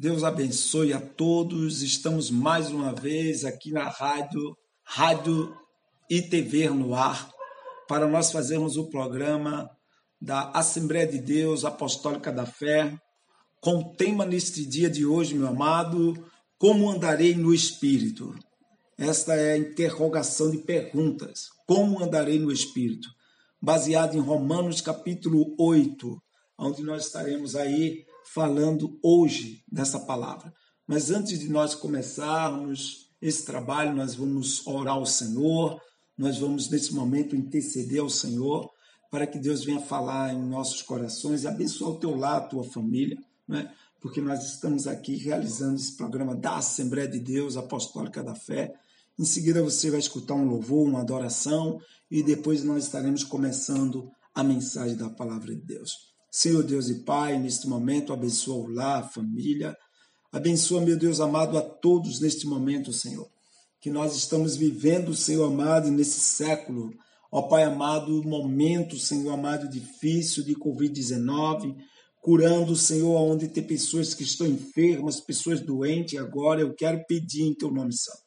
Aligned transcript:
Deus 0.00 0.22
abençoe 0.22 0.92
a 0.92 1.00
todos. 1.00 1.82
Estamos 1.82 2.30
mais 2.30 2.70
uma 2.70 2.94
vez 2.94 3.44
aqui 3.44 3.72
na 3.72 3.88
rádio, 3.88 4.56
rádio 4.84 5.52
e 6.08 6.22
TV 6.22 6.70
no 6.70 6.94
ar, 6.94 7.28
para 7.88 8.06
nós 8.06 8.30
fazermos 8.30 8.76
o 8.76 8.88
programa 8.90 9.68
da 10.22 10.52
Assembleia 10.52 11.04
de 11.04 11.18
Deus 11.18 11.64
Apostólica 11.64 12.30
da 12.30 12.46
Fé, 12.46 12.96
com 13.60 13.78
o 13.78 13.96
tema 13.96 14.24
neste 14.24 14.64
dia 14.64 14.88
de 14.88 15.04
hoje, 15.04 15.34
meu 15.34 15.48
amado, 15.48 16.14
como 16.56 16.88
andarei 16.88 17.34
no 17.34 17.52
Espírito? 17.52 18.38
Esta 18.96 19.34
é 19.34 19.54
a 19.54 19.58
interrogação 19.58 20.48
de 20.48 20.58
perguntas. 20.58 21.48
Como 21.66 22.00
andarei 22.00 22.38
no 22.38 22.52
Espírito? 22.52 23.08
Baseado 23.60 24.16
em 24.16 24.20
Romanos 24.20 24.80
capítulo 24.80 25.56
8, 25.58 26.22
onde 26.56 26.84
nós 26.84 27.06
estaremos 27.06 27.56
aí 27.56 28.06
falando 28.32 28.98
hoje 29.02 29.62
dessa 29.70 30.00
palavra. 30.00 30.52
Mas 30.86 31.10
antes 31.10 31.38
de 31.38 31.48
nós 31.48 31.74
começarmos 31.74 33.10
esse 33.20 33.44
trabalho, 33.44 33.94
nós 33.94 34.14
vamos 34.14 34.66
orar 34.66 34.94
ao 34.94 35.06
Senhor, 35.06 35.80
nós 36.16 36.38
vamos 36.38 36.68
nesse 36.68 36.94
momento 36.94 37.36
interceder 37.36 38.00
ao 38.00 38.10
Senhor 38.10 38.70
para 39.10 39.26
que 39.26 39.38
Deus 39.38 39.64
venha 39.64 39.80
falar 39.80 40.34
em 40.34 40.42
nossos 40.42 40.82
corações 40.82 41.42
e 41.42 41.48
abençoar 41.48 41.92
o 41.92 41.98
teu 41.98 42.14
lar, 42.14 42.36
a 42.36 42.46
tua 42.46 42.64
família, 42.64 43.16
né? 43.46 43.72
porque 44.00 44.20
nós 44.20 44.44
estamos 44.44 44.86
aqui 44.86 45.16
realizando 45.16 45.76
esse 45.76 45.96
programa 45.96 46.34
da 46.34 46.56
Assembleia 46.56 47.08
de 47.08 47.18
Deus 47.18 47.56
Apostólica 47.56 48.22
da 48.22 48.34
Fé. 48.34 48.74
Em 49.18 49.24
seguida 49.24 49.62
você 49.62 49.90
vai 49.90 50.00
escutar 50.00 50.34
um 50.34 50.44
louvor, 50.44 50.86
uma 50.86 51.00
adoração 51.00 51.80
e 52.10 52.22
depois 52.22 52.62
nós 52.62 52.84
estaremos 52.84 53.24
começando 53.24 54.10
a 54.34 54.44
mensagem 54.44 54.96
da 54.96 55.08
palavra 55.08 55.54
de 55.54 55.62
Deus. 55.62 56.07
Senhor 56.30 56.62
Deus 56.62 56.88
e 56.88 57.02
Pai, 57.04 57.38
neste 57.38 57.66
momento, 57.66 58.12
abençoa 58.12 58.56
o 58.56 58.70
lar, 58.70 59.02
a 59.02 59.08
família. 59.08 59.76
Abençoa, 60.30 60.82
meu 60.82 60.96
Deus 60.96 61.20
amado, 61.20 61.56
a 61.56 61.62
todos 61.62 62.20
neste 62.20 62.46
momento, 62.46 62.92
Senhor. 62.92 63.26
Que 63.80 63.90
nós 63.90 64.14
estamos 64.14 64.56
vivendo, 64.56 65.14
Senhor 65.14 65.46
amado, 65.46 65.90
nesse 65.90 66.20
século. 66.20 66.92
Ó 67.32 67.42
Pai 67.42 67.64
amado, 67.64 68.22
momento, 68.24 68.98
Senhor 68.98 69.32
amado, 69.32 69.68
difícil 69.68 70.44
de 70.44 70.54
Covid-19, 70.54 71.76
curando, 72.20 72.76
Senhor, 72.76 73.16
onde 73.20 73.48
tem 73.48 73.62
pessoas 73.62 74.12
que 74.12 74.22
estão 74.22 74.46
enfermas, 74.46 75.20
pessoas 75.20 75.60
doentes. 75.60 76.18
Agora 76.18 76.60
eu 76.60 76.74
quero 76.74 77.02
pedir 77.06 77.44
em 77.44 77.54
Teu 77.54 77.70
nome 77.70 77.94
santo. 77.94 78.18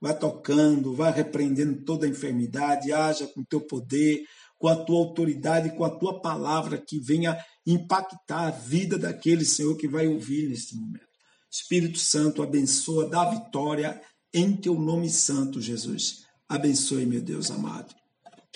Vai 0.00 0.18
tocando, 0.18 0.94
vai 0.94 1.12
repreendendo 1.12 1.84
toda 1.84 2.04
a 2.04 2.08
enfermidade, 2.08 2.92
haja 2.92 3.28
com 3.28 3.44
Teu 3.44 3.60
poder, 3.60 4.24
com 4.58 4.68
a 4.68 4.76
tua 4.76 4.98
autoridade, 4.98 5.76
com 5.76 5.84
a 5.84 5.90
tua 5.90 6.20
palavra 6.20 6.78
que 6.78 6.98
venha 6.98 7.36
impactar 7.66 8.48
a 8.48 8.50
vida 8.50 8.98
daquele 8.98 9.44
Senhor 9.44 9.76
que 9.76 9.88
vai 9.88 10.06
ouvir 10.06 10.48
neste 10.48 10.76
momento. 10.76 11.06
Espírito 11.50 11.98
Santo, 11.98 12.42
abençoa, 12.42 13.08
dá 13.08 13.30
vitória 13.30 14.00
em 14.32 14.56
teu 14.56 14.74
nome 14.74 15.08
santo, 15.08 15.60
Jesus. 15.60 16.24
Abençoe, 16.48 17.06
meu 17.06 17.22
Deus 17.22 17.50
amado. 17.50 17.94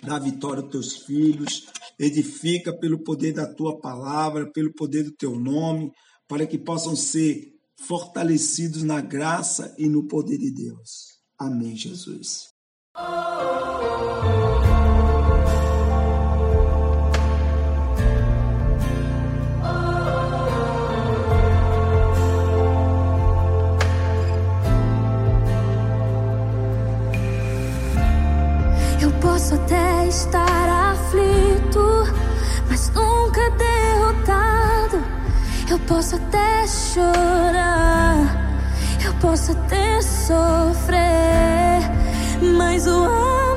Dá 0.02 0.18
vitória 0.18 0.62
aos 0.62 0.70
teus 0.70 0.96
filhos, 0.98 1.66
edifica 1.98 2.72
pelo 2.72 3.02
poder 3.02 3.32
da 3.32 3.46
tua 3.46 3.80
palavra, 3.80 4.50
pelo 4.52 4.72
poder 4.74 5.04
do 5.04 5.12
teu 5.12 5.38
nome, 5.38 5.92
para 6.28 6.46
que 6.46 6.58
possam 6.58 6.94
ser 6.94 7.52
fortalecidos 7.86 8.82
na 8.82 9.00
graça 9.00 9.74
e 9.78 9.88
no 9.88 10.06
poder 10.06 10.38
de 10.38 10.52
Deus. 10.52 11.18
Amém, 11.38 11.76
Jesus. 11.76 12.48
Posso 29.20 29.54
até 29.54 30.06
estar 30.06 30.92
aflito, 30.92 32.04
mas 32.68 32.90
nunca 32.90 33.50
derrotado. 33.50 35.02
Eu 35.70 35.78
posso 35.80 36.16
até 36.16 36.66
chorar, 36.66 38.16
eu 39.04 39.12
posso 39.14 39.52
até 39.52 40.00
sofrer, 40.02 41.80
mas 42.56 42.86
o 42.86 43.04
amanhã 43.04 43.47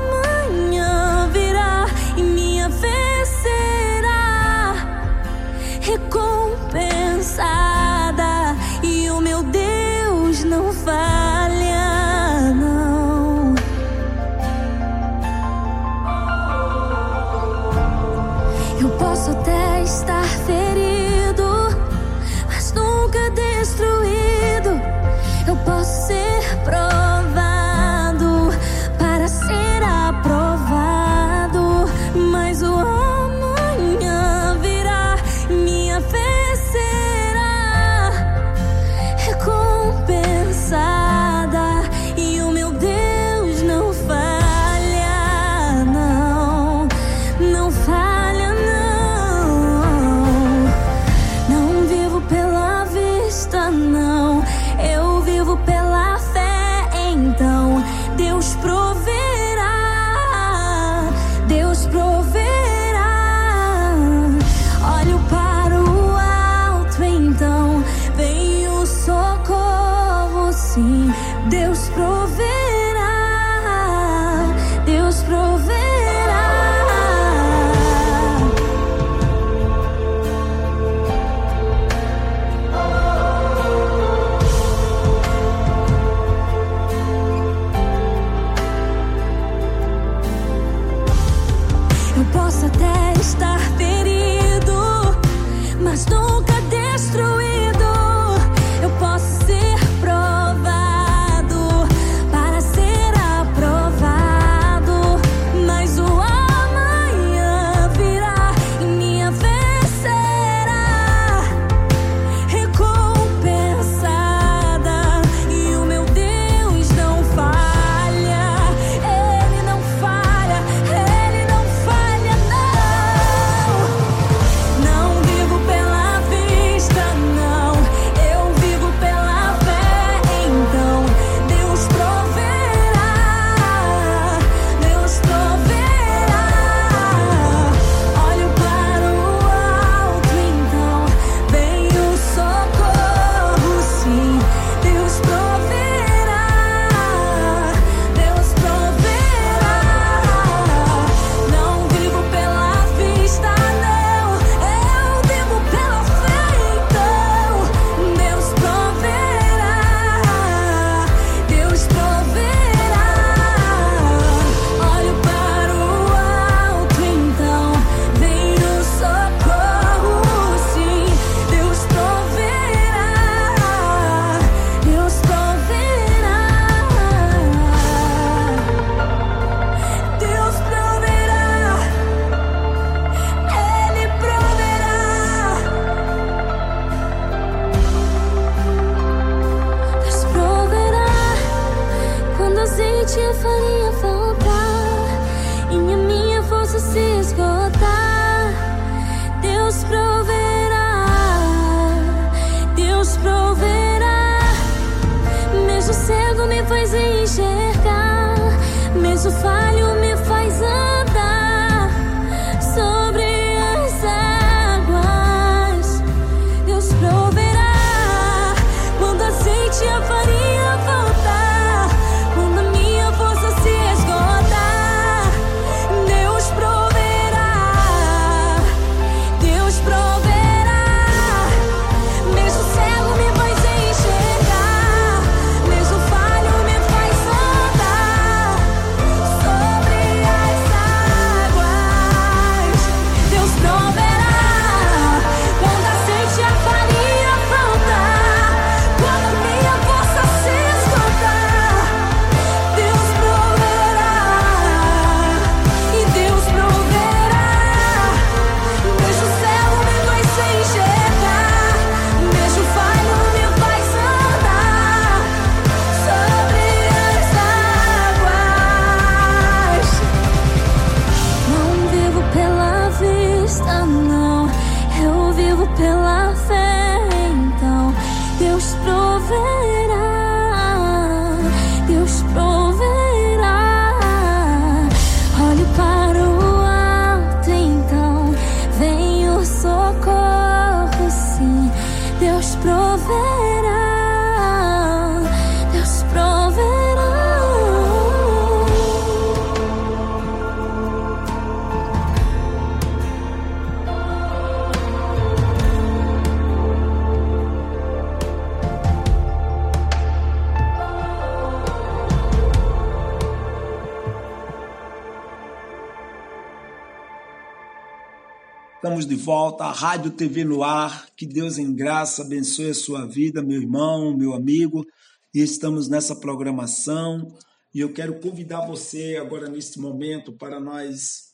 Rádio 319.82 320.12
TV 320.12 320.46
no 320.46 320.64
ar. 320.64 321.08
Que 321.16 321.26
Deus 321.26 321.58
em 321.58 321.74
graça 321.74 322.22
abençoe 322.22 322.70
a 322.70 322.74
sua 322.76 323.08
vida, 323.08 323.42
meu 323.42 323.60
irmão, 323.60 324.16
meu 324.16 324.32
amigo. 324.36 324.86
E 325.34 325.42
estamos 325.42 325.88
nessa 325.88 326.16
programação. 326.16 327.36
E 327.74 327.80
eu 327.80 327.92
quero 327.92 328.20
convidar 328.20 328.68
você 328.68 329.18
agora 329.20 329.50
neste 329.50 329.80
momento 329.80 330.34
para 330.34 330.60
nós 330.60 331.32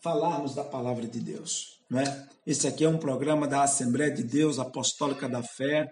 falarmos 0.00 0.54
da 0.54 0.64
palavra 0.64 1.06
de 1.06 1.20
Deus. 1.20 1.78
Não 1.90 2.00
é? 2.00 2.26
Esse 2.46 2.66
aqui 2.66 2.86
é 2.86 2.88
um 2.88 2.96
programa 2.96 3.46
da 3.46 3.62
Assembleia 3.62 4.10
de 4.10 4.22
Deus 4.22 4.58
Apostólica 4.58 5.28
da 5.28 5.42
Fé, 5.42 5.86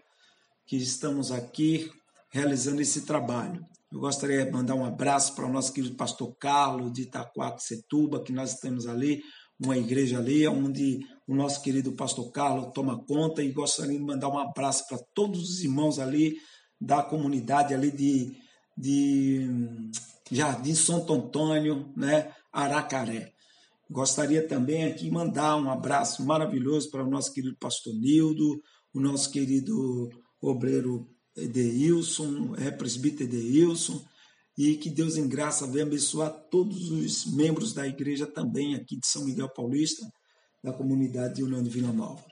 que 0.66 0.78
estamos 0.78 1.30
aqui 1.30 1.90
realizando 2.30 2.80
esse 2.80 3.02
trabalho. 3.02 3.66
Eu 3.92 4.00
gostaria 4.00 4.46
de 4.46 4.50
mandar 4.50 4.76
um 4.76 4.86
abraço 4.86 5.34
para 5.34 5.44
o 5.44 5.52
nosso 5.52 5.74
querido 5.74 5.94
pastor 5.94 6.34
Carlos 6.40 6.90
de 6.90 7.02
Itaquaquecetuba, 7.02 8.22
que 8.22 8.32
nós 8.32 8.54
temos 8.54 8.86
ali, 8.86 9.22
uma 9.60 9.76
igreja 9.76 10.18
ali, 10.18 10.48
onde 10.48 11.06
o 11.26 11.34
nosso 11.34 11.62
querido 11.62 11.92
pastor 11.92 12.30
Carlos 12.30 12.72
toma 12.74 12.98
conta, 13.04 13.42
e 13.42 13.52
gostaria 13.52 13.98
de 13.98 14.04
mandar 14.04 14.28
um 14.28 14.38
abraço 14.38 14.86
para 14.88 14.98
todos 15.14 15.50
os 15.50 15.60
irmãos 15.62 15.98
ali 15.98 16.36
da 16.80 17.02
comunidade 17.02 17.74
ali 17.74 17.90
de, 17.90 18.36
de 18.76 19.90
Jardim 20.30 20.74
Santo 20.74 21.12
Antônio, 21.12 21.92
né, 21.96 22.32
Aracaré. 22.52 23.32
Gostaria 23.90 24.46
também 24.46 24.84
aqui 24.84 25.04
de 25.04 25.10
mandar 25.10 25.56
um 25.56 25.70
abraço 25.70 26.24
maravilhoso 26.24 26.90
para 26.90 27.04
o 27.04 27.10
nosso 27.10 27.32
querido 27.32 27.56
pastor 27.56 27.94
Nildo, 27.94 28.60
o 28.94 29.00
nosso 29.00 29.30
querido 29.30 30.10
obreiro 30.40 31.06
Edeilson, 31.36 32.54
é 32.56 32.70
presbítero 32.70 33.24
Edeilson, 33.24 34.02
e 34.56 34.76
que 34.76 34.90
Deus 34.90 35.16
em 35.16 35.28
graça 35.28 35.66
venha 35.66 35.84
abençoar 35.84 36.30
todos 36.50 36.90
os 36.90 37.26
membros 37.26 37.72
da 37.72 37.86
igreja 37.86 38.26
também 38.26 38.74
aqui 38.74 38.96
de 38.96 39.06
São 39.06 39.24
Miguel 39.24 39.48
Paulista, 39.48 40.06
da 40.62 40.72
comunidade 40.72 41.36
de 41.36 41.42
União 41.42 41.62
de 41.62 41.70
Vila 41.70 41.92
Nova. 41.92 42.24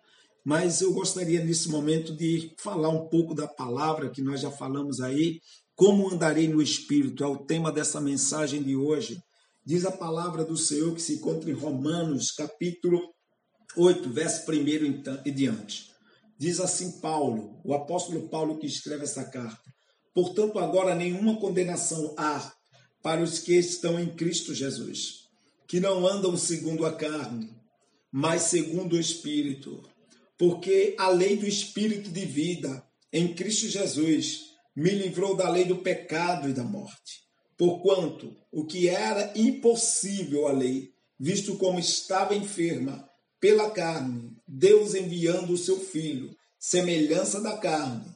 Mas 0.45 0.81
eu 0.81 0.93
gostaria 0.93 1.45
nesse 1.45 1.69
momento 1.69 2.17
de 2.17 2.55
falar 2.59 2.89
um 2.89 3.09
pouco 3.09 3.35
da 3.35 3.47
palavra 3.47 4.11
que 4.11 4.23
nós 4.23 4.41
já 4.41 4.51
falamos 4.51 5.01
aí, 5.01 5.41
como 5.75 6.11
andarei 6.11 6.49
no 6.49 6.63
Espírito, 6.63 7.25
é 7.25 7.27
o 7.27 7.45
tema 7.45 7.71
dessa 7.73 8.01
mensagem 8.01 8.63
de 8.63 8.77
hoje. 8.77 9.19
Diz 9.65 9.85
a 9.85 9.93
palavra 9.93 10.45
do 10.45 10.57
Senhor 10.57 10.95
que 10.95 11.03
se 11.03 11.15
encontra 11.15 11.51
em 11.51 11.55
Romanos, 11.55 12.31
capítulo 12.31 13.01
8, 13.77 14.11
verso 14.11 14.51
1 14.51 15.23
e 15.25 15.31
diante. 15.31 15.91
Diz 16.39 16.59
assim 16.59 17.01
Paulo, 17.01 17.61
o 17.65 17.75
apóstolo 17.75 18.29
Paulo 18.29 18.59
que 18.59 18.67
escreve 18.67 19.05
essa 19.05 19.25
carta. 19.25 19.71
Portanto, 20.15 20.59
agora 20.59 20.95
nenhuma 20.95 21.39
condenação 21.39 22.15
há 22.17 22.53
para 23.03 23.23
os 23.23 23.39
que 23.39 23.55
estão 23.55 23.99
em 23.99 24.15
Cristo 24.15 24.55
Jesus, 24.55 25.29
que 25.69 25.81
não 25.81 26.07
andam 26.07 26.37
segundo 26.37 26.85
a 26.85 26.93
carne, 26.93 27.60
mas 28.13 28.43
segundo 28.43 28.97
o 28.97 29.01
Espírito. 29.01 29.83
Porque 30.39 30.95
a 30.99 31.09
lei 31.09 31.37
do 31.37 31.47
Espírito 31.47 32.11
de 32.11 32.25
vida 32.25 32.83
em 33.13 33.35
Cristo 33.35 33.69
Jesus 33.69 34.51
me 34.75 34.91
livrou 34.91 35.37
da 35.37 35.49
lei 35.49 35.65
do 35.65 35.79
pecado 35.79 36.49
e 36.49 36.53
da 36.53 36.65
morte. 36.65 37.21
Porquanto 37.59 38.35
o 38.51 38.65
que 38.65 38.89
era 38.89 39.33
impossível 39.37 40.49
à 40.49 40.53
lei, 40.53 40.91
visto 41.19 41.57
como 41.57 41.79
estava 41.79 42.35
enferma, 42.35 43.07
pela 43.39 43.71
carne, 43.71 44.37
Deus 44.47 44.95
enviando 44.95 45.53
o 45.53 45.59
seu 45.59 45.79
Filho, 45.81 46.35
semelhança 46.59 47.41
da 47.41 47.57
carne, 47.57 48.15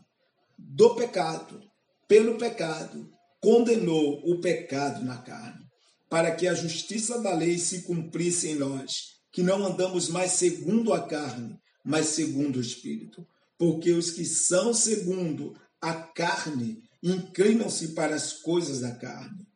do 0.59 0.95
pecado, 0.95 1.61
pelo 2.07 2.39
pecado, 2.39 3.11
condenou 3.41 4.21
o 4.25 4.41
pecado 4.41 5.05
na 5.05 5.19
carne, 5.19 5.65
para 6.09 6.35
que 6.35 6.47
a 6.47 6.55
justiça 6.55 7.21
da 7.21 7.35
lei 7.35 7.59
se 7.59 7.83
cumprisse 7.83 8.49
em 8.49 8.55
nós, 8.55 9.14
que 9.35 9.43
não 9.43 9.67
andamos 9.67 10.09
mais 10.09 10.33
segundo 10.33 10.95
a 10.95 11.07
carne, 11.07 11.59
mas 11.85 12.07
segundo 12.07 12.57
o 12.57 12.63
Espírito. 12.63 13.27
Porque 13.59 13.93
os 13.93 14.11
que 14.11 14.25
são 14.25 14.73
segundo 14.73 15.55
a 15.81 15.93
carne 15.93 16.83
inclinam-se 17.03 17.89
para 17.89 18.15
as 18.15 18.33
coisas 18.33 18.81
da 18.81 18.95
carne, 18.95 19.47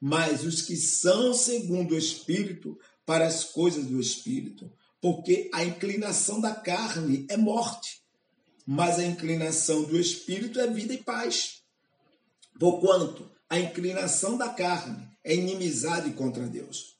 mas 0.00 0.44
os 0.44 0.62
que 0.62 0.74
são 0.76 1.32
segundo 1.32 1.94
o 1.94 1.98
Espírito 1.98 2.76
para 3.04 3.26
as 3.26 3.44
coisas 3.44 3.86
do 3.86 4.00
Espírito 4.00 4.68
porque 5.06 5.48
a 5.52 5.64
inclinação 5.64 6.40
da 6.40 6.52
carne 6.52 7.26
é 7.30 7.36
morte, 7.36 8.02
mas 8.66 8.98
a 8.98 9.04
inclinação 9.04 9.84
do 9.84 9.96
espírito 9.96 10.58
é 10.58 10.66
vida 10.66 10.92
e 10.94 10.98
paz. 10.98 11.62
Porquanto 12.58 13.30
a 13.48 13.56
inclinação 13.56 14.36
da 14.36 14.48
carne 14.48 15.08
é 15.22 15.32
inimizade 15.34 16.10
contra 16.14 16.48
Deus, 16.48 16.95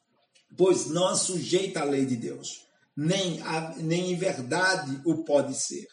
pois 0.57 0.87
não 0.87 1.09
a 1.09 1.15
sujeita 1.15 1.81
à 1.81 1.85
lei 1.85 2.05
de 2.05 2.17
Deus, 2.17 2.67
nem, 2.97 3.41
a, 3.41 3.75
nem 3.77 4.13
em 4.13 4.17
verdade 4.17 5.01
o 5.05 5.25
pode 5.25 5.55
ser. 5.55 5.87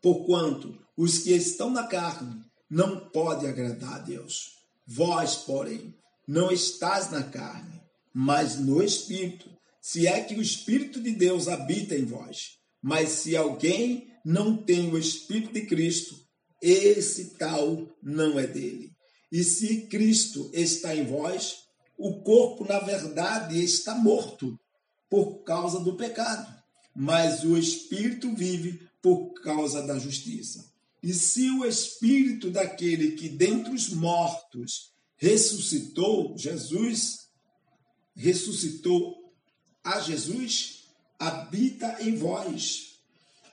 Porquanto 0.00 0.78
os 0.96 1.18
que 1.18 1.32
estão 1.32 1.70
na 1.70 1.86
carne 1.86 2.44
não 2.70 3.08
podem 3.10 3.48
agradar 3.48 3.94
a 3.94 3.98
Deus. 3.98 4.52
Vós, 4.86 5.36
porém, 5.36 5.94
não 6.26 6.52
estás 6.52 7.10
na 7.10 7.22
carne, 7.22 7.80
mas 8.14 8.58
no 8.58 8.82
espírito 8.82 9.58
se 9.90 10.06
é 10.06 10.22
que 10.22 10.34
o 10.34 10.42
Espírito 10.42 11.00
de 11.00 11.12
Deus 11.12 11.48
habita 11.48 11.94
em 11.94 12.04
vós. 12.04 12.58
Mas 12.82 13.08
se 13.08 13.34
alguém 13.34 14.06
não 14.22 14.54
tem 14.54 14.92
o 14.92 14.98
Espírito 14.98 15.52
de 15.52 15.62
Cristo, 15.64 16.14
esse 16.60 17.36
tal 17.38 17.88
não 18.02 18.38
é 18.38 18.46
dele. 18.46 18.92
E 19.32 19.42
se 19.42 19.86
Cristo 19.86 20.50
está 20.52 20.94
em 20.94 21.06
vós, 21.06 21.56
o 21.98 22.20
corpo, 22.22 22.64
na 22.64 22.78
verdade, 22.78 23.62
está 23.62 23.94
morto 23.94 24.58
por 25.10 25.42
causa 25.42 25.80
do 25.80 25.96
pecado, 25.96 26.46
mas 26.94 27.42
o 27.42 27.58
Espírito 27.58 28.32
vive 28.34 28.88
por 29.02 29.32
causa 29.42 29.82
da 29.82 29.98
justiça. 29.98 30.64
E 31.02 31.12
se 31.12 31.50
o 31.50 31.64
Espírito 31.64 32.50
daquele 32.50 33.12
que 33.12 33.28
dentre 33.28 33.72
os 33.72 33.88
mortos 33.90 34.92
ressuscitou, 35.16 36.36
Jesus 36.38 37.28
ressuscitou 38.14 39.32
a 39.82 40.00
Jesus 40.00 40.84
habita 41.18 41.96
em 42.00 42.16
vós. 42.16 42.98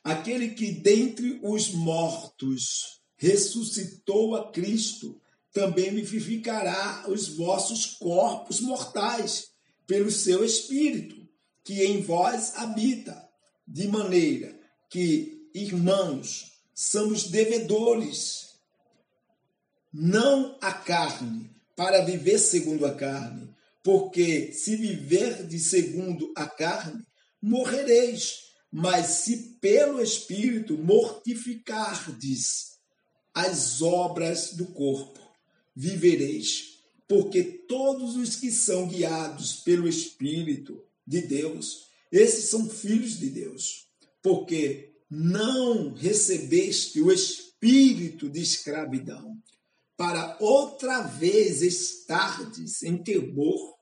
Aquele 0.03 0.49
que 0.49 0.71
dentre 0.71 1.39
os 1.41 1.71
mortos 1.71 2.99
ressuscitou 3.17 4.35
a 4.35 4.51
Cristo, 4.51 5.19
também 5.55 5.89
vivificará 5.89 7.05
os 7.07 7.29
vossos 7.29 7.85
corpos 7.85 8.59
mortais 8.59 9.47
pelo 9.87 10.11
seu 10.11 10.43
Espírito, 10.43 11.15
que 11.63 11.81
em 11.81 12.01
vós 12.01 12.57
habita, 12.57 13.25
de 13.65 13.87
maneira 13.87 14.53
que, 14.89 15.49
irmãos, 15.53 16.51
somos 16.73 17.29
devedores, 17.29 18.49
não 19.93 20.57
a 20.61 20.73
carne, 20.73 21.49
para 21.73 22.03
viver 22.03 22.37
segundo 22.37 22.85
a 22.85 22.93
carne, 22.93 23.49
porque 23.81 24.51
se 24.51 24.75
viverdes 24.75 25.67
segundo 25.67 26.33
a 26.35 26.47
carne, 26.47 27.01
morrereis. 27.41 28.43
Mas 28.69 29.07
se 29.07 29.57
pelo 29.61 30.01
Espírito 30.01 30.77
mortificardes 30.77 32.75
as 33.33 33.81
obras 33.81 34.53
do 34.53 34.65
corpo, 34.65 35.24
vivereis. 35.75 36.79
Porque 37.07 37.43
todos 37.43 38.15
os 38.15 38.35
que 38.35 38.51
são 38.51 38.87
guiados 38.87 39.57
pelo 39.57 39.87
Espírito 39.87 40.83
de 41.05 41.21
Deus, 41.21 41.87
esses 42.11 42.45
são 42.45 42.69
filhos 42.69 43.19
de 43.19 43.29
Deus. 43.29 43.87
Porque 44.23 44.95
não 45.09 45.93
recebeste 45.93 46.99
o 47.01 47.11
espírito 47.11 48.29
de 48.29 48.41
escravidão, 48.41 49.37
para 49.95 50.37
outra 50.41 51.01
vez 51.01 51.61
estardes 51.61 52.83
em 52.83 52.97
temor, 52.97 53.75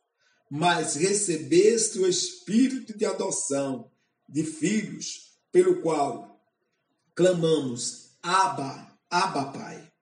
mas 0.50 0.96
recebeste 0.96 1.98
o 1.98 2.08
espírito 2.08 2.96
de 2.96 3.06
adoção 3.06 3.90
de 4.30 4.44
filhos, 4.44 5.34
pelo 5.52 5.82
qual 5.82 6.40
clamamos: 7.16 8.12
Abba, 8.22 8.96
Abba, 9.10 9.52
Pai. 9.52 9.93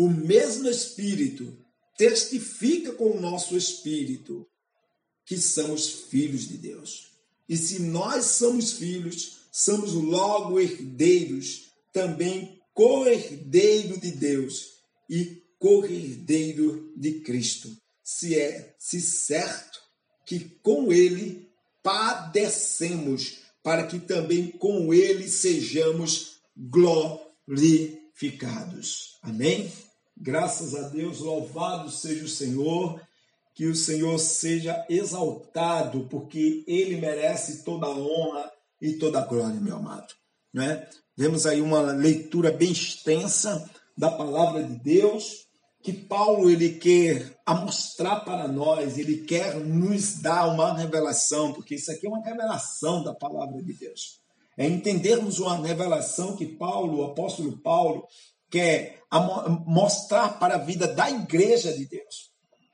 O 0.00 0.08
mesmo 0.08 0.66
Espírito 0.66 1.54
testifica 1.98 2.90
com 2.92 3.10
o 3.10 3.20
nosso 3.20 3.54
espírito 3.54 4.48
que 5.26 5.36
somos 5.36 5.90
filhos 5.90 6.48
de 6.48 6.56
Deus. 6.56 7.08
E 7.46 7.54
se 7.54 7.82
nós 7.82 8.24
somos 8.24 8.72
filhos, 8.72 9.40
somos 9.52 9.92
logo 9.92 10.58
herdeiros, 10.58 11.70
também 11.92 12.58
co-herdeiro 12.72 14.00
de 14.00 14.12
Deus 14.12 14.78
e 15.06 15.42
co-herdeiro 15.58 16.94
de 16.96 17.20
Cristo 17.20 17.76
se 18.02 18.34
é 18.34 18.74
se 18.78 19.02
certo 19.02 19.82
que 20.24 20.40
com 20.62 20.90
ele 20.90 21.46
padecemos, 21.82 23.40
para 23.62 23.86
que 23.86 23.98
também 23.98 24.50
com 24.50 24.94
ele 24.94 25.28
sejamos 25.28 26.36
glorificados. 26.56 29.18
Amém? 29.22 29.70
Graças 30.22 30.74
a 30.74 30.82
Deus, 30.82 31.20
louvado 31.20 31.90
seja 31.90 32.26
o 32.26 32.28
Senhor, 32.28 33.00
que 33.54 33.64
o 33.66 33.74
Senhor 33.74 34.18
seja 34.18 34.84
exaltado, 34.86 36.06
porque 36.10 36.62
ele 36.66 36.96
merece 36.96 37.64
toda 37.64 37.86
a 37.86 37.96
honra 37.96 38.52
e 38.82 38.92
toda 38.98 39.18
a 39.18 39.24
glória, 39.24 39.58
meu 39.58 39.76
amado. 39.76 40.12
Não 40.52 40.62
é? 40.62 40.86
Vemos 41.16 41.46
aí 41.46 41.62
uma 41.62 41.80
leitura 41.80 42.52
bem 42.52 42.70
extensa 42.70 43.68
da 43.96 44.10
palavra 44.10 44.62
de 44.62 44.74
Deus, 44.74 45.46
que 45.82 45.92
Paulo 45.94 46.50
ele 46.50 46.74
quer 46.74 47.40
mostrar 47.48 48.20
para 48.20 48.46
nós, 48.46 48.98
ele 48.98 49.22
quer 49.22 49.54
nos 49.56 50.20
dar 50.20 50.48
uma 50.48 50.74
revelação, 50.74 51.54
porque 51.54 51.76
isso 51.76 51.90
aqui 51.90 52.06
é 52.06 52.10
uma 52.10 52.22
revelação 52.22 53.02
da 53.02 53.14
palavra 53.14 53.62
de 53.62 53.72
Deus. 53.72 54.20
É 54.58 54.66
entendermos 54.66 55.38
uma 55.38 55.56
revelação 55.56 56.36
que 56.36 56.44
Paulo, 56.44 56.98
o 56.98 57.04
apóstolo 57.04 57.56
Paulo, 57.56 58.06
quer 58.50 59.00
mostrar 59.66 60.38
para 60.38 60.56
a 60.56 60.58
vida 60.58 60.86
da 60.88 61.10
igreja 61.10 61.72
de 61.72 61.86
Deus. 61.86 62.30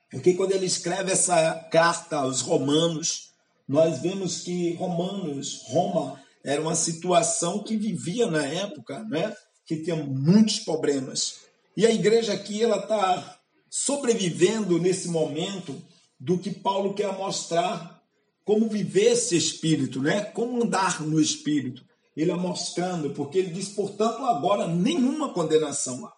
Porque 0.09 0.33
quando 0.33 0.53
ele 0.53 0.65
escreve 0.65 1.11
essa 1.11 1.53
carta 1.71 2.17
aos 2.17 2.41
romanos, 2.41 3.31
nós 3.67 4.01
vemos 4.01 4.41
que 4.41 4.73
Romanos, 4.75 5.63
Roma, 5.67 6.21
era 6.43 6.61
uma 6.61 6.75
situação 6.75 7.63
que 7.63 7.75
vivia 7.75 8.27
na 8.27 8.45
época, 8.45 9.03
né? 9.03 9.35
que 9.65 9.77
tinha 9.77 9.95
muitos 9.97 10.59
problemas. 10.59 11.41
E 11.75 11.85
a 11.85 11.91
igreja 11.91 12.33
aqui 12.33 12.63
ela 12.63 12.77
está 12.77 13.37
sobrevivendo 13.69 14.79
nesse 14.79 15.09
momento 15.09 15.79
do 16.17 16.37
que 16.37 16.49
Paulo 16.49 16.93
quer 16.93 17.11
mostrar 17.17 18.01
como 18.45 18.69
viver 18.69 19.11
esse 19.11 19.35
espírito, 19.35 20.01
né? 20.01 20.21
Como 20.21 20.63
andar 20.63 21.01
no 21.01 21.19
espírito. 21.19 21.83
Ele 22.17 22.31
é 22.31 22.35
mostrando, 22.35 23.11
porque 23.11 23.37
ele 23.37 23.51
diz, 23.51 23.69
portanto, 23.69 24.25
agora 24.25 24.67
nenhuma 24.67 25.31
condenação 25.31 26.03
há. 26.07 26.13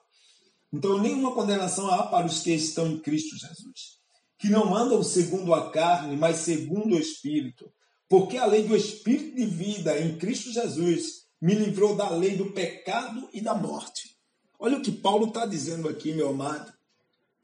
Então, 0.72 0.98
nenhuma 0.98 1.34
condenação 1.34 1.92
há 1.92 2.04
para 2.04 2.26
os 2.26 2.40
que 2.40 2.52
estão 2.52 2.88
em 2.88 3.00
Cristo 3.00 3.36
Jesus, 3.36 4.00
que 4.38 4.50
não 4.50 4.74
andam 4.74 5.04
segundo 5.04 5.54
a 5.54 5.70
carne, 5.72 6.16
mas 6.16 6.38
segundo 6.38 6.96
o 6.96 7.00
espírito. 7.00 7.70
Porque 8.08 8.38
a 8.38 8.46
lei 8.46 8.64
do 8.64 8.78
espírito 8.78 9.36
de 9.36 9.46
vida 9.46 10.00
em 10.00 10.18
Cristo 10.18 10.54
Jesus 10.54 11.26
me 11.42 11.54
livrou 11.54 11.96
da 11.98 12.10
lei 12.10 12.38
do 12.38 12.52
pecado 12.52 13.28
e 13.34 13.42
da 13.42 13.54
morte. 13.54 14.16
Olha 14.58 14.78
o 14.78 14.82
que 14.82 14.92
Paulo 14.92 15.28
está 15.28 15.46
dizendo 15.46 15.90
aqui, 15.90 16.14
meu 16.14 16.30
amado. 16.30 16.72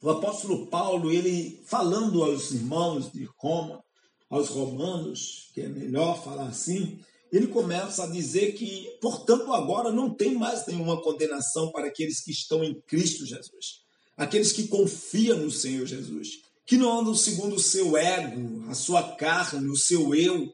O 0.01 0.09
apóstolo 0.09 0.67
Paulo, 0.67 1.11
ele 1.11 1.61
falando 1.65 2.23
aos 2.23 2.51
irmãos 2.51 3.11
de 3.11 3.27
Roma, 3.37 3.83
aos 4.29 4.47
romanos, 4.47 5.49
que 5.53 5.61
é 5.61 5.67
melhor 5.67 6.23
falar 6.23 6.47
assim, 6.47 6.99
ele 7.37 7.47
começa 7.47 8.03
a 8.03 8.07
dizer 8.07 8.53
que, 8.53 8.87
portanto, 9.01 9.51
agora 9.51 9.91
não 9.91 10.13
tem 10.13 10.35
mais 10.35 10.65
nenhuma 10.67 11.01
condenação 11.01 11.71
para 11.71 11.87
aqueles 11.87 12.23
que 12.23 12.31
estão 12.31 12.63
em 12.63 12.79
Cristo 12.81 13.25
Jesus, 13.25 13.81
aqueles 14.15 14.51
que 14.51 14.67
confiam 14.67 15.39
no 15.39 15.51
Senhor 15.51 15.85
Jesus, 15.85 16.29
que 16.65 16.77
não 16.77 16.99
andam 16.99 17.13
segundo 17.13 17.55
o 17.55 17.59
seu 17.59 17.97
ego, 17.97 18.69
a 18.69 18.73
sua 18.73 19.15
carne, 19.15 19.69
o 19.69 19.75
seu 19.75 20.15
eu, 20.15 20.51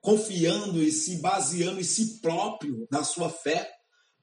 confiando 0.00 0.82
e 0.82 0.90
se 0.90 1.16
baseando 1.16 1.80
em 1.80 1.84
si 1.84 2.20
próprio, 2.20 2.86
na 2.90 3.04
sua 3.04 3.28
fé, 3.28 3.70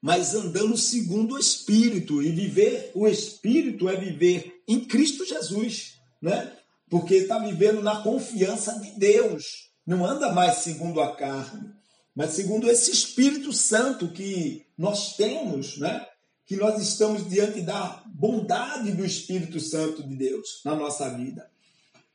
mas 0.02 0.34
andando 0.34 0.78
segundo 0.78 1.36
o 1.36 1.40
Espírito. 1.40 2.22
E 2.22 2.32
viver 2.32 2.92
o 2.96 3.08
Espírito 3.08 3.88
é 3.90 3.96
viver 3.96 4.62
em 4.68 4.84
Cristo 4.86 5.26
Jesus, 5.26 5.96
né? 6.22 6.56
Porque 6.90 7.16
está 7.16 7.38
vivendo 7.38 7.82
na 7.82 8.02
confiança 8.02 8.80
de 8.80 8.92
Deus. 8.98 9.44
Não 9.86 10.06
anda 10.06 10.32
mais 10.34 10.58
segundo 10.58 11.02
a 11.02 11.16
carne, 11.16 11.76
mas 12.18 12.32
segundo 12.32 12.68
esse 12.68 12.90
Espírito 12.90 13.54
Santo 13.54 14.12
que 14.12 14.66
nós 14.76 15.16
temos, 15.16 15.78
né? 15.78 16.04
Que 16.48 16.56
nós 16.56 16.82
estamos 16.82 17.30
diante 17.30 17.62
da 17.62 18.04
bondade 18.08 18.92
do 18.94 19.06
Espírito 19.06 19.60
Santo 19.60 20.02
de 20.02 20.16
Deus 20.16 20.62
na 20.66 20.76
nossa 20.76 21.16
vida. 21.16 21.48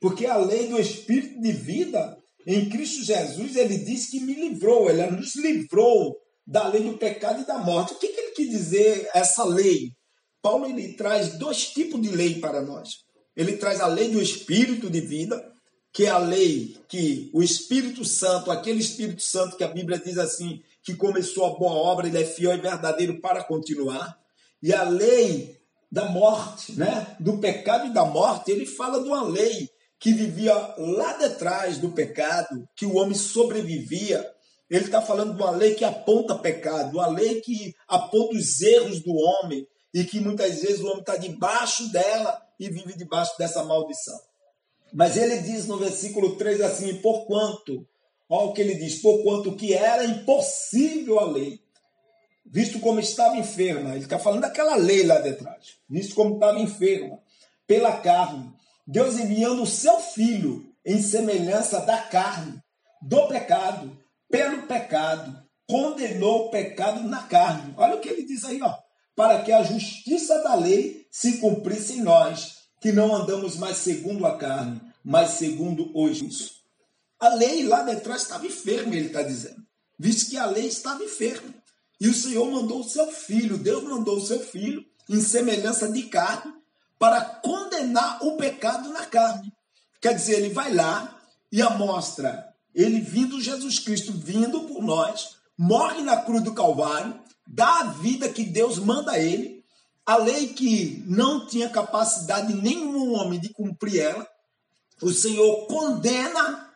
Porque 0.01 0.27
a 0.27 0.37
lei 0.39 0.67
do 0.67 0.77
Espírito 0.77 1.41
de 1.41 1.53
vida 1.53 2.19
em 2.45 2.69
Cristo 2.69 3.05
Jesus, 3.05 3.55
ele 3.55 3.79
diz 3.79 4.11
que 4.11 4.19
me 4.19 4.35
livrou, 4.35 4.91
ele 4.91 5.07
nos 5.07 5.37
livrou 5.37 6.17
da 6.45 6.67
lei 6.67 6.83
do 6.83 6.99
pecado 6.99 7.43
e 7.43 7.47
da 7.47 7.59
morte. 7.59 7.93
O 7.95 7.99
que, 8.01 8.09
que 8.09 8.21
ele 8.21 8.33
quer 8.33 8.47
dizer 8.47 9.09
essa 9.15 9.45
lei? 9.45 9.93
Paulo 10.43 10.67
ele 10.67 10.95
traz 10.95 11.39
dois 11.39 11.69
tipos 11.69 12.03
de 12.03 12.09
lei 12.09 12.41
para 12.41 12.61
nós. 12.61 12.89
Ele 13.37 13.57
traz 13.57 13.81
a 13.81 13.87
lei 13.87 14.09
do 14.09 14.21
Espírito 14.21 14.91
de 14.91 15.01
vida, 15.01 15.52
que 15.93 16.07
é 16.07 16.09
a 16.09 16.19
lei 16.19 16.77
que 16.89 17.31
o 17.33 17.43
Espírito 17.43 18.05
Santo, 18.05 18.51
aquele 18.51 18.81
Espírito 18.81 19.23
Santo 19.23 19.57
que 19.57 19.65
a 19.65 19.69
Bíblia 19.69 19.99
diz 19.99 20.19
assim, 20.19 20.63
que 20.83 20.95
começou 20.95 21.47
a 21.47 21.59
boa 21.59 21.73
obra, 21.73 22.07
ele 22.07 22.21
é 22.21 22.25
fiel 22.25 22.55
e 22.55 22.61
verdadeiro 22.61 23.21
para 23.21 23.45
continuar. 23.45 24.19
E 24.63 24.73
a 24.73 24.85
lei 24.85 25.61
da 25.91 26.07
morte, 26.07 26.73
né? 26.73 27.17
do 27.21 27.39
pecado 27.39 27.87
e 27.87 27.93
da 27.93 28.05
morte, 28.05 28.51
ele 28.51 28.65
fala 28.65 29.03
de 29.03 29.09
uma 29.09 29.23
lei 29.25 29.69
que 30.01 30.13
vivia 30.13 30.55
lá 30.79 31.13
detrás 31.19 31.79
do 31.79 31.91
pecado, 31.91 32.67
que 32.75 32.87
o 32.87 32.97
homem 32.97 33.15
sobrevivia 33.15 34.29
ele 34.73 34.87
está 34.87 35.03
falando 35.03 35.37
de 35.37 35.43
uma 35.43 35.51
lei 35.51 35.75
que 35.75 35.85
aponta 35.85 36.35
pecado, 36.35 36.95
uma 36.95 37.07
lei 37.07 37.43
que 37.43 37.75
aponta 37.87 38.35
os 38.35 38.63
erros 38.63 39.03
do 39.03 39.13
homem 39.13 39.69
e 39.93 40.03
que 40.03 40.19
muitas 40.19 40.63
vezes 40.63 40.81
o 40.81 40.87
homem 40.87 41.01
está 41.01 41.19
debaixo 41.19 41.93
dela 41.93 42.41
e 42.59 42.71
vive 42.71 42.97
debaixo 42.97 43.37
dessa 43.37 43.63
maldição. 43.63 44.19
Mas 44.93 45.17
ele 45.17 45.39
diz 45.39 45.67
no 45.67 45.79
versículo 45.79 46.37
3 46.37 46.61
assim: 46.61 46.97
porquanto, 46.97 47.87
olha 48.29 48.47
o 48.47 48.53
que 48.53 48.61
ele 48.61 48.75
diz, 48.75 49.01
porquanto 49.01 49.57
que 49.57 49.73
era 49.73 50.05
impossível 50.05 51.19
a 51.19 51.25
lei, 51.25 51.61
visto 52.45 52.79
como 52.81 53.01
estava 53.01 53.37
enferma. 53.37 53.95
Ele 53.95 54.05
está 54.05 54.19
falando 54.19 54.43
daquela 54.43 54.77
lei 54.77 55.05
lá 55.05 55.19
detrás, 55.19 55.77
visto 55.89 56.15
como 56.15 56.35
estava 56.35 56.59
enferma, 56.59 57.19
pela 57.67 57.97
carne. 57.99 58.53
Deus 58.87 59.19
enviando 59.19 59.63
o 59.63 59.67
seu 59.67 59.99
filho 60.01 60.67
em 60.85 61.01
semelhança 61.01 61.81
da 61.81 61.99
carne, 61.99 62.61
do 63.01 63.29
pecado, 63.29 63.97
pelo 64.29 64.63
pecado, 64.63 65.43
condenou 65.67 66.47
o 66.47 66.51
pecado 66.51 67.03
na 67.09 67.23
carne. 67.23 67.75
Olha 67.77 67.97
o 67.97 68.01
que 68.01 68.09
ele 68.09 68.25
diz 68.25 68.45
aí, 68.45 68.61
ó. 68.61 68.75
Para 69.15 69.43
que 69.43 69.53
a 69.53 69.63
justiça 69.63 70.43
da 70.43 70.55
lei 70.55 71.07
se 71.11 71.39
cumprisse 71.39 71.99
em 71.99 72.03
nós, 72.03 72.62
que 72.83 72.93
não 72.93 73.15
andamos 73.15 73.57
mais 73.57 73.79
segundo 73.79 74.27
a 74.27 74.37
carne, 74.37 74.79
mas 75.03 75.31
segundo 75.31 75.91
o 75.97 76.13
juízo. 76.13 76.51
A 77.19 77.29
lei 77.29 77.65
lá 77.65 77.83
detrás 77.83 78.23
estava 78.23 78.47
enferma, 78.47 78.95
ele 78.95 79.07
está 79.07 79.23
dizendo. 79.23 79.63
Visto 79.99 80.31
que 80.31 80.37
a 80.37 80.45
lei 80.45 80.67
estava 80.67 81.03
enferma. 81.03 81.55
E 81.99 82.09
o 82.09 82.15
Senhor 82.15 82.51
mandou 82.51 82.81
o 82.81 82.89
seu 82.89 83.11
filho, 83.11 83.57
Deus 83.57 83.85
mandou 83.85 84.19
o 84.19 84.27
seu 84.27 84.41
filho, 84.41 84.85
em 85.09 85.21
semelhança 85.21 85.91
de 85.91 86.03
carne, 86.03 86.53
para 86.99 87.21
condenar 87.23 88.23
o 88.23 88.37
pecado 88.37 88.91
na 88.91 89.07
carne. 89.07 89.51
Quer 90.01 90.15
dizer, 90.15 90.35
ele 90.35 90.51
vai 90.51 90.75
lá 90.75 91.19
e 91.51 91.63
amostra 91.63 92.53
ele 92.75 93.01
vindo, 93.01 93.41
Jesus 93.41 93.79
Cristo 93.79 94.13
vindo 94.13 94.63
por 94.63 94.83
nós, 94.83 95.37
morre 95.57 96.03
na 96.03 96.17
cruz 96.17 96.43
do 96.43 96.55
Calvário, 96.55 97.21
dá 97.47 97.81
a 97.81 97.85
vida 97.85 98.29
que 98.29 98.45
Deus 98.45 98.79
manda 98.79 99.13
a 99.13 99.19
ele, 99.19 99.62
a 100.05 100.17
lei 100.17 100.49
que 100.49 101.03
não 101.07 101.47
tinha 101.47 101.69
capacidade 101.69 102.55
nenhum 102.55 103.13
homem 103.13 103.39
de 103.39 103.51
cumprir 103.51 104.01
ela, 104.01 104.29
o 105.01 105.13
Senhor 105.13 105.67
condena, 105.67 106.73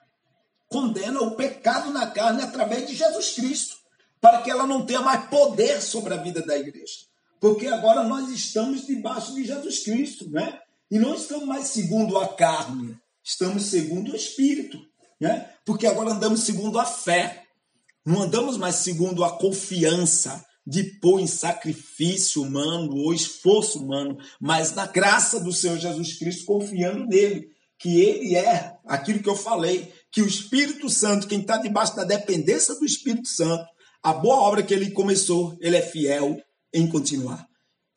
condena 0.68 1.20
o 1.20 1.36
pecado 1.36 1.90
na 1.90 2.06
carne 2.10 2.42
através 2.42 2.86
de 2.86 2.94
Jesus 2.94 3.32
Cristo, 3.32 3.76
para 4.20 4.42
que 4.42 4.50
ela 4.50 4.66
não 4.66 4.84
tenha 4.84 5.00
mais 5.00 5.28
poder 5.28 5.80
sobre 5.80 6.14
a 6.14 6.16
vida 6.18 6.42
da 6.42 6.56
igreja. 6.56 7.06
Porque 7.40 7.66
agora 7.66 8.02
nós 8.02 8.30
estamos 8.30 8.86
debaixo 8.86 9.34
de 9.34 9.44
Jesus 9.44 9.80
Cristo, 9.80 10.28
né? 10.30 10.60
E 10.90 10.98
não 10.98 11.14
estamos 11.14 11.46
mais 11.46 11.66
segundo 11.66 12.18
a 12.18 12.28
carne, 12.28 12.96
estamos 13.22 13.64
segundo 13.64 14.12
o 14.12 14.16
Espírito 14.16 14.78
né? 15.20 15.50
porque 15.64 15.86
agora 15.86 16.12
andamos 16.12 16.40
segundo 16.40 16.78
a 16.78 16.84
fé, 16.84 17.44
não 18.04 18.22
andamos 18.22 18.56
mais 18.56 18.76
segundo 18.76 19.24
a 19.24 19.38
confiança 19.38 20.44
de 20.66 20.82
pôr 21.00 21.20
em 21.20 21.26
sacrifício 21.26 22.42
humano 22.42 22.96
ou 22.96 23.14
esforço 23.14 23.78
humano, 23.78 24.16
mas 24.40 24.74
na 24.74 24.86
graça 24.86 25.38
do 25.38 25.52
Senhor 25.52 25.78
Jesus 25.78 26.18
Cristo, 26.18 26.44
confiando 26.44 27.06
nele, 27.06 27.48
que 27.78 28.00
ele 28.00 28.34
é 28.34 28.74
aquilo 28.84 29.22
que 29.22 29.28
eu 29.28 29.36
falei, 29.36 29.92
que 30.10 30.22
o 30.22 30.26
Espírito 30.26 30.88
Santo, 30.88 31.28
quem 31.28 31.40
está 31.40 31.58
debaixo 31.58 31.94
da 31.94 32.04
dependência 32.04 32.74
do 32.74 32.84
Espírito 32.84 33.28
Santo, 33.28 33.64
a 34.02 34.12
boa 34.12 34.36
obra 34.36 34.62
que 34.62 34.74
ele 34.74 34.90
começou, 34.90 35.56
ele 35.60 35.76
é 35.76 35.82
fiel 35.82 36.36
em 36.72 36.88
continuar. 36.88 37.46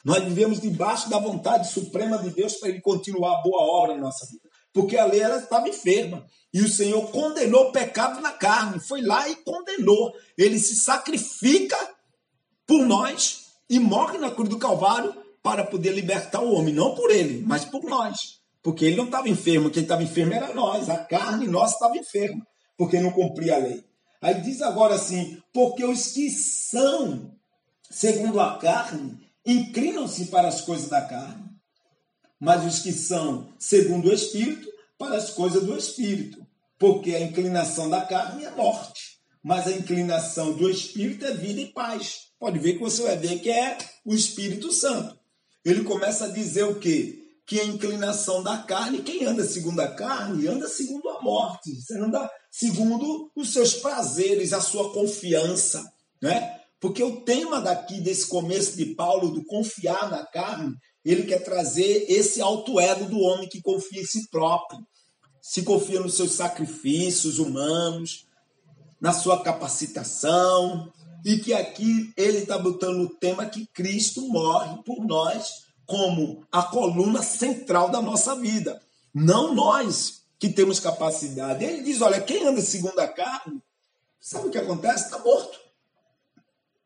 Nós 0.06 0.24
vivemos 0.24 0.60
debaixo 0.60 1.10
da 1.10 1.18
vontade 1.18 1.72
suprema 1.72 2.18
de 2.18 2.30
Deus 2.30 2.56
para 2.56 2.70
ele 2.70 2.82
continuar 2.82 3.40
a 3.40 3.42
boa 3.42 3.62
obra 3.62 3.96
na 3.96 4.02
nossa 4.02 4.26
vida 4.28 4.50
porque 4.74 4.98
a 4.98 5.06
lei 5.06 5.22
estava 5.22 5.68
enferma. 5.68 6.26
E 6.54 6.62
o 6.62 6.70
Senhor 6.70 7.12
condenou 7.12 7.70
o 7.70 7.72
pecado 7.72 8.22
na 8.22 8.32
carne, 8.32 8.80
foi 8.80 9.02
lá 9.02 9.28
e 9.30 9.36
condenou. 9.38 10.14
Ele 10.38 10.60
se 10.60 10.76
sacrifica 10.76 11.78
por 12.70 12.86
nós 12.86 13.48
e 13.68 13.80
morre 13.80 14.20
na 14.20 14.30
cruz 14.30 14.48
do 14.48 14.60
Calvário 14.60 15.12
para 15.42 15.66
poder 15.66 15.92
libertar 15.92 16.42
o 16.42 16.54
homem, 16.54 16.74
não 16.74 16.94
por 16.94 17.10
ele, 17.10 17.44
mas 17.44 17.66
por 17.66 17.84
nós. 17.84 18.40
Porque 18.62 18.86
ele 18.86 18.98
não 18.98 19.06
estava 19.06 19.28
enfermo, 19.28 19.72
quem 19.72 19.82
estava 19.82 20.04
enfermo 20.04 20.34
era 20.34 20.54
nós, 20.54 20.88
a 20.90 20.98
carne 20.98 21.48
nossa 21.48 21.74
estava 21.74 21.98
enferma, 21.98 22.46
porque 22.78 23.00
não 23.00 23.12
cumpria 23.12 23.56
a 23.56 23.58
lei. 23.58 23.84
Aí 24.22 24.36
diz 24.42 24.62
agora 24.62 24.94
assim: 24.94 25.42
porque 25.52 25.84
os 25.84 26.10
que 26.12 26.30
são 26.30 27.32
segundo 27.90 28.40
a 28.40 28.58
carne 28.60 29.18
inclinam-se 29.44 30.28
para 30.28 30.48
as 30.48 30.62
coisas 30.62 30.90
da 30.90 31.02
carne 31.02 31.50
mas 32.40 32.66
os 32.66 32.80
que 32.80 32.94
são 32.94 33.50
segundo 33.60 34.10
o 34.10 34.14
Espírito, 34.14 34.68
para 34.98 35.18
as 35.18 35.30
coisas 35.32 35.64
do 35.64 35.78
Espírito. 35.78 36.46
Porque 36.78 37.14
a 37.14 37.20
inclinação 37.20 37.90
da 37.90 38.02
carne 38.02 38.46
é 38.46 38.52
morte, 38.52 39.09
mas 39.44 39.68
a 39.68 39.72
inclinação 39.72 40.54
do 40.54 40.70
Espírito 40.70 41.26
é 41.26 41.34
vida 41.34 41.62
e 41.62 41.72
paz. 41.72 42.30
Pode 42.40 42.60
ver 42.60 42.74
que 42.74 42.80
você 42.80 43.02
vai 43.04 43.18
ver 43.18 43.40
que 43.40 43.50
é 43.50 43.78
o 44.06 44.14
Espírito 44.14 44.72
Santo. 44.72 45.18
Ele 45.64 45.84
começa 45.84 46.26
a 46.26 46.30
dizer 46.30 46.64
o 46.64 46.80
quê? 46.80 47.20
Que 47.46 47.60
a 47.60 47.66
inclinação 47.66 48.44
da 48.44 48.58
carne, 48.58 49.02
quem 49.02 49.26
anda 49.26 49.44
segundo 49.44 49.80
a 49.80 49.88
carne, 49.88 50.48
anda 50.48 50.68
segundo 50.68 51.10
a 51.10 51.22
morte. 51.22 51.76
Você 51.76 51.98
anda 51.98 52.30
segundo 52.52 53.32
os 53.36 53.52
seus 53.52 53.74
prazeres, 53.76 54.54
a 54.54 54.62
sua 54.62 54.94
confiança, 54.94 55.84
né? 56.22 56.60
Porque 56.80 57.04
o 57.04 57.22
tema 57.22 57.60
daqui 57.60 58.00
desse 58.00 58.28
começo 58.28 58.78
de 58.78 58.96
Paulo 58.96 59.32
do 59.32 59.44
confiar 59.46 60.10
na 60.10 60.26
carne, 60.26 60.74
ele 61.04 61.24
quer 61.24 61.44
trazer 61.44 62.06
esse 62.08 62.42
alto 62.42 62.80
ego 62.80 63.06
do 63.06 63.20
homem 63.20 63.50
que 63.50 63.62
confia 63.62 64.02
em 64.02 64.06
si 64.06 64.30
próprio, 64.30 64.80
se 65.42 65.64
confia 65.64 66.00
nos 66.00 66.16
seus 66.16 66.34
sacrifícios 66.34 67.38
humanos, 67.38 68.29
na 69.00 69.14
sua 69.14 69.42
capacitação, 69.42 70.92
e 71.26 71.38
que 71.38 71.54
aqui 71.54 72.14
ele 72.16 72.40
está 72.40 72.58
botando 72.58 73.02
o 73.02 73.10
tema 73.10 73.46
que 73.46 73.68
Cristo 73.68 74.28
morre 74.30 74.82
por 74.84 75.06
nós 75.06 75.68
como 75.86 76.46
a 76.52 76.64
coluna 76.64 77.22
central 77.22 77.90
da 77.90 78.02
nossa 78.02 78.36
vida. 78.36 78.82
Não 79.14 79.54
nós 79.54 80.22
que 80.38 80.50
temos 80.50 80.80
capacidade. 80.80 81.66
Ele 81.66 81.82
diz: 81.82 82.02
olha, 82.02 82.22
quem 82.22 82.48
anda 82.48 82.62
segundo 82.62 83.00
a 83.00 83.08
carne, 83.08 83.62
sabe 84.20 84.48
o 84.48 84.52
que 84.52 84.58
acontece? 84.58 85.06
Está 85.06 85.20
morto. 85.20 85.60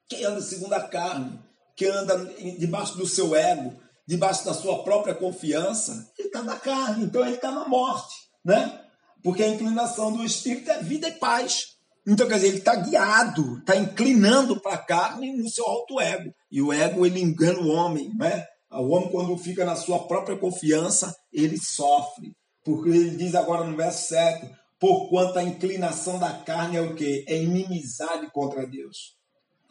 Quem 0.08 0.26
anda 0.26 0.41
segundo 0.41 0.73
a 0.73 0.88
carne, 0.88 1.39
que 1.76 1.86
anda 1.86 2.17
debaixo 2.58 2.97
do 2.97 3.06
seu 3.06 3.36
ego, 3.36 3.73
debaixo 4.08 4.45
da 4.45 4.54
sua 4.54 4.84
própria 4.84 5.15
confiança, 5.15 6.12
ele 6.17 6.28
está 6.28 6.41
na 6.41 6.58
carne, 6.58 7.06
então 7.06 7.26
ele 7.26 7.36
está 7.36 7.52
na 7.52 7.67
morte, 7.67 8.15
né? 8.43 8.82
Porque 9.23 9.43
a 9.43 9.47
inclinação 9.47 10.12
do 10.12 10.23
espírito 10.23 10.69
é 10.69 10.82
vida 10.82 11.08
e 11.08 11.13
paz. 11.13 11.72
Então, 12.05 12.27
quer 12.27 12.35
dizer, 12.35 12.47
ele 12.47 12.57
está 12.57 12.75
guiado, 12.75 13.59
está 13.59 13.77
inclinando 13.77 14.59
para 14.59 14.73
a 14.73 14.77
carne 14.77 15.31
no 15.37 15.49
seu 15.49 15.65
alto 15.65 16.01
ego. 16.01 16.33
E 16.51 16.61
o 16.61 16.73
ego, 16.73 17.05
ele 17.05 17.21
engana 17.21 17.59
o 17.59 17.69
homem, 17.69 18.11
né? 18.15 18.45
O 18.69 18.89
homem, 18.89 19.09
quando 19.09 19.37
fica 19.37 19.63
na 19.63 19.75
sua 19.75 19.99
própria 19.99 20.37
confiança, 20.37 21.15
ele 21.31 21.57
sofre. 21.57 22.35
Porque 22.63 22.89
ele 22.89 23.11
diz 23.11 23.35
agora 23.35 23.65
no 23.65 23.77
verso 23.77 24.09
7, 24.09 24.49
porquanto 24.79 25.39
a 25.39 25.43
inclinação 25.43 26.19
da 26.19 26.33
carne 26.33 26.77
é 26.77 26.81
o 26.81 26.93
quê? 26.93 27.23
É 27.27 27.41
inimizade 27.41 28.29
contra 28.31 28.67
Deus. 28.67 29.17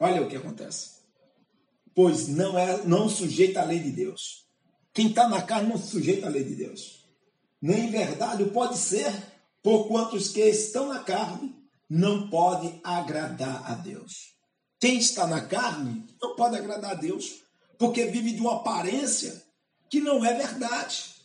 Olha 0.01 0.23
o 0.23 0.29
que 0.29 0.37
acontece. 0.37 1.03
Pois 1.95 2.29
não 2.29 2.59
é 2.59 2.83
não 2.85 3.09
sujeita 3.09 3.61
à 3.61 3.64
lei 3.64 3.79
de 3.79 3.90
Deus. 3.90 4.47
Quem 4.95 5.09
está 5.09 5.29
na 5.29 5.42
carne 5.42 5.68
não 5.68 5.79
sujeita 5.79 6.27
à 6.27 6.31
lei 6.31 6.45
de 6.45 6.55
Deus. 6.55 7.07
Nem 7.61 7.90
verdade 7.90 8.45
pode 8.47 8.79
ser, 8.79 9.12
porquanto 9.62 10.16
os 10.16 10.29
que 10.29 10.40
estão 10.40 10.88
na 10.88 11.01
carne 11.01 11.62
não 11.95 12.27
pode 12.31 12.81
agradar 12.83 13.71
a 13.71 13.75
Deus. 13.75 14.33
Quem 14.81 14.97
está 14.97 15.27
na 15.27 15.43
carne 15.43 16.07
não 16.23 16.35
pode 16.35 16.57
agradar 16.57 16.93
a 16.93 16.95
Deus, 16.95 17.43
porque 17.79 18.07
vive 18.07 18.33
de 18.33 18.41
uma 18.41 18.57
aparência 18.57 19.43
que 19.91 20.01
não 20.01 20.25
é 20.25 20.33
verdade. 20.33 21.17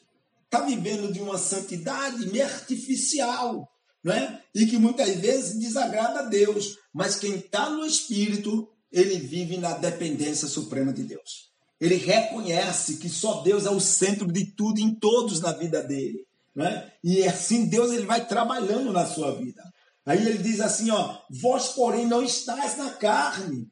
Está 0.43 0.59
vivendo 0.65 1.13
de 1.13 1.21
uma 1.21 1.37
santidade 1.37 2.27
meio 2.27 2.43
artificial, 2.43 3.65
né? 4.03 4.41
e 4.53 4.65
que 4.65 4.77
muitas 4.77 5.15
vezes 5.15 5.57
desagrada 5.57 6.19
a 6.19 6.23
Deus. 6.23 6.77
Mas 6.93 7.15
quem 7.15 7.35
está 7.35 7.69
no 7.69 7.85
Espírito, 7.85 8.67
ele 8.91 9.19
vive 9.19 9.55
na 9.55 9.71
dependência 9.71 10.49
suprema 10.49 10.91
de 10.91 11.03
Deus. 11.03 11.49
Ele 11.79 11.95
reconhece 11.95 12.97
que 12.97 13.07
só 13.07 13.41
Deus 13.41 13.65
é 13.65 13.69
o 13.69 13.79
centro 13.79 14.29
de 14.29 14.43
tudo 14.43 14.81
em 14.81 14.93
todos 14.93 15.39
na 15.39 15.53
vida 15.53 15.81
dele. 15.81 16.27
Né? 16.53 16.91
E 17.01 17.23
assim 17.23 17.67
Deus 17.67 17.93
ele 17.93 18.05
vai 18.05 18.27
trabalhando 18.27 18.91
na 18.91 19.05
sua 19.05 19.33
vida. 19.33 19.63
Aí 20.07 20.25
ele 20.25 20.37
diz 20.37 20.61
assim, 20.61 20.89
ó, 20.89 21.17
vós 21.29 21.73
porém 21.73 22.07
não 22.07 22.23
estáis 22.23 22.77
na 22.77 22.91
carne, 22.91 23.69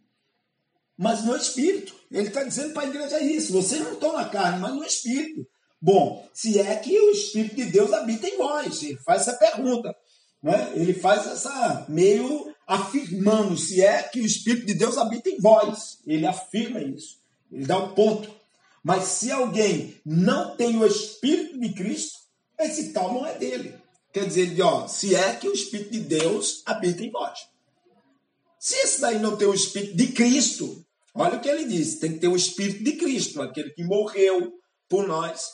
mas 0.98 1.24
no 1.24 1.36
espírito. 1.36 1.96
Ele 2.12 2.28
está 2.28 2.44
dizendo 2.44 2.74
para 2.74 2.84
a 2.84 2.90
igreja 2.90 3.20
isso, 3.22 3.54
vocês 3.54 3.82
não 3.82 3.94
estão 3.94 4.12
na 4.12 4.28
carne, 4.28 4.60
mas 4.60 4.76
no 4.76 4.84
espírito. 4.84 5.48
Bom, 5.82 6.28
se 6.34 6.60
é 6.60 6.76
que 6.76 7.00
o 7.00 7.12
Espírito 7.12 7.56
de 7.56 7.66
Deus 7.66 7.94
habita 7.94 8.28
em 8.28 8.38
vós, 8.38 8.82
ele 8.82 8.98
faz 8.98 9.22
essa 9.22 9.38
pergunta. 9.38 9.96
Né? 10.42 10.74
Ele 10.76 10.94
faz 10.94 11.28
essa 11.28 11.86
meio 11.88 12.54
afirmando 12.68 13.56
se 13.56 13.82
é 13.82 14.02
que 14.02 14.20
o 14.20 14.26
Espírito 14.26 14.66
de 14.66 14.74
Deus 14.74 14.98
habita 14.98 15.30
em 15.30 15.40
vós. 15.40 16.00
Ele 16.08 16.26
afirma 16.26 16.82
isso. 16.82 17.20
Ele 17.52 17.66
dá 17.66 17.78
um 17.78 17.94
ponto. 17.94 18.34
Mas 18.84 19.04
se 19.04 19.32
alguém 19.32 19.96
não 20.04 20.56
tem 20.58 20.76
o 20.76 20.86
Espírito 20.86 21.60
de 21.60 21.74
Cristo, 21.74 22.18
esse 22.60 22.92
tal 22.92 23.14
não 23.14 23.26
é 23.26 23.38
dele. 23.38 23.76
Quer 24.16 24.28
dizer, 24.28 24.62
ó, 24.62 24.88
se 24.88 25.14
é 25.14 25.36
que 25.36 25.46
o 25.46 25.52
Espírito 25.52 25.92
de 25.92 26.00
Deus 26.00 26.64
habita 26.66 27.04
em 27.04 27.12
vós. 27.12 27.38
Se 28.58 28.74
esse 28.76 29.02
daí 29.02 29.20
não 29.20 29.36
tem 29.36 29.46
o 29.46 29.54
Espírito 29.54 29.98
de 29.98 30.08
Cristo, 30.14 30.86
olha 31.14 31.36
o 31.36 31.42
que 31.42 31.50
ele 31.50 31.66
diz: 31.66 32.00
tem 32.00 32.14
que 32.14 32.20
ter 32.20 32.30
o 32.30 32.36
Espírito 32.38 32.82
de 32.82 32.94
Cristo, 32.94 33.42
aquele 33.42 33.72
que 33.72 33.84
morreu 33.84 34.54
por 34.88 35.06
nós. 35.06 35.46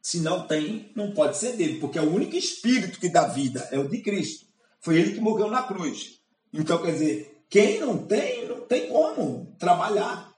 Se 0.00 0.20
não 0.20 0.46
tem, 0.46 0.90
não 0.96 1.12
pode 1.12 1.36
ser 1.36 1.56
dele, 1.56 1.78
porque 1.78 1.98
é 1.98 2.00
o 2.00 2.10
único 2.10 2.36
Espírito 2.36 2.98
que 2.98 3.10
dá 3.10 3.28
vida, 3.28 3.68
é 3.70 3.78
o 3.78 3.86
de 3.86 4.00
Cristo. 4.00 4.46
Foi 4.80 4.96
ele 4.96 5.12
que 5.12 5.20
morreu 5.20 5.50
na 5.50 5.62
cruz. 5.62 6.22
Então, 6.50 6.80
quer 6.80 6.92
dizer, 6.92 7.44
quem 7.50 7.80
não 7.80 7.98
tem, 7.98 8.48
não 8.48 8.62
tem 8.62 8.88
como 8.88 9.54
trabalhar. 9.58 10.34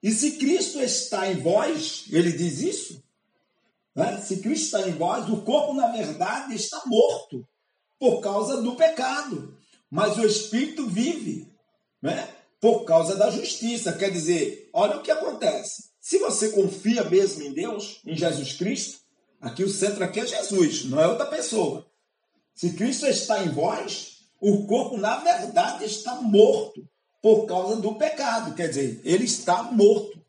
E 0.00 0.12
se 0.12 0.36
Cristo 0.36 0.80
está 0.80 1.28
em 1.28 1.34
vós, 1.34 2.04
ele 2.12 2.30
diz 2.30 2.60
isso, 2.60 3.03
né? 3.94 4.20
Se 4.20 4.38
Cristo 4.38 4.64
está 4.64 4.88
em 4.88 4.92
vós, 4.92 5.28
o 5.28 5.42
corpo, 5.42 5.74
na 5.74 5.88
verdade, 5.88 6.54
está 6.54 6.82
morto 6.86 7.46
por 7.98 8.20
causa 8.20 8.60
do 8.60 8.74
pecado, 8.74 9.56
mas 9.90 10.18
o 10.18 10.26
espírito 10.26 10.86
vive 10.88 11.54
né? 12.02 12.28
por 12.60 12.84
causa 12.84 13.16
da 13.16 13.30
justiça. 13.30 13.92
Quer 13.92 14.10
dizer, 14.10 14.68
olha 14.72 14.96
o 14.96 15.02
que 15.02 15.10
acontece. 15.10 15.90
Se 16.00 16.18
você 16.18 16.50
confia 16.50 17.04
mesmo 17.04 17.42
em 17.42 17.52
Deus, 17.52 18.00
em 18.04 18.14
Jesus 18.14 18.52
Cristo, 18.52 18.98
aqui 19.40 19.64
o 19.64 19.70
centro 19.70 20.04
aqui 20.04 20.20
é 20.20 20.26
Jesus, 20.26 20.84
não 20.84 21.00
é 21.00 21.06
outra 21.06 21.26
pessoa. 21.26 21.86
Se 22.54 22.74
Cristo 22.74 23.06
está 23.06 23.42
em 23.42 23.48
vós, 23.48 24.18
o 24.40 24.66
corpo, 24.66 24.98
na 24.98 25.16
verdade, 25.16 25.84
está 25.84 26.16
morto 26.16 26.86
por 27.22 27.46
causa 27.46 27.76
do 27.76 27.94
pecado. 27.94 28.54
Quer 28.54 28.68
dizer, 28.68 29.00
ele 29.02 29.24
está 29.24 29.62
morto. 29.62 30.22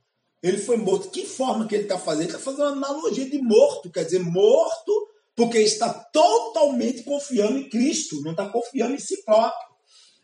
Ele 0.46 0.60
foi 0.60 0.78
morto. 0.78 1.10
Que 1.10 1.26
forma 1.26 1.66
que 1.66 1.74
ele 1.74 1.86
está 1.86 1.98
fazendo? 1.98 2.28
Ele 2.28 2.36
está 2.36 2.40
fazendo 2.40 2.76
uma 2.76 2.88
analogia 2.88 3.28
de 3.28 3.42
morto, 3.42 3.90
quer 3.90 4.04
dizer, 4.06 4.20
morto 4.20 5.10
porque 5.36 5.58
está 5.58 5.90
totalmente 5.90 7.02
confiando 7.02 7.58
em 7.58 7.68
Cristo, 7.68 8.22
não 8.22 8.30
está 8.30 8.48
confiando 8.48 8.94
em 8.94 9.00
si 9.00 9.24
próprio. 9.24 9.76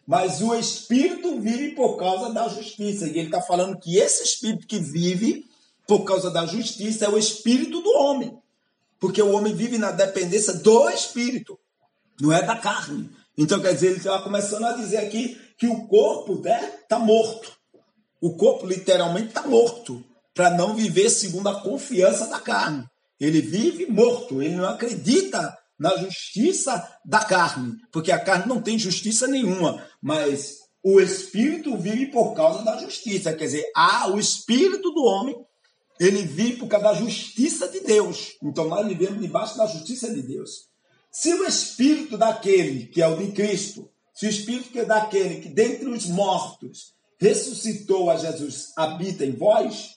Mas 0.05 0.39
o 0.39 0.53
Espírito 0.53 1.39
vive 1.41 1.71
por 1.71 1.97
causa 1.97 2.31
da 2.31 2.47
justiça. 2.47 3.07
E 3.07 3.17
ele 3.17 3.25
está 3.25 3.41
falando 3.41 3.79
que 3.79 3.97
esse 3.97 4.23
Espírito 4.23 4.67
que 4.67 4.77
vive 4.77 5.49
por 5.87 6.03
causa 6.03 6.29
da 6.29 6.45
justiça 6.45 7.05
é 7.05 7.09
o 7.09 7.17
Espírito 7.17 7.81
do 7.81 7.89
homem. 7.89 8.37
Porque 8.99 9.23
o 9.23 9.31
homem 9.31 9.55
vive 9.55 9.79
na 9.79 9.89
dependência 9.89 10.53
do 10.53 10.87
Espírito, 10.91 11.59
não 12.21 12.31
é 12.31 12.43
da 12.43 12.55
carne. 12.55 13.09
Então, 13.35 13.59
quer 13.59 13.73
dizer, 13.73 13.87
ele 13.87 13.97
está 13.97 14.21
começando 14.21 14.65
a 14.65 14.73
dizer 14.73 14.97
aqui 14.97 15.35
que 15.57 15.65
o 15.65 15.87
corpo 15.87 16.35
está 16.35 16.61
né, 16.61 16.67
tá 16.87 16.99
morto. 16.99 17.51
O 18.21 18.35
corpo 18.35 18.67
literalmente 18.67 19.29
está 19.29 19.47
morto 19.47 20.05
para 20.33 20.49
não 20.51 20.75
viver 20.75 21.09
segundo 21.09 21.49
a 21.49 21.61
confiança 21.61 22.27
da 22.27 22.39
carne. 22.39 22.85
Ele 23.19 23.41
vive 23.41 23.85
morto, 23.85 24.41
ele 24.41 24.55
não 24.55 24.65
acredita 24.65 25.57
na 25.79 25.95
justiça 25.97 26.87
da 27.05 27.25
carne, 27.25 27.75
porque 27.91 28.11
a 28.11 28.19
carne 28.19 28.47
não 28.47 28.61
tem 28.61 28.77
justiça 28.77 29.27
nenhuma, 29.27 29.83
mas 30.01 30.57
o 30.83 30.99
espírito 30.99 31.77
vive 31.77 32.07
por 32.07 32.33
causa 32.33 32.63
da 32.63 32.77
justiça, 32.77 33.33
quer 33.33 33.45
dizer, 33.45 33.65
ah, 33.75 34.09
o 34.09 34.19
espírito 34.19 34.91
do 34.91 35.03
homem, 35.03 35.35
ele 35.99 36.23
vive 36.23 36.57
por 36.57 36.67
causa 36.67 36.85
da 36.85 36.93
justiça 36.95 37.67
de 37.67 37.81
Deus. 37.81 38.35
Então 38.41 38.67
nós 38.67 38.87
vivemos 38.87 39.21
debaixo 39.21 39.57
da 39.57 39.67
justiça 39.67 40.11
de 40.11 40.21
Deus. 40.23 40.71
Se 41.11 41.33
o 41.33 41.45
espírito 41.45 42.17
daquele 42.17 42.87
que 42.87 43.01
é 43.01 43.07
o 43.07 43.17
de 43.17 43.31
Cristo, 43.31 43.89
se 44.13 44.25
o 44.25 44.29
espírito 44.29 44.71
que 44.71 44.79
é 44.79 44.85
daquele 44.85 45.41
que 45.41 45.49
dentre 45.49 45.87
os 45.87 46.07
mortos 46.07 46.93
ressuscitou 47.19 48.09
a 48.09 48.17
Jesus 48.17 48.71
habita 48.75 49.23
em 49.25 49.31
vós, 49.31 49.95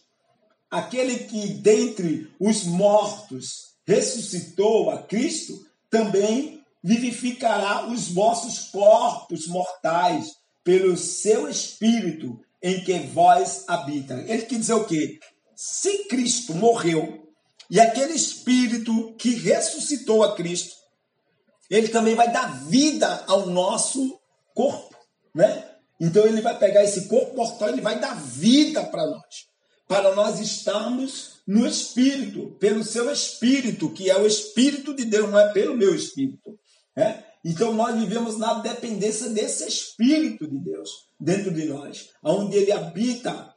aquele 0.74 1.20
que 1.20 1.54
dentre 1.54 2.28
os 2.40 2.64
mortos 2.64 3.74
ressuscitou 3.86 4.90
a 4.90 5.02
Cristo, 5.02 5.54
também 5.88 6.60
vivificará 6.82 7.86
os 7.86 8.08
vossos 8.08 8.70
corpos 8.70 9.46
mortais 9.46 10.32
pelo 10.64 10.96
seu 10.96 11.48
espírito 11.48 12.40
em 12.60 12.82
que 12.82 12.98
vós 12.98 13.64
habita. 13.68 14.14
Ele 14.26 14.42
quer 14.42 14.58
dizer 14.58 14.74
o 14.74 14.84
quê? 14.84 15.20
Se 15.54 16.08
Cristo 16.08 16.54
morreu 16.54 17.22
e 17.70 17.78
aquele 17.78 18.14
espírito 18.14 19.14
que 19.16 19.30
ressuscitou 19.30 20.24
a 20.24 20.34
Cristo, 20.34 20.74
ele 21.70 21.88
também 21.88 22.16
vai 22.16 22.32
dar 22.32 22.64
vida 22.66 23.24
ao 23.28 23.46
nosso 23.46 24.18
corpo, 24.52 24.96
né? 25.32 25.70
Então 26.00 26.26
ele 26.26 26.40
vai 26.40 26.58
pegar 26.58 26.82
esse 26.82 27.06
corpo 27.06 27.36
mortal, 27.36 27.68
ele 27.68 27.80
vai 27.80 28.00
dar 28.00 28.20
vida 28.20 28.82
para 28.82 29.06
nós 29.06 29.53
para 29.86 30.14
nós 30.14 30.40
estarmos 30.40 31.34
no 31.46 31.66
Espírito, 31.66 32.56
pelo 32.58 32.82
seu 32.82 33.10
Espírito, 33.10 33.90
que 33.90 34.10
é 34.10 34.16
o 34.16 34.26
Espírito 34.26 34.94
de 34.94 35.04
Deus, 35.04 35.30
não 35.30 35.38
é 35.38 35.52
pelo 35.52 35.76
meu 35.76 35.94
Espírito. 35.94 36.58
Né? 36.96 37.24
Então 37.44 37.74
nós 37.74 37.94
vivemos 37.98 38.38
na 38.38 38.54
dependência 38.54 39.28
desse 39.28 39.68
Espírito 39.68 40.46
de 40.48 40.58
Deus 40.58 41.08
dentro 41.20 41.52
de 41.52 41.66
nós, 41.66 42.10
onde 42.22 42.56
ele 42.56 42.72
habita 42.72 43.54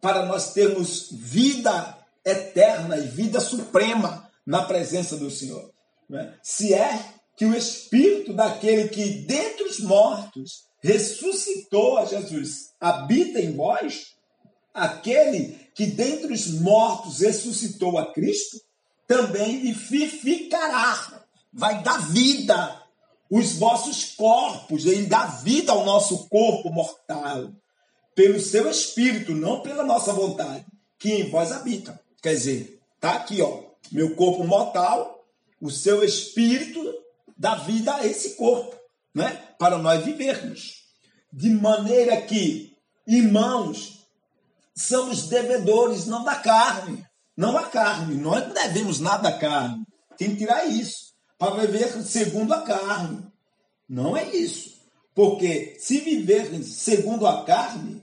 para 0.00 0.26
nós 0.26 0.52
termos 0.52 1.08
vida 1.12 1.96
eterna 2.24 2.96
e 2.96 3.06
vida 3.06 3.40
suprema 3.40 4.28
na 4.44 4.64
presença 4.64 5.16
do 5.16 5.30
Senhor. 5.30 5.72
Né? 6.08 6.34
Se 6.42 6.74
é 6.74 7.14
que 7.36 7.44
o 7.44 7.54
Espírito 7.54 8.32
daquele 8.32 8.88
que 8.88 9.04
dentre 9.24 9.64
os 9.64 9.78
mortos 9.78 10.64
ressuscitou 10.82 11.98
a 11.98 12.04
Jesus 12.04 12.72
habita 12.80 13.40
em 13.40 13.54
vós, 13.54 14.16
aquele 14.72 15.67
que 15.78 15.86
dentre 15.86 16.32
os 16.32 16.48
mortos 16.60 17.20
ressuscitou 17.20 17.98
a 17.98 18.12
Cristo, 18.12 18.60
também 19.06 19.60
vivificará, 19.60 21.24
vai 21.52 21.84
dar 21.84 21.98
vida 22.10 22.82
os 23.30 23.52
vossos 23.52 24.16
corpos, 24.16 24.86
ele 24.86 25.06
dá 25.06 25.26
vida 25.26 25.70
ao 25.70 25.84
nosso 25.84 26.26
corpo 26.26 26.68
mortal, 26.72 27.52
pelo 28.12 28.40
seu 28.40 28.68
espírito, 28.68 29.32
não 29.36 29.60
pela 29.60 29.84
nossa 29.84 30.12
vontade, 30.12 30.66
que 30.98 31.12
em 31.12 31.30
vós 31.30 31.52
habita. 31.52 32.00
Quer 32.20 32.34
dizer, 32.34 32.80
tá 32.98 33.12
aqui, 33.12 33.40
ó, 33.40 33.62
meu 33.92 34.16
corpo 34.16 34.42
mortal, 34.42 35.24
o 35.60 35.70
seu 35.70 36.02
espírito 36.02 36.92
dá 37.36 37.54
vida 37.54 37.94
a 37.94 38.04
esse 38.04 38.30
corpo, 38.30 38.74
né? 39.14 39.30
Para 39.56 39.78
nós 39.78 40.04
vivermos. 40.04 40.82
De 41.32 41.50
maneira 41.50 42.20
que, 42.22 42.76
irmãos, 43.06 43.97
somos 44.78 45.28
devedores 45.28 46.06
não 46.06 46.24
da 46.24 46.36
carne, 46.36 47.04
não 47.36 47.56
a 47.56 47.64
carne. 47.64 48.14
Nós 48.14 48.46
não 48.46 48.54
devemos 48.54 49.00
nada 49.00 49.28
à 49.28 49.38
carne. 49.38 49.84
Tem 50.16 50.30
que 50.30 50.38
tirar 50.38 50.66
isso 50.66 51.14
para 51.38 51.60
viver 51.60 51.90
segundo 52.02 52.52
a 52.52 52.62
carne. 52.62 53.26
Não 53.88 54.16
é 54.16 54.24
isso. 54.34 54.78
Porque 55.14 55.76
se 55.80 56.00
viver 56.00 56.62
segundo 56.62 57.26
a 57.26 57.44
carne, 57.44 58.02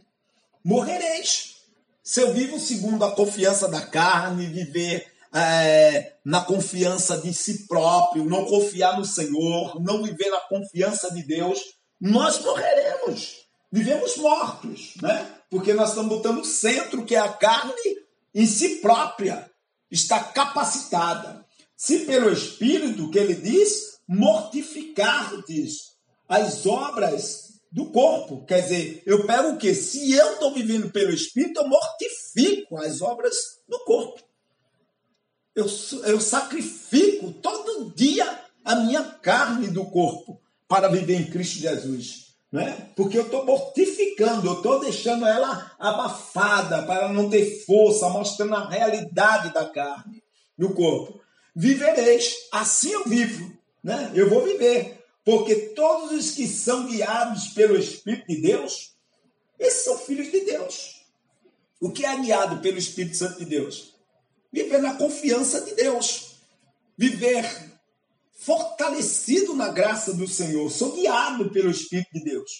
morrereis. 0.63 1.55
Se 2.03 2.21
eu 2.21 2.33
vivo 2.33 2.59
segundo 2.59 3.03
a 3.03 3.15
confiança 3.15 3.67
da 3.67 3.81
carne, 3.81 4.47
viver 4.47 5.05
é, 5.33 6.13
na 6.23 6.41
confiança 6.41 7.17
de 7.17 7.33
si 7.33 7.67
próprio, 7.67 8.25
não 8.25 8.45
confiar 8.45 8.97
no 8.97 9.05
Senhor, 9.05 9.81
não 9.81 10.03
viver 10.03 10.29
na 10.29 10.39
confiança 10.41 11.13
de 11.13 11.23
Deus, 11.23 11.59
nós 11.99 12.39
morreremos. 12.39 13.44
Vivemos 13.71 14.17
mortos, 14.17 14.93
né? 15.01 15.31
Porque 15.49 15.73
nós 15.73 15.89
estamos 15.89 16.09
botando 16.09 16.39
o 16.39 16.45
centro, 16.45 17.05
que 17.05 17.15
é 17.15 17.19
a 17.19 17.33
carne, 17.33 17.73
em 18.33 18.45
si 18.45 18.77
própria, 18.77 19.49
está 19.89 20.19
capacitada. 20.23 21.45
Se 21.75 21.99
pelo 21.99 22.31
Espírito, 22.31 23.09
que 23.09 23.19
ele 23.19 23.35
diz, 23.35 23.99
mortificar-te 24.07 25.67
as 26.27 26.65
obras 26.65 27.45
do 27.71 27.91
corpo. 27.91 28.45
Quer 28.45 28.61
dizer, 28.61 29.03
eu 29.05 29.25
pego 29.27 29.49
o 29.49 29.57
quê? 29.57 29.73
Se 29.73 30.13
eu 30.13 30.33
estou 30.33 30.53
vivendo 30.53 30.89
pelo 30.91 31.11
Espírito, 31.11 31.59
eu 31.59 31.67
mortifico 31.67 32.77
as 32.77 33.01
obras 33.01 33.35
do 33.67 33.79
corpo. 33.79 34.23
Eu, 35.53 35.65
eu 36.05 36.19
sacrifico 36.21 37.31
todo 37.33 37.93
dia 37.95 38.43
a 38.63 38.75
minha 38.75 39.03
carne 39.03 39.67
do 39.67 39.85
corpo 39.85 40.41
para 40.67 40.87
viver 40.87 41.19
em 41.19 41.29
Cristo 41.29 41.59
Jesus. 41.59 42.24
Né? 42.51 42.89
Porque 42.95 43.17
eu 43.17 43.23
estou 43.23 43.45
mortificando, 43.45 44.47
eu 44.47 44.53
estou 44.53 44.79
deixando 44.79 45.25
ela 45.25 45.75
abafada 45.77 46.83
para 46.83 47.09
não 47.09 47.29
ter 47.29 47.65
força, 47.65 48.07
mostrando 48.09 48.55
a 48.55 48.69
realidade 48.69 49.53
da 49.53 49.65
carne, 49.65 50.23
do 50.57 50.73
corpo. 50.73 51.19
Vivereis, 51.55 52.35
assim 52.51 52.91
eu 52.91 53.03
vivo, 53.05 53.51
né? 53.83 54.11
eu 54.13 54.29
vou 54.29 54.43
viver. 54.43 55.03
Porque 55.23 55.55
todos 55.55 56.11
os 56.11 56.31
que 56.31 56.47
são 56.47 56.85
guiados 56.85 57.47
pelo 57.47 57.77
Espírito 57.77 58.27
de 58.27 58.41
Deus, 58.41 58.93
esses 59.59 59.83
são 59.83 59.97
filhos 59.97 60.31
de 60.31 60.41
Deus. 60.41 61.03
O 61.81 61.91
que 61.91 62.05
é 62.05 62.15
guiado 62.19 62.61
pelo 62.61 62.77
Espírito 62.77 63.17
Santo 63.17 63.39
de 63.39 63.45
Deus? 63.45 63.95
Viver 64.51 64.81
na 64.81 64.95
confiança 64.95 65.61
de 65.61 65.73
Deus. 65.73 66.35
Viver 66.97 67.43
fortalecido 68.45 69.55
na 69.55 69.69
graça 69.69 70.13
do 70.13 70.27
Senhor. 70.27 70.69
Sou 70.69 70.91
guiado 70.91 71.49
pelo 71.51 71.71
Espírito 71.71 72.09
de 72.13 72.23
Deus. 72.23 72.51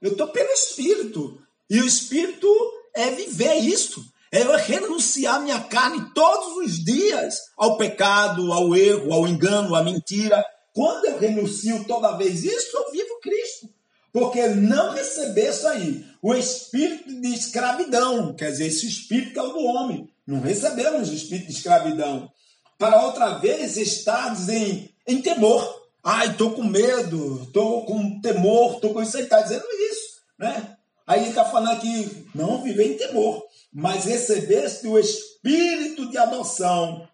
Eu 0.00 0.12
estou 0.12 0.28
pelo 0.28 0.50
Espírito. 0.50 1.38
E 1.68 1.80
o 1.80 1.86
Espírito 1.86 2.48
é 2.94 3.10
viver 3.10 3.56
isso. 3.56 4.04
É 4.30 4.42
eu 4.42 4.56
renunciar 4.56 5.42
minha 5.42 5.60
carne 5.60 6.12
todos 6.14 6.56
os 6.56 6.82
dias 6.82 7.38
ao 7.56 7.76
pecado, 7.76 8.52
ao 8.52 8.74
erro, 8.74 9.12
ao 9.12 9.28
engano, 9.28 9.74
à 9.74 9.82
mentira 9.82 10.42
quando 10.74 11.04
eu 11.04 11.18
renuncio 11.18 11.84
toda 11.84 12.16
vez 12.16 12.44
isso, 12.44 12.76
eu 12.76 12.90
vivo 12.90 13.20
Cristo. 13.20 13.68
Porque 14.12 14.46
não 14.48 14.92
receber 14.92 15.50
isso 15.50 15.66
aí, 15.66 16.04
o 16.20 16.34
espírito 16.34 17.20
de 17.20 17.34
escravidão, 17.34 18.34
quer 18.34 18.50
dizer, 18.50 18.66
esse 18.66 18.86
espírito 18.86 19.38
é 19.38 19.42
o 19.42 19.52
do 19.52 19.60
homem. 19.60 20.08
Não 20.26 20.40
recebemos 20.40 21.08
o 21.08 21.14
espírito 21.14 21.46
de 21.46 21.52
escravidão. 21.52 22.30
Para 22.78 23.04
outra 23.06 23.38
vez 23.38 23.76
estar 23.76 24.34
em, 24.50 24.91
em 25.06 25.20
temor. 25.20 25.82
Ai, 26.02 26.30
estou 26.30 26.52
com 26.52 26.64
medo, 26.64 27.42
estou 27.44 27.84
com 27.84 28.20
temor, 28.20 28.74
estou 28.74 28.92
com 28.92 29.02
isso 29.02 29.16
aí, 29.16 29.24
está 29.24 29.40
dizendo 29.40 29.64
isso. 29.90 30.20
Né? 30.38 30.76
Aí 31.06 31.20
ele 31.20 31.28
está 31.30 31.44
falando 31.44 31.76
aqui, 31.76 32.26
não 32.34 32.62
viver 32.62 32.92
em 32.92 32.96
temor, 32.96 33.44
mas 33.72 34.04
recebeste 34.04 34.86
o 34.86 34.98
espírito 34.98 36.10
de 36.10 36.18
adoção 36.18 37.08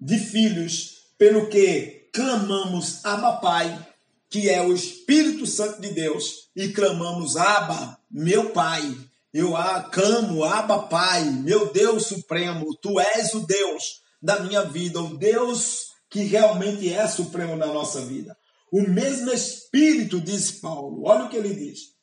de 0.00 0.18
filhos, 0.18 0.98
pelo 1.18 1.48
que 1.48 2.08
clamamos 2.12 3.04
Abba 3.04 3.32
Pai, 3.32 3.86
que 4.30 4.48
é 4.48 4.62
o 4.62 4.72
Espírito 4.72 5.44
Santo 5.44 5.80
de 5.80 5.90
Deus, 5.90 6.48
e 6.54 6.68
clamamos 6.68 7.36
Abba, 7.36 7.98
meu 8.10 8.50
Pai. 8.50 8.96
Eu 9.32 9.52
clamo 9.92 10.44
Abba 10.44 10.84
Pai, 10.84 11.24
meu 11.24 11.72
Deus 11.72 12.06
Supremo, 12.06 12.74
Tu 12.76 12.98
és 12.98 13.34
o 13.34 13.40
Deus 13.40 14.00
da 14.22 14.40
minha 14.40 14.62
vida, 14.62 15.00
o 15.00 15.16
Deus 15.16 15.89
que 16.10 16.24
realmente 16.24 16.92
é 16.92 17.06
supremo 17.06 17.56
na 17.56 17.66
nossa 17.66 18.00
vida. 18.00 18.36
O 18.70 18.82
mesmo 18.82 19.30
Espírito, 19.32 20.20
diz 20.20 20.50
Paulo, 20.50 21.04
olha 21.04 21.24
o 21.24 21.28
que 21.28 21.36
ele 21.36 21.54
diz. 21.54 21.94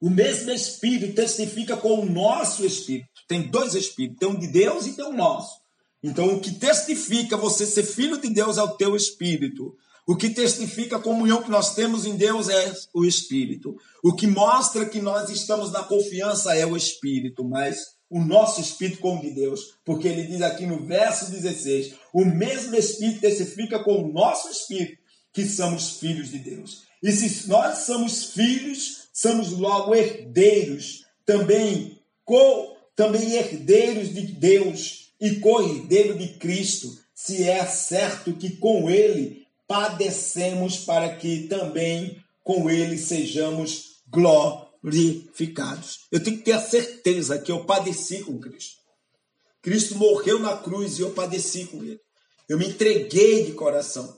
O 0.00 0.10
mesmo 0.10 0.50
Espírito 0.50 1.14
testifica 1.14 1.76
com 1.76 2.00
o 2.00 2.06
nosso 2.06 2.64
Espírito. 2.64 3.08
Tem 3.28 3.42
dois 3.42 3.74
Espíritos, 3.74 4.18
tem 4.18 4.28
um 4.28 4.38
de 4.38 4.46
Deus 4.46 4.86
e 4.86 4.94
tem 4.94 5.04
um 5.04 5.16
nosso. 5.16 5.60
Então, 6.02 6.34
o 6.34 6.40
que 6.40 6.52
testifica 6.52 7.36
você 7.36 7.66
ser 7.66 7.82
filho 7.82 8.20
de 8.20 8.28
Deus 8.28 8.58
é 8.58 8.62
o 8.62 8.76
teu 8.76 8.94
espírito. 8.94 9.76
O 10.06 10.14
que 10.14 10.30
testifica 10.30 10.96
a 10.96 11.02
comunhão 11.02 11.42
que 11.42 11.50
nós 11.50 11.74
temos 11.74 12.06
em 12.06 12.14
Deus 12.14 12.48
é 12.48 12.74
o 12.94 13.04
espírito. 13.04 13.76
O 14.04 14.14
que 14.14 14.26
mostra 14.26 14.86
que 14.86 15.00
nós 15.00 15.30
estamos 15.30 15.72
na 15.72 15.82
confiança 15.82 16.54
é 16.56 16.64
o 16.64 16.76
espírito, 16.76 17.42
mas 17.42 17.95
o 18.08 18.20
nosso 18.20 18.60
espírito 18.60 19.00
como 19.00 19.20
de 19.20 19.30
Deus, 19.30 19.74
porque 19.84 20.08
ele 20.08 20.24
diz 20.24 20.42
aqui 20.42 20.66
no 20.66 20.84
verso 20.84 21.30
16: 21.30 21.94
o 22.12 22.24
mesmo 22.24 22.74
espírito 22.76 23.20
testifica 23.20 23.78
com 23.82 24.02
o 24.02 24.12
nosso 24.12 24.48
espírito 24.50 24.98
que 25.32 25.44
somos 25.44 25.98
filhos 25.98 26.30
de 26.30 26.38
Deus. 26.38 26.84
E 27.02 27.12
se 27.12 27.48
nós 27.48 27.78
somos 27.80 28.32
filhos, 28.32 29.08
somos 29.12 29.50
logo 29.50 29.94
herdeiros, 29.94 31.04
também 31.24 31.98
co, 32.24 32.76
também 32.94 33.34
herdeiros 33.34 34.14
de 34.14 34.22
Deus 34.22 35.12
e 35.20 35.36
cordeiro 35.36 36.18
de 36.18 36.28
Cristo, 36.38 36.98
se 37.14 37.48
é 37.48 37.64
certo 37.66 38.32
que 38.34 38.56
com 38.56 38.90
ele 38.90 39.46
padecemos 39.66 40.78
para 40.78 41.14
que 41.16 41.48
também 41.48 42.16
com 42.42 42.70
ele 42.70 42.96
sejamos 42.96 44.02
glorificados. 44.08 44.65
Eu 46.12 46.22
tenho 46.22 46.38
que 46.38 46.44
ter 46.44 46.52
a 46.52 46.60
certeza 46.60 47.38
que 47.38 47.50
eu 47.50 47.64
padeci 47.64 48.22
com 48.22 48.38
Cristo. 48.38 48.76
Cristo 49.62 49.96
morreu 49.96 50.38
na 50.38 50.56
cruz 50.56 50.98
e 50.98 51.02
eu 51.02 51.10
padeci 51.10 51.66
com 51.66 51.82
ele. 51.82 52.00
Eu 52.48 52.58
me 52.58 52.68
entreguei 52.68 53.44
de 53.44 53.52
coração. 53.52 54.16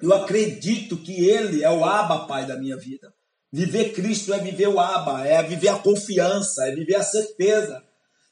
Eu 0.00 0.12
acredito 0.12 0.96
que 0.96 1.24
ele 1.24 1.62
é 1.62 1.70
o 1.70 1.84
Abba, 1.84 2.26
Pai 2.26 2.46
da 2.46 2.56
minha 2.56 2.76
vida. 2.76 3.14
Viver 3.52 3.92
Cristo 3.92 4.32
é 4.32 4.38
viver 4.38 4.68
o 4.68 4.80
Abba, 4.80 5.26
é 5.26 5.42
viver 5.42 5.68
a 5.68 5.78
confiança, 5.78 6.66
é 6.66 6.74
viver 6.74 6.96
a 6.96 7.02
certeza 7.02 7.84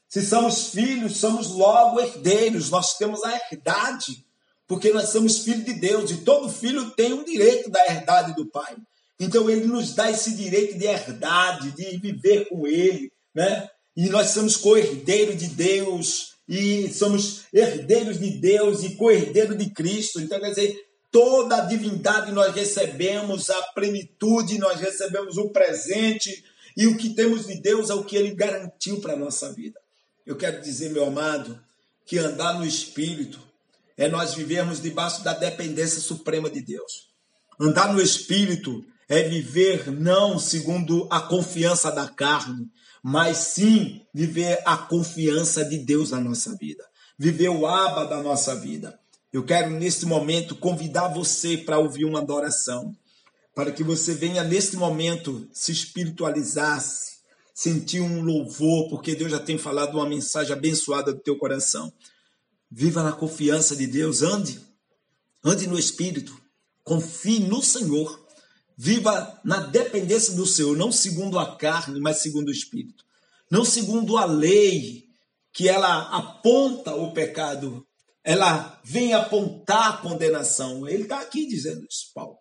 se 0.09 0.25
somos 0.25 0.69
filhos, 0.69 1.17
somos 1.17 1.51
logo 1.51 1.99
herdeiros, 1.99 2.71
nós 2.71 2.97
temos 2.97 3.23
a 3.23 3.31
herdade, 3.35 4.25
porque 4.67 4.91
nós 4.91 5.09
somos 5.09 5.43
filhos 5.43 5.63
de 5.63 5.73
Deus 5.75 6.09
e 6.09 6.17
todo 6.21 6.49
filho 6.49 6.89
tem 6.91 7.13
um 7.13 7.23
direito 7.23 7.69
da 7.69 7.85
herdade 7.85 8.33
do 8.33 8.47
Pai. 8.47 8.75
Então 9.19 9.49
ele 9.49 9.65
nos 9.65 9.93
dá 9.93 10.09
esse 10.09 10.35
direito 10.35 10.77
de 10.77 10.85
herdade, 10.85 11.71
de 11.71 11.97
viver 11.97 12.47
com 12.47 12.65
ele, 12.65 13.11
né? 13.35 13.69
E 13.95 14.07
nós 14.09 14.29
somos 14.29 14.55
co-herdeiros 14.55 15.37
de 15.37 15.47
Deus 15.47 16.35
e 16.47 16.87
somos 16.93 17.43
herdeiros 17.53 18.17
de 18.17 18.29
Deus 18.39 18.83
e 18.83 18.95
co-herdeiros 18.95 19.57
de 19.57 19.69
Cristo. 19.71 20.21
Então 20.21 20.39
quer 20.39 20.49
dizer, 20.49 20.75
toda 21.11 21.57
a 21.57 21.65
divindade 21.65 22.31
nós 22.31 22.55
recebemos, 22.55 23.49
a 23.49 23.61
plenitude 23.73 24.57
nós 24.57 24.79
recebemos 24.79 25.37
o 25.37 25.49
presente 25.49 26.43
e 26.77 26.87
o 26.87 26.95
que 26.95 27.09
temos 27.09 27.47
de 27.47 27.59
Deus 27.59 27.89
é 27.89 27.93
o 27.93 28.05
que 28.05 28.15
ele 28.15 28.33
garantiu 28.33 29.01
para 29.01 29.13
a 29.13 29.17
nossa 29.17 29.51
vida. 29.51 29.79
Eu 30.25 30.37
quero 30.37 30.61
dizer, 30.61 30.91
meu 30.91 31.05
amado, 31.05 31.59
que 32.05 32.17
andar 32.17 32.57
no 32.57 32.65
Espírito 32.65 33.39
é 33.97 34.07
nós 34.07 34.33
vivermos 34.33 34.81
debaixo 34.81 35.23
da 35.23 35.33
dependência 35.33 35.99
suprema 35.99 36.49
de 36.49 36.61
Deus. 36.61 37.09
Andar 37.59 37.93
no 37.93 38.01
Espírito 38.01 38.85
é 39.09 39.23
viver 39.23 39.91
não 39.91 40.37
segundo 40.37 41.07
a 41.09 41.19
confiança 41.19 41.91
da 41.91 42.07
carne, 42.07 42.69
mas 43.01 43.37
sim 43.37 44.05
viver 44.13 44.61
a 44.65 44.77
confiança 44.77 45.65
de 45.65 45.79
Deus 45.79 46.11
na 46.11 46.21
nossa 46.21 46.55
vida, 46.55 46.85
viver 47.17 47.49
o 47.49 47.65
aba 47.65 48.05
da 48.05 48.21
nossa 48.21 48.55
vida. 48.55 48.99
Eu 49.33 49.43
quero 49.43 49.71
neste 49.71 50.05
momento 50.05 50.55
convidar 50.55 51.07
você 51.07 51.57
para 51.57 51.79
ouvir 51.79 52.05
uma 52.05 52.19
adoração, 52.19 52.95
para 53.55 53.71
que 53.71 53.83
você 53.83 54.13
venha 54.13 54.43
neste 54.43 54.77
momento 54.77 55.47
se 55.51 55.71
espiritualizar, 55.71 56.83
sentir 57.53 58.01
um 58.01 58.21
louvor, 58.21 58.89
porque 58.89 59.15
Deus 59.15 59.31
já 59.31 59.39
tem 59.39 59.57
falado 59.57 59.95
uma 59.95 60.07
mensagem 60.07 60.53
abençoada 60.53 61.11
do 61.13 61.19
teu 61.19 61.37
coração. 61.37 61.91
Viva 62.71 63.01
na 63.01 63.11
confiança 63.11 63.75
de 63.75 63.87
Deus, 63.87 64.21
ande, 64.21 64.61
ande 65.43 65.67
no 65.67 65.79
Espírito, 65.79 66.39
confie 66.83 67.39
no 67.39 67.61
Senhor, 67.61 68.18
viva 68.81 69.37
na 69.43 69.59
dependência 69.59 70.33
do 70.35 70.47
Senhor, 70.47 70.77
não 70.77 70.89
segundo 70.89 71.37
a 71.37 71.57
carne, 71.57 71.99
mas 71.99 72.21
segundo 72.21 72.47
o 72.47 72.53
Espírito, 72.53 73.03
não 73.51 73.65
segundo 73.65 74.17
a 74.17 74.23
lei, 74.23 75.03
que 75.51 75.67
ela 75.67 76.03
aponta 76.15 76.95
o 76.95 77.11
pecado, 77.11 77.85
ela 78.23 78.79
vem 78.81 79.13
apontar 79.13 79.89
a 79.89 79.97
condenação. 79.97 80.87
Ele 80.87 81.03
está 81.03 81.19
aqui 81.19 81.45
dizendo 81.45 81.85
isso, 81.89 82.09
Paulo. 82.15 82.37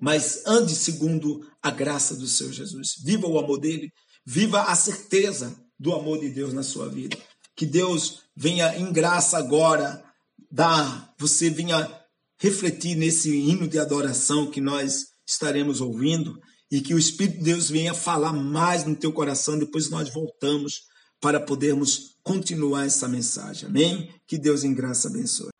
Mas 0.00 0.42
ande 0.46 0.72
segundo 0.76 1.44
a 1.60 1.70
graça 1.70 2.14
do 2.14 2.28
Senhor 2.28 2.52
Jesus. 2.52 2.94
Viva 3.02 3.26
o 3.26 3.38
amor 3.38 3.58
dele, 3.58 3.90
viva 4.24 4.62
a 4.62 4.76
certeza 4.76 5.56
do 5.76 5.92
amor 5.92 6.20
de 6.20 6.28
Deus 6.28 6.52
na 6.52 6.62
sua 6.62 6.88
vida. 6.88 7.18
Que 7.56 7.66
Deus 7.66 8.20
venha 8.36 8.78
em 8.78 8.92
graça 8.92 9.36
agora 9.36 10.00
dar, 10.48 11.12
você 11.18 11.50
venha 11.50 11.90
refletir 12.38 12.94
nesse 12.94 13.34
hino 13.34 13.66
de 13.66 13.80
adoração 13.80 14.48
que 14.48 14.60
nós 14.60 15.11
estaremos 15.32 15.80
ouvindo 15.80 16.38
e 16.70 16.80
que 16.80 16.94
o 16.94 16.98
Espírito 16.98 17.38
de 17.38 17.44
Deus 17.44 17.68
venha 17.68 17.92
falar 17.92 18.32
mais 18.32 18.84
no 18.84 18.96
teu 18.96 19.12
coração, 19.12 19.58
depois 19.58 19.90
nós 19.90 20.12
voltamos 20.12 20.82
para 21.20 21.38
podermos 21.38 22.16
continuar 22.22 22.86
essa 22.86 23.06
mensagem. 23.06 23.68
Amém? 23.68 24.08
Que 24.26 24.38
Deus 24.38 24.64
em 24.64 24.74
graça 24.74 25.08
abençoe. 25.08 25.51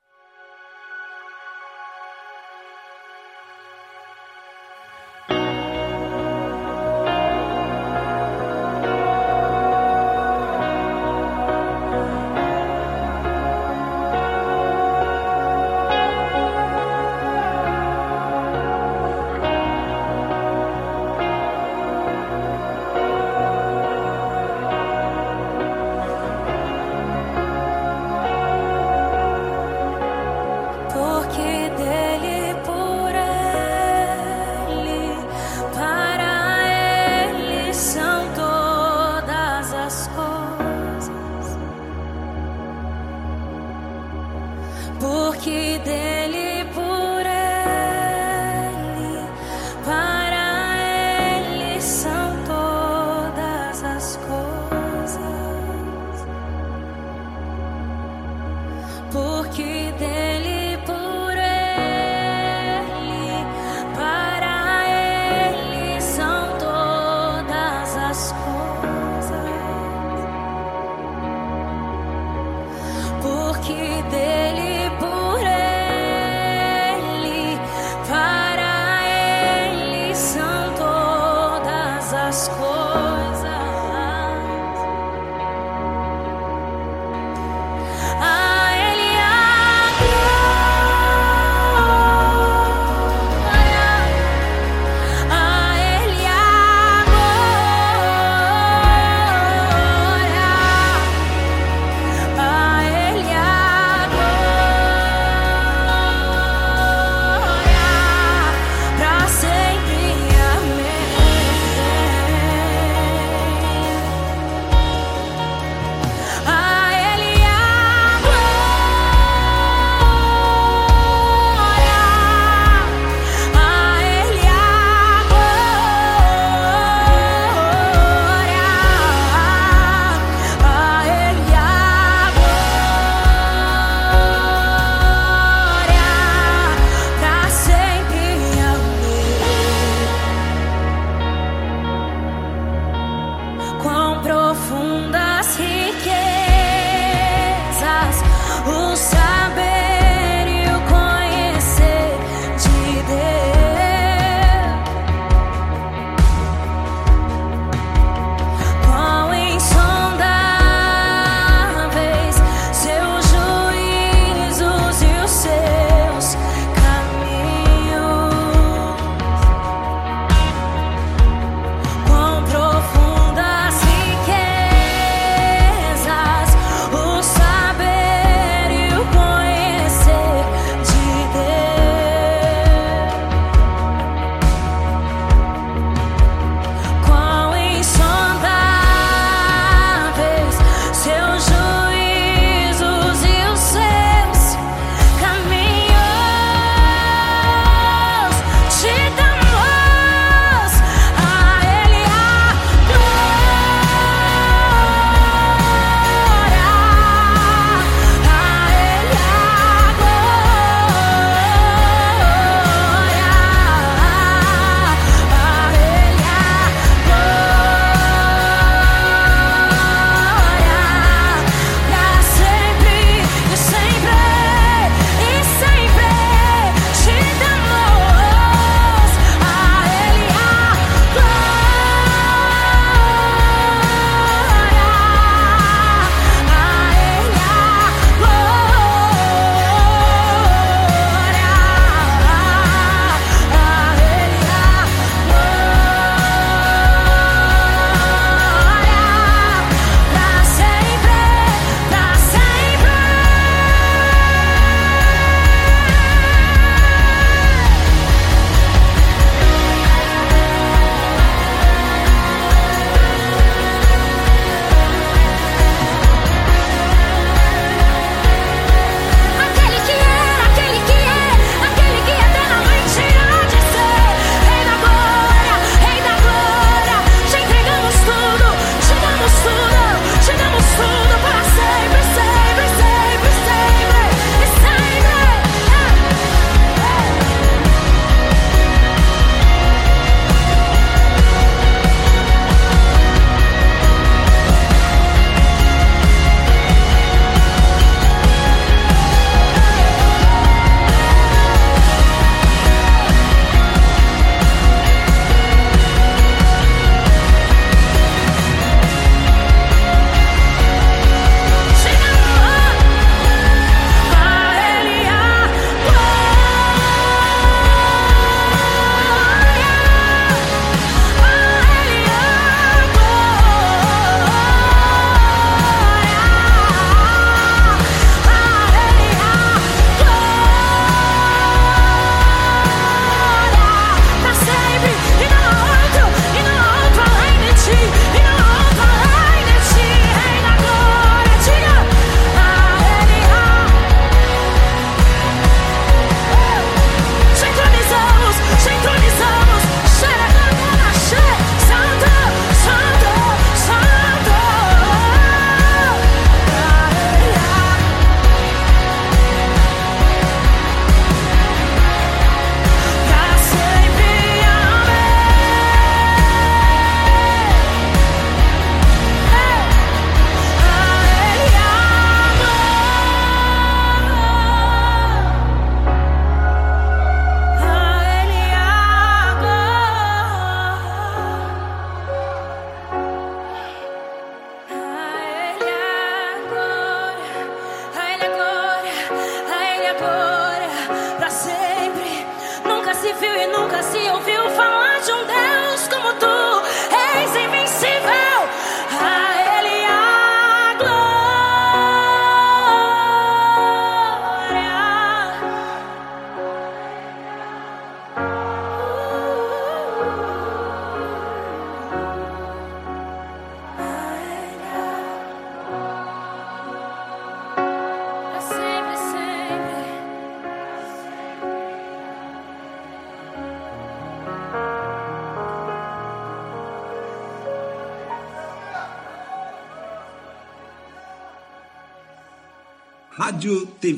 Keep. 59.55 59.82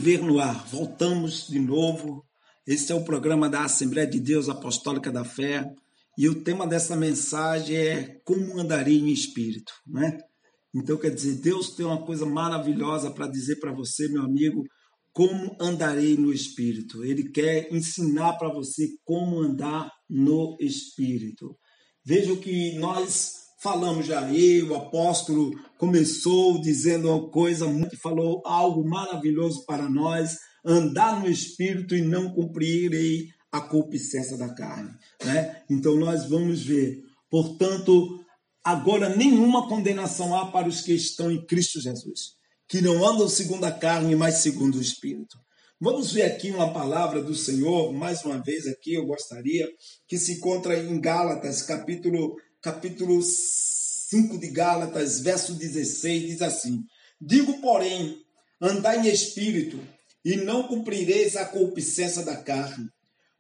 TV 0.05 0.19
no 0.19 0.39
ar. 0.39 0.67
Voltamos 0.67 1.47
de 1.49 1.59
novo. 1.59 2.27
Esse 2.67 2.93
é 2.93 2.95
o 2.95 3.05
programa 3.05 3.49
da 3.49 3.65
Assembleia 3.65 4.07
de 4.07 4.21
Deus 4.21 4.51
Apostólica 4.51 5.11
da 5.11 5.25
Fé. 5.25 5.65
E 6.19 6.29
o 6.29 6.43
tema 6.45 6.67
dessa 6.67 6.95
mensagem 6.95 7.75
é 7.75 8.21
como 8.23 8.61
andarei 8.61 8.99
em 8.99 9.09
espírito, 9.09 9.73
né? 9.87 10.19
Então 10.75 10.99
quer 10.99 11.09
dizer, 11.09 11.37
Deus 11.37 11.71
tem 11.71 11.87
uma 11.87 12.05
coisa 12.05 12.27
maravilhosa 12.27 13.11
para 13.11 13.27
dizer 13.27 13.57
para 13.57 13.73
você, 13.73 14.07
meu 14.09 14.23
amigo, 14.25 14.63
como 15.11 15.57
andarei 15.59 16.19
no 16.19 16.31
espírito. 16.35 17.03
Ele 17.03 17.31
quer 17.31 17.73
ensinar 17.73 18.35
para 18.35 18.53
você 18.53 18.87
como 19.07 19.41
andar 19.41 19.91
no 20.07 20.55
espírito. 20.61 21.57
Veja 22.05 22.37
que 22.37 22.77
nós 22.77 23.44
falamos 23.65 24.05
já. 24.05 24.31
Eu, 24.31 24.73
o 24.73 24.75
apóstolo, 24.75 25.51
começou 25.79 26.61
dizendo 26.61 27.09
uma 27.09 27.31
coisa, 27.31 27.67
muito- 27.67 27.97
falou 27.97 28.43
algo 28.45 28.87
maravilhoso 28.87 29.65
para 29.65 29.89
nós: 29.89 30.37
andar 30.63 31.19
no 31.21 31.31
espírito 31.31 31.97
e 31.97 32.03
não 32.03 32.31
cumprirei 32.35 33.29
a 33.51 33.63
concupiscência 33.63 34.37
da 34.37 34.55
carne. 34.55 34.91
Né? 35.25 35.63
Então 35.71 35.97
nós 35.97 36.29
vamos 36.29 36.63
ver. 36.63 37.01
Portanto, 37.31 38.21
agora 38.63 39.17
nenhuma 39.17 39.67
condenação 39.67 40.37
há 40.37 40.51
para 40.53 40.69
os 40.69 40.83
que 40.83 40.93
estão 40.93 41.31
em 41.33 41.45
Cristo 41.47 41.81
Jesus, 41.81 42.35
que 42.69 42.83
não 42.83 43.07
andam 43.07 43.29
segundo 43.29 43.65
a 43.65 43.73
carne, 43.73 44.15
mas 44.15 44.37
segundo 44.37 44.77
o 44.77 44.83
espírito. 44.83 45.39
Vamos 45.81 46.13
ver 46.13 46.23
aqui 46.23 46.51
uma 46.51 46.73
palavra 46.73 47.23
do 47.23 47.35
Senhor, 47.35 47.93
mais 47.93 48.25
uma 48.25 48.43
vez 48.43 48.67
aqui 48.67 48.95
eu 48.95 49.07
gostaria, 49.07 49.69
que 50.07 50.17
se 50.17 50.35
encontra 50.35 50.79
em 50.79 51.01
Gálatas, 51.01 51.63
capítulo, 51.63 52.37
capítulo 52.65 53.21
5 53.23 54.39
de 54.39 54.49
Gálatas, 54.49 55.21
verso 55.21 55.53
16, 55.53 56.23
diz 56.23 56.41
assim: 56.41 56.83
Digo, 57.21 57.61
porém, 57.61 58.17
andai 58.59 59.07
em 59.07 59.13
espírito, 59.13 59.79
e 60.25 60.37
não 60.37 60.67
cumprireis 60.67 61.37
a 61.37 61.45
concupiscência 61.45 62.25
da 62.25 62.39
carne, 62.39 62.89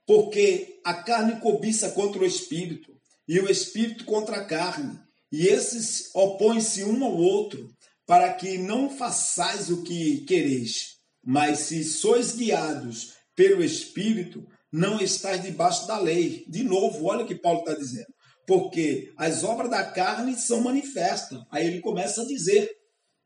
porque 0.06 0.78
a 0.84 0.92
carne 0.92 1.40
cobiça 1.40 1.90
contra 1.92 2.20
o 2.20 2.26
espírito, 2.26 2.92
e 3.26 3.40
o 3.40 3.50
espírito 3.50 4.04
contra 4.04 4.36
a 4.36 4.44
carne, 4.44 5.00
e 5.32 5.46
esses 5.46 6.14
opõem-se 6.14 6.84
um 6.84 7.02
ao 7.02 7.16
outro, 7.16 7.70
para 8.06 8.30
que 8.34 8.58
não 8.58 8.90
façais 8.90 9.70
o 9.70 9.82
que 9.82 10.18
quereis. 10.26 10.98
Mas 11.24 11.60
se 11.60 11.82
sois 11.82 12.32
guiados 12.32 13.14
pelo 13.34 13.64
espírito, 13.64 14.46
não 14.70 15.00
estáis 15.00 15.42
debaixo 15.42 15.86
da 15.86 15.98
lei. 15.98 16.44
De 16.46 16.62
novo, 16.62 17.06
olha 17.06 17.24
o 17.24 17.26
que 17.26 17.34
Paulo 17.34 17.60
está 17.60 17.72
dizendo. 17.72 18.13
Porque 18.46 19.12
as 19.16 19.42
obras 19.44 19.70
da 19.70 19.84
carne 19.84 20.36
são 20.36 20.60
manifestas. 20.60 21.40
Aí 21.50 21.66
ele 21.66 21.80
começa 21.80 22.22
a 22.22 22.26
dizer, 22.26 22.70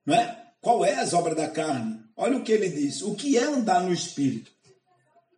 não 0.07 0.15
é? 0.15 0.47
Qual 0.61 0.85
é 0.85 0.95
as 0.95 1.13
obras 1.13 1.37
da 1.37 1.49
carne? 1.49 2.01
Olha 2.17 2.37
o 2.37 2.43
que 2.43 2.53
ele 2.53 2.69
diz. 2.69 3.03
O 3.03 3.15
que 3.15 3.37
é 3.37 3.45
andar 3.45 3.83
no 3.83 3.93
espírito? 3.93 4.51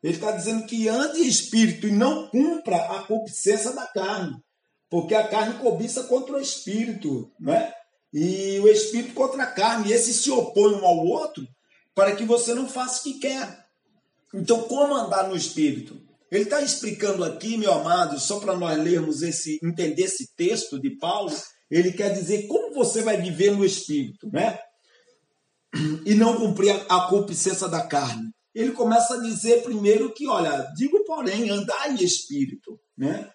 Ele 0.03 0.15
está 0.15 0.33
dizendo 0.33 0.67
que 0.67 0.89
ande 0.89 1.21
em 1.21 1.27
espírito 1.27 1.87
e 1.87 1.93
não 1.93 2.29
cumpra 2.29 2.77
a 2.77 3.03
concupiscência 3.03 3.73
da 3.73 3.87
carne. 3.87 4.37
Porque 4.89 5.15
a 5.15 5.29
carne 5.29 5.59
cobiça 5.59 6.05
contra 6.05 6.37
o 6.37 6.41
espírito, 6.41 7.31
não 7.39 7.53
é? 7.53 7.73
E 8.13 8.59
o 8.61 8.69
espírito 8.69 9.15
contra 9.15 9.43
a 9.43 9.47
carne. 9.47 9.91
E 9.91 9.93
esses 9.93 10.17
se 10.17 10.31
opõem 10.31 10.75
um 10.75 10.87
ao 10.87 11.07
outro 11.07 11.47
para 11.95 12.17
que 12.17 12.25
você 12.25 12.55
não 12.55 12.69
faça 12.69 13.01
o 13.01 13.03
que 13.05 13.19
quer. 13.21 13.67
Então, 14.35 14.63
como 14.63 14.95
andar 14.95 15.29
no 15.29 15.37
espírito? 15.37 16.01
Ele 16.31 16.45
está 16.45 16.63
explicando 16.63 17.25
aqui, 17.25 17.57
meu 17.57 17.73
amado, 17.73 18.19
só 18.21 18.39
para 18.39 18.57
nós 18.57 18.79
lermos 18.79 19.23
esse, 19.23 19.59
entender 19.63 20.05
esse 20.05 20.33
texto 20.37 20.81
de 20.81 20.97
Paulo, 20.97 21.35
ele 21.71 21.93
quer 21.93 22.13
dizer 22.13 22.47
como 22.47 22.73
você 22.73 23.03
vai 23.03 23.21
viver 23.21 23.51
no 23.51 23.65
espírito, 23.65 24.29
né? 24.33 24.59
E 26.07 26.15
não 26.15 26.37
cumprir 26.37 26.71
a, 26.89 27.09
concupiscência 27.09 27.69
da 27.69 27.87
carne. 27.87 28.31
Ele 28.55 28.73
começa 28.73 29.15
a 29.15 29.21
dizer 29.21 29.63
primeiro 29.63 30.13
que, 30.13 30.27
olha, 30.27 30.69
digo 30.77 31.05
porém, 31.05 31.51
andar 31.51 31.91
em 31.91 32.03
espírito, 32.03 32.79
né? 32.97 33.29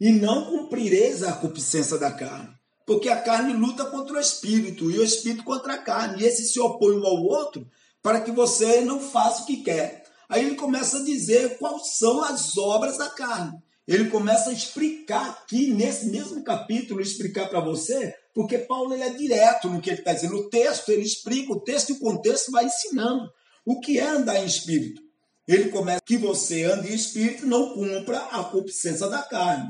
E 0.00 0.10
não 0.12 0.46
cumprireis 0.46 1.22
a 1.22 1.32
concupiscência 1.32 1.98
da 1.98 2.12
carne. 2.12 2.50
Porque 2.86 3.08
a 3.08 3.20
carne 3.20 3.52
luta 3.52 3.84
contra 3.84 4.16
o 4.16 4.20
espírito 4.20 4.90
e 4.90 4.98
o 4.98 5.04
espírito 5.04 5.44
contra 5.44 5.74
a 5.74 5.78
carne. 5.78 6.22
E 6.22 6.26
esse 6.26 6.44
se 6.44 6.58
opõe 6.58 6.96
um 6.96 7.06
ao 7.06 7.22
outro 7.22 7.64
para 8.02 8.20
que 8.20 8.32
você 8.32 8.80
não 8.80 8.98
faça 8.98 9.42
o 9.42 9.46
que 9.46 9.62
quer. 9.62 9.99
Aí 10.30 10.46
ele 10.46 10.54
começa 10.54 10.98
a 10.98 11.04
dizer 11.04 11.58
quais 11.58 11.98
são 11.98 12.22
as 12.22 12.56
obras 12.56 12.96
da 12.96 13.10
carne. 13.10 13.58
Ele 13.86 14.08
começa 14.08 14.50
a 14.50 14.52
explicar 14.52 15.28
aqui, 15.28 15.72
nesse 15.72 16.06
mesmo 16.06 16.44
capítulo, 16.44 17.00
explicar 17.00 17.48
para 17.48 17.58
você, 17.58 18.14
porque 18.32 18.56
Paulo 18.56 18.94
ele 18.94 19.02
é 19.02 19.10
direto 19.10 19.68
no 19.68 19.80
que 19.80 19.90
ele 19.90 19.98
está 19.98 20.12
dizendo. 20.12 20.36
O 20.36 20.48
texto, 20.48 20.90
ele 20.90 21.02
explica, 21.02 21.52
o 21.52 21.60
texto 21.60 21.90
e 21.90 21.92
o 21.94 21.98
contexto 21.98 22.52
vai 22.52 22.64
ensinando 22.64 23.28
o 23.66 23.80
que 23.80 23.98
é 23.98 24.06
andar 24.06 24.40
em 24.40 24.46
espírito. 24.46 25.02
Ele 25.48 25.68
começa 25.70 26.00
que 26.06 26.16
você 26.16 26.62
ande 26.62 26.92
em 26.92 26.94
espírito 26.94 27.44
não 27.44 27.74
cumpra 27.74 28.18
a 28.26 28.44
concupiscência 28.44 29.08
da 29.08 29.22
carne. 29.22 29.68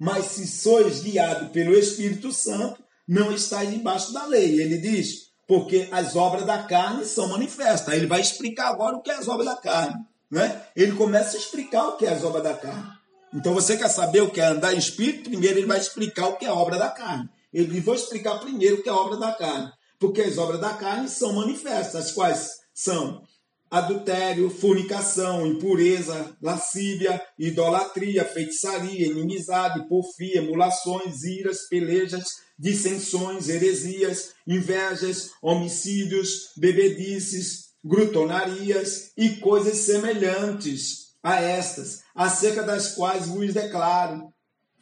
Mas 0.00 0.26
se 0.26 0.46
sois 0.46 1.00
guiado 1.00 1.50
pelo 1.50 1.76
Espírito 1.76 2.32
Santo, 2.32 2.82
não 3.06 3.30
estáis 3.32 3.70
debaixo 3.70 4.12
da 4.12 4.24
lei. 4.24 4.58
Ele 4.58 4.78
diz, 4.78 5.27
porque 5.48 5.88
as 5.90 6.14
obras 6.14 6.44
da 6.44 6.62
carne 6.62 7.06
são 7.06 7.26
manifestas. 7.26 7.94
Ele 7.94 8.06
vai 8.06 8.20
explicar 8.20 8.68
agora 8.68 8.96
o 8.96 9.00
que 9.00 9.10
é 9.10 9.14
as 9.14 9.26
obras 9.26 9.46
da 9.46 9.56
carne. 9.56 9.96
Né? 10.30 10.62
Ele 10.76 10.92
começa 10.92 11.38
a 11.38 11.40
explicar 11.40 11.88
o 11.88 11.96
que 11.96 12.04
é 12.04 12.10
as 12.10 12.22
obras 12.22 12.42
da 12.42 12.52
carne. 12.52 12.92
Então 13.32 13.54
você 13.54 13.74
quer 13.78 13.88
saber 13.88 14.20
o 14.20 14.30
que 14.30 14.42
é 14.42 14.44
andar 14.44 14.74
em 14.74 14.78
espírito? 14.78 15.30
Primeiro 15.30 15.58
ele 15.58 15.66
vai 15.66 15.78
explicar 15.78 16.28
o 16.28 16.36
que 16.36 16.44
é 16.44 16.48
a 16.48 16.54
obra 16.54 16.76
da 16.78 16.90
carne. 16.90 17.30
Ele 17.50 17.80
vou 17.80 17.94
explicar 17.94 18.38
primeiro 18.38 18.76
o 18.76 18.82
que 18.82 18.90
é 18.90 18.92
obra 18.92 19.16
da 19.16 19.32
carne. 19.32 19.72
Porque 19.98 20.20
as 20.20 20.36
obras 20.36 20.60
da 20.60 20.74
carne 20.74 21.08
são 21.08 21.32
manifestas, 21.32 21.94
as 21.94 22.12
quais 22.12 22.58
são 22.74 23.22
adultério, 23.70 24.50
fornicação, 24.50 25.46
impureza, 25.46 26.36
lascívia, 26.40 27.20
idolatria, 27.38 28.24
feitiçaria, 28.24 29.06
inimizade, 29.06 29.88
porfia, 29.88 30.38
emulações, 30.38 31.22
iras, 31.24 31.68
pelejas, 31.68 32.24
dissensões, 32.58 33.48
heresias, 33.48 34.32
invejas, 34.46 35.30
homicídios, 35.42 36.50
bebedices, 36.56 37.68
grutonarias 37.84 39.12
e 39.16 39.36
coisas 39.36 39.76
semelhantes 39.78 41.08
a 41.22 41.40
estas, 41.40 42.02
acerca 42.14 42.62
das 42.62 42.94
quais 42.94 43.26
vos 43.26 43.52
declaro, 43.52 44.32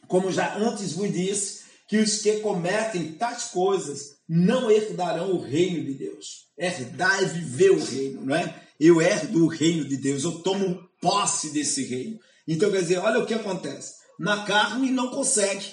como 0.07 0.31
já 0.31 0.57
antes 0.57 0.93
vos 0.93 1.11
disse, 1.11 1.67
que 1.87 1.97
os 1.97 2.21
que 2.21 2.39
cometem 2.39 3.13
tais 3.13 3.45
coisas 3.45 4.17
não 4.27 4.69
herdarão 4.69 5.31
o 5.31 5.41
reino 5.41 5.85
de 5.85 5.93
Deus. 5.93 6.47
Herdar 6.57 7.23
é 7.23 7.25
viver 7.25 7.71
o 7.71 7.83
reino, 7.83 8.25
não 8.25 8.35
é? 8.35 8.66
Eu 8.79 9.01
herdo 9.01 9.43
o 9.43 9.47
reino 9.47 9.85
de 9.85 9.97
Deus, 9.97 10.23
eu 10.23 10.39
tomo 10.39 10.87
posse 11.01 11.51
desse 11.51 11.83
reino. 11.83 12.19
Então, 12.47 12.71
quer 12.71 12.81
dizer, 12.81 12.97
olha 12.97 13.19
o 13.19 13.25
que 13.25 13.33
acontece. 13.33 13.95
Na 14.19 14.43
carne 14.43 14.89
não 14.89 15.09
consegue, 15.09 15.65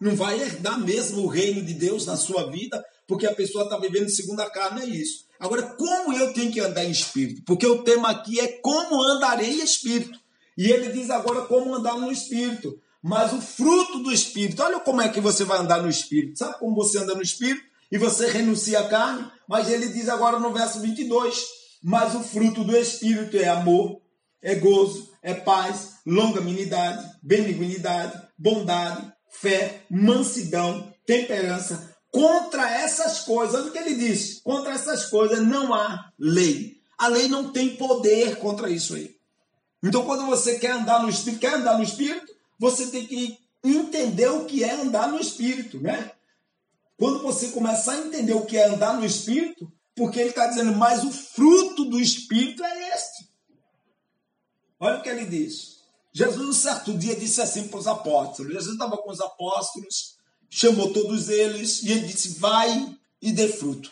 não 0.00 0.14
vai 0.14 0.40
herdar 0.40 0.78
mesmo 0.78 1.22
o 1.22 1.26
reino 1.26 1.62
de 1.62 1.74
Deus 1.74 2.06
na 2.06 2.16
sua 2.16 2.50
vida, 2.50 2.84
porque 3.06 3.26
a 3.26 3.34
pessoa 3.34 3.64
está 3.64 3.78
vivendo 3.78 4.08
segundo 4.08 4.40
a 4.40 4.50
carne, 4.50 4.82
é 4.82 4.86
isso. 4.86 5.26
Agora, 5.40 5.62
como 5.62 6.12
eu 6.12 6.32
tenho 6.32 6.52
que 6.52 6.60
andar 6.60 6.84
em 6.84 6.90
espírito? 6.90 7.42
Porque 7.44 7.66
o 7.66 7.82
tema 7.82 8.10
aqui 8.10 8.40
é 8.40 8.48
como 8.60 9.02
andarei 9.02 9.60
em 9.60 9.64
espírito. 9.64 10.18
E 10.56 10.70
ele 10.70 10.92
diz 10.92 11.08
agora 11.10 11.42
como 11.42 11.74
andar 11.74 11.96
no 11.96 12.10
espírito. 12.10 12.78
Mas 13.00 13.32
o 13.32 13.40
fruto 13.40 14.00
do 14.00 14.12
espírito, 14.12 14.60
olha 14.62 14.80
como 14.80 15.00
é 15.00 15.08
que 15.08 15.20
você 15.20 15.44
vai 15.44 15.58
andar 15.58 15.80
no 15.80 15.88
espírito. 15.88 16.38
Sabe 16.38 16.58
como 16.58 16.74
você 16.74 16.98
anda 16.98 17.14
no 17.14 17.22
espírito? 17.22 17.62
E 17.90 17.96
você 17.96 18.28
renuncia 18.28 18.80
à 18.80 18.88
carne? 18.88 19.30
Mas 19.48 19.70
ele 19.70 19.88
diz 19.88 20.08
agora 20.08 20.38
no 20.40 20.52
verso 20.52 20.80
22: 20.80 21.57
Mas 21.82 22.14
o 22.14 22.22
fruto 22.22 22.64
do 22.64 22.76
espírito 22.76 23.36
é 23.36 23.48
amor, 23.48 24.00
é 24.42 24.54
gozo, 24.54 25.10
é 25.22 25.34
paz, 25.34 25.98
longanimidade, 26.06 27.08
benignidade, 27.22 28.20
bondade, 28.36 29.12
fé, 29.30 29.82
mansidão, 29.90 30.92
temperança. 31.06 31.94
Contra 32.10 32.70
essas 32.70 33.20
coisas, 33.20 33.54
olha 33.54 33.68
o 33.68 33.72
que 33.72 33.78
ele 33.78 33.94
diz: 33.94 34.40
contra 34.42 34.72
essas 34.72 35.06
coisas 35.06 35.46
não 35.46 35.74
há 35.74 36.10
lei. 36.18 36.78
A 36.98 37.06
lei 37.08 37.28
não 37.28 37.52
tem 37.52 37.76
poder 37.76 38.36
contra 38.36 38.70
isso 38.70 38.94
aí. 38.94 39.16
Então, 39.82 40.04
quando 40.04 40.26
você 40.26 40.58
quer 40.58 40.72
andar 40.72 41.02
no 41.02 41.08
Espírito, 41.08 41.40
quer 41.40 41.54
andar 41.54 41.76
no 41.76 41.84
Espírito, 41.84 42.32
você 42.58 42.88
tem 42.88 43.06
que 43.06 43.38
entender 43.62 44.28
o 44.28 44.44
que 44.44 44.64
é 44.64 44.72
andar 44.72 45.08
no 45.08 45.20
Espírito, 45.20 45.80
né? 45.80 46.10
Quando 46.96 47.22
você 47.22 47.48
começar 47.48 47.92
a 47.92 48.00
entender 48.00 48.32
o 48.32 48.44
que 48.44 48.56
é 48.56 48.66
andar 48.66 48.94
no 48.94 49.06
Espírito, 49.06 49.72
porque 49.98 50.20
ele 50.20 50.30
está 50.30 50.46
dizendo, 50.46 50.76
mas 50.76 51.02
o 51.02 51.10
fruto 51.10 51.84
do 51.84 51.98
Espírito 51.98 52.62
é 52.62 52.94
este. 52.94 53.28
Olha 54.78 54.98
o 54.98 55.02
que 55.02 55.08
ele 55.08 55.26
diz. 55.26 55.78
Jesus, 56.12 56.48
um 56.48 56.52
certo 56.52 56.96
dia, 56.96 57.16
disse 57.16 57.42
assim 57.42 57.66
para 57.66 57.80
os 57.80 57.86
apóstolos. 57.88 58.52
Jesus 58.52 58.74
estava 58.74 58.96
com 58.96 59.10
os 59.10 59.20
apóstolos, 59.20 60.16
chamou 60.48 60.92
todos 60.92 61.28
eles 61.28 61.82
e 61.82 61.90
ele 61.90 62.06
disse: 62.06 62.38
Vai 62.38 62.96
e 63.20 63.32
dê 63.32 63.48
fruto, 63.48 63.90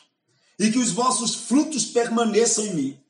e 0.58 0.70
que 0.70 0.78
os 0.78 0.92
vossos 0.92 1.34
frutos 1.34 1.84
permaneçam 1.86 2.64
em 2.66 2.74
mim. 2.74 3.00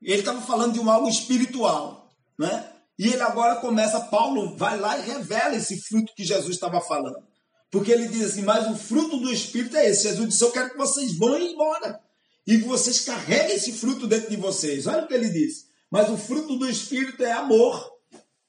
Ele 0.00 0.20
estava 0.20 0.40
falando 0.40 0.72
de 0.72 0.80
um 0.80 0.90
algo 0.90 1.08
espiritual, 1.08 2.10
né? 2.38 2.72
E 2.98 3.08
ele 3.08 3.22
agora 3.22 3.56
começa, 3.56 4.00
Paulo 4.00 4.56
vai 4.56 4.78
lá 4.80 4.98
e 4.98 5.02
revela 5.02 5.54
esse 5.54 5.80
fruto 5.82 6.14
que 6.14 6.24
Jesus 6.24 6.54
estava 6.54 6.80
falando. 6.80 7.22
Porque 7.70 7.92
ele 7.92 8.08
diz 8.08 8.24
assim: 8.24 8.42
Mas 8.42 8.66
o 8.68 8.76
fruto 8.76 9.18
do 9.18 9.30
Espírito 9.30 9.76
é 9.76 9.90
esse. 9.90 10.04
Jesus 10.04 10.28
disse: 10.30 10.42
Eu 10.42 10.50
quero 10.50 10.70
que 10.70 10.78
vocês 10.78 11.16
vão 11.18 11.38
embora 11.38 12.00
e 12.46 12.58
que 12.58 12.64
vocês 12.64 13.00
carreguem 13.00 13.56
esse 13.56 13.72
fruto 13.72 14.06
dentro 14.06 14.30
de 14.30 14.36
vocês. 14.36 14.86
Olha 14.86 15.04
o 15.04 15.08
que 15.08 15.14
ele 15.14 15.30
diz. 15.30 15.66
Mas 15.90 16.08
o 16.08 16.16
fruto 16.16 16.56
do 16.56 16.68
Espírito 16.68 17.22
é 17.22 17.32
amor. 17.32 17.92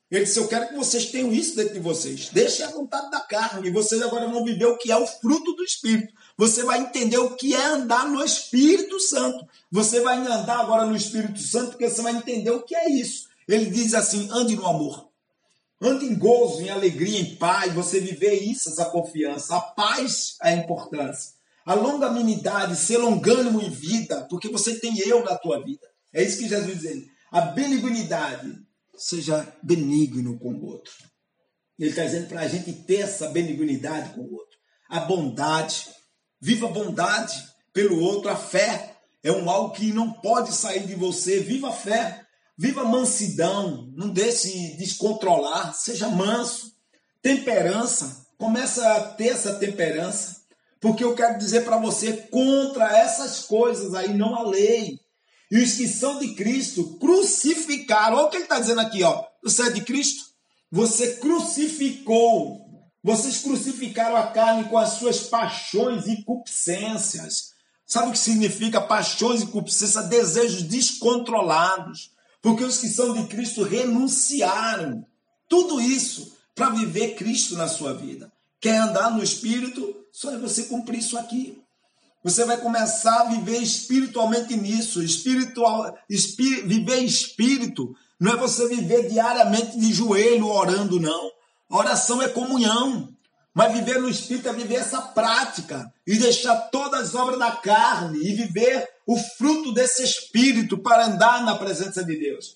Ele 0.10 0.26
disse: 0.26 0.40
Eu 0.40 0.48
quero 0.48 0.70
que 0.70 0.76
vocês 0.76 1.08
tenham 1.08 1.34
isso 1.34 1.56
dentro 1.56 1.74
de 1.74 1.80
vocês. 1.80 2.30
Deixem 2.30 2.66
a 2.66 2.70
vontade 2.70 3.10
da 3.10 3.20
carne. 3.20 3.68
E 3.68 3.72
vocês 3.72 4.02
agora 4.02 4.30
vão 4.30 4.46
viver 4.46 4.66
o 4.66 4.78
que 4.78 4.92
é 4.92 4.98
o 4.98 5.08
fruto 5.08 5.54
do 5.54 5.64
Espírito. 5.64 6.14
Você 6.38 6.64
vai 6.64 6.82
entender 6.82 7.18
o 7.18 7.36
que 7.36 7.56
é 7.56 7.66
andar 7.66 8.08
no 8.08 8.24
Espírito 8.24 9.00
Santo. 9.00 9.46
Você 9.72 10.02
vai 10.02 10.18
andar 10.18 10.60
agora 10.60 10.86
no 10.86 10.96
Espírito 10.96 11.40
Santo 11.40 11.72
porque 11.72 11.90
você 11.90 12.02
vai 12.02 12.16
entender 12.16 12.52
o 12.52 12.64
que 12.64 12.76
é 12.76 12.92
isso. 12.92 13.28
Ele 13.48 13.66
diz 13.66 13.94
assim: 13.94 14.30
ande 14.32 14.56
no 14.56 14.68
amor. 14.68 15.10
Ande 15.82 16.06
em 16.06 16.16
gozo, 16.16 16.62
em 16.62 16.70
alegria, 16.70 17.20
em 17.20 17.36
paz. 17.36 17.74
Você 17.74 18.00
viver 18.00 18.36
isso, 18.36 18.70
essa 18.70 18.86
confiança. 18.86 19.56
A 19.56 19.62
paz 19.62 20.38
é 20.42 20.50
a 20.50 20.54
importância. 20.54 21.33
A 21.66 21.74
longanimidade, 21.74 22.76
ser 22.76 22.98
longânimo 22.98 23.62
em 23.62 23.70
vida, 23.70 24.28
porque 24.30 24.50
você 24.50 24.80
tem 24.80 24.98
eu 25.00 25.24
na 25.24 25.38
tua 25.38 25.64
vida. 25.64 25.88
É 26.14 26.22
isso 26.22 26.38
que 26.38 26.50
Jesus 26.50 26.80
diz. 26.80 27.06
A 27.32 27.42
benignidade, 27.42 28.54
seja 28.96 29.48
benigno 29.64 30.38
com 30.38 30.54
o 30.54 30.66
outro. 30.66 30.94
Ele 31.80 31.90
está 31.90 32.04
dizendo 32.04 32.28
para 32.28 32.42
a 32.42 32.48
gente 32.48 32.72
ter 32.72 33.02
essa 33.02 33.30
benignidade 33.30 34.14
com 34.14 34.22
o 34.22 34.34
outro. 34.34 34.58
A 34.90 35.00
bondade, 35.00 35.90
viva 36.40 36.68
a 36.68 36.72
bondade 36.72 37.36
pelo 37.74 38.00
outro. 38.00 38.30
A 38.30 38.36
fé 38.36 38.98
é 39.24 39.32
um 39.32 39.50
algo 39.50 39.74
que 39.74 39.92
não 39.92 40.12
pode 40.12 40.54
sair 40.54 40.86
de 40.86 40.96
você. 40.96 41.40
Viva 41.40 41.70
a 41.70 41.74
fé, 41.74 42.26
viva 42.58 42.82
a 42.82 42.86
mansidão, 42.86 43.92
não 43.96 44.10
deixe 44.10 44.78
descontrolar, 44.78 45.74
seja 45.74 46.10
manso. 46.10 46.72
Temperança, 47.22 48.28
começa 48.38 48.86
a 48.94 49.14
ter 49.14 49.30
essa 49.30 49.56
temperança. 49.56 50.43
Porque 50.84 51.02
eu 51.02 51.16
quero 51.16 51.38
dizer 51.38 51.64
para 51.64 51.78
você, 51.78 52.12
contra 52.30 52.98
essas 52.98 53.40
coisas 53.46 53.94
aí 53.94 54.14
não 54.14 54.36
há 54.36 54.44
lei. 54.44 55.00
E 55.50 55.60
os 55.60 55.76
que 55.76 55.88
são 55.88 56.20
de 56.20 56.36
Cristo 56.36 56.98
crucificaram. 57.00 58.18
Olha 58.18 58.26
o 58.26 58.30
que 58.30 58.36
ele 58.36 58.44
está 58.44 58.60
dizendo 58.60 58.82
aqui, 58.82 59.02
ó. 59.02 59.24
Você 59.42 59.62
é 59.62 59.70
de 59.70 59.80
Cristo? 59.80 60.26
Você 60.70 61.16
crucificou. 61.16 62.68
Vocês 63.02 63.38
crucificaram 63.38 64.18
a 64.18 64.28
carne 64.28 64.68
com 64.68 64.78
as 64.78 64.96
suas 64.96 65.22
paixões 65.22 66.06
e 66.06 66.18
concupiscências. 66.18 67.54
Sabe 67.88 68.10
o 68.10 68.12
que 68.12 68.20
significa 68.20 68.82
paixões 68.82 69.42
e 69.42 69.46
concupiscências? 69.46 70.10
Desejos 70.10 70.64
descontrolados. 70.64 72.12
Porque 72.42 72.66
os 72.66 72.78
que 72.78 72.90
são 72.90 73.14
de 73.14 73.26
Cristo 73.28 73.64
renunciaram. 73.64 75.06
Tudo 75.48 75.80
isso 75.80 76.36
para 76.54 76.72
viver 76.72 77.16
Cristo 77.16 77.56
na 77.56 77.70
sua 77.70 77.94
vida. 77.94 78.33
Quer 78.64 78.78
andar 78.78 79.12
no 79.12 79.22
Espírito? 79.22 79.94
Só 80.10 80.32
é 80.32 80.38
você 80.38 80.64
cumprir 80.64 81.00
isso 81.00 81.18
aqui. 81.18 81.62
Você 82.24 82.46
vai 82.46 82.56
começar 82.56 83.20
a 83.20 83.26
viver 83.26 83.58
espiritualmente 83.58 84.56
nisso. 84.56 85.04
Espiritual, 85.04 85.94
viver 86.08 87.00
espírito 87.00 87.94
não 88.18 88.32
é 88.32 88.38
você 88.38 88.66
viver 88.70 89.10
diariamente 89.10 89.78
de 89.78 89.92
joelho 89.92 90.48
orando, 90.48 90.98
não. 90.98 91.30
A 91.70 91.76
oração 91.76 92.22
é 92.22 92.30
comunhão. 92.30 93.10
Mas 93.54 93.74
viver 93.74 94.00
no 94.00 94.08
espírito 94.08 94.48
é 94.48 94.54
viver 94.54 94.76
essa 94.76 95.02
prática 95.02 95.92
e 96.08 96.18
deixar 96.18 96.56
todas 96.70 97.10
as 97.10 97.16
obras 97.16 97.38
da 97.38 97.52
carne 97.52 98.18
e 98.20 98.34
viver 98.34 98.88
o 99.06 99.18
fruto 99.18 99.74
desse 99.74 100.04
espírito 100.04 100.78
para 100.78 101.08
andar 101.08 101.44
na 101.44 101.56
presença 101.56 102.02
de 102.02 102.18
Deus. 102.18 102.56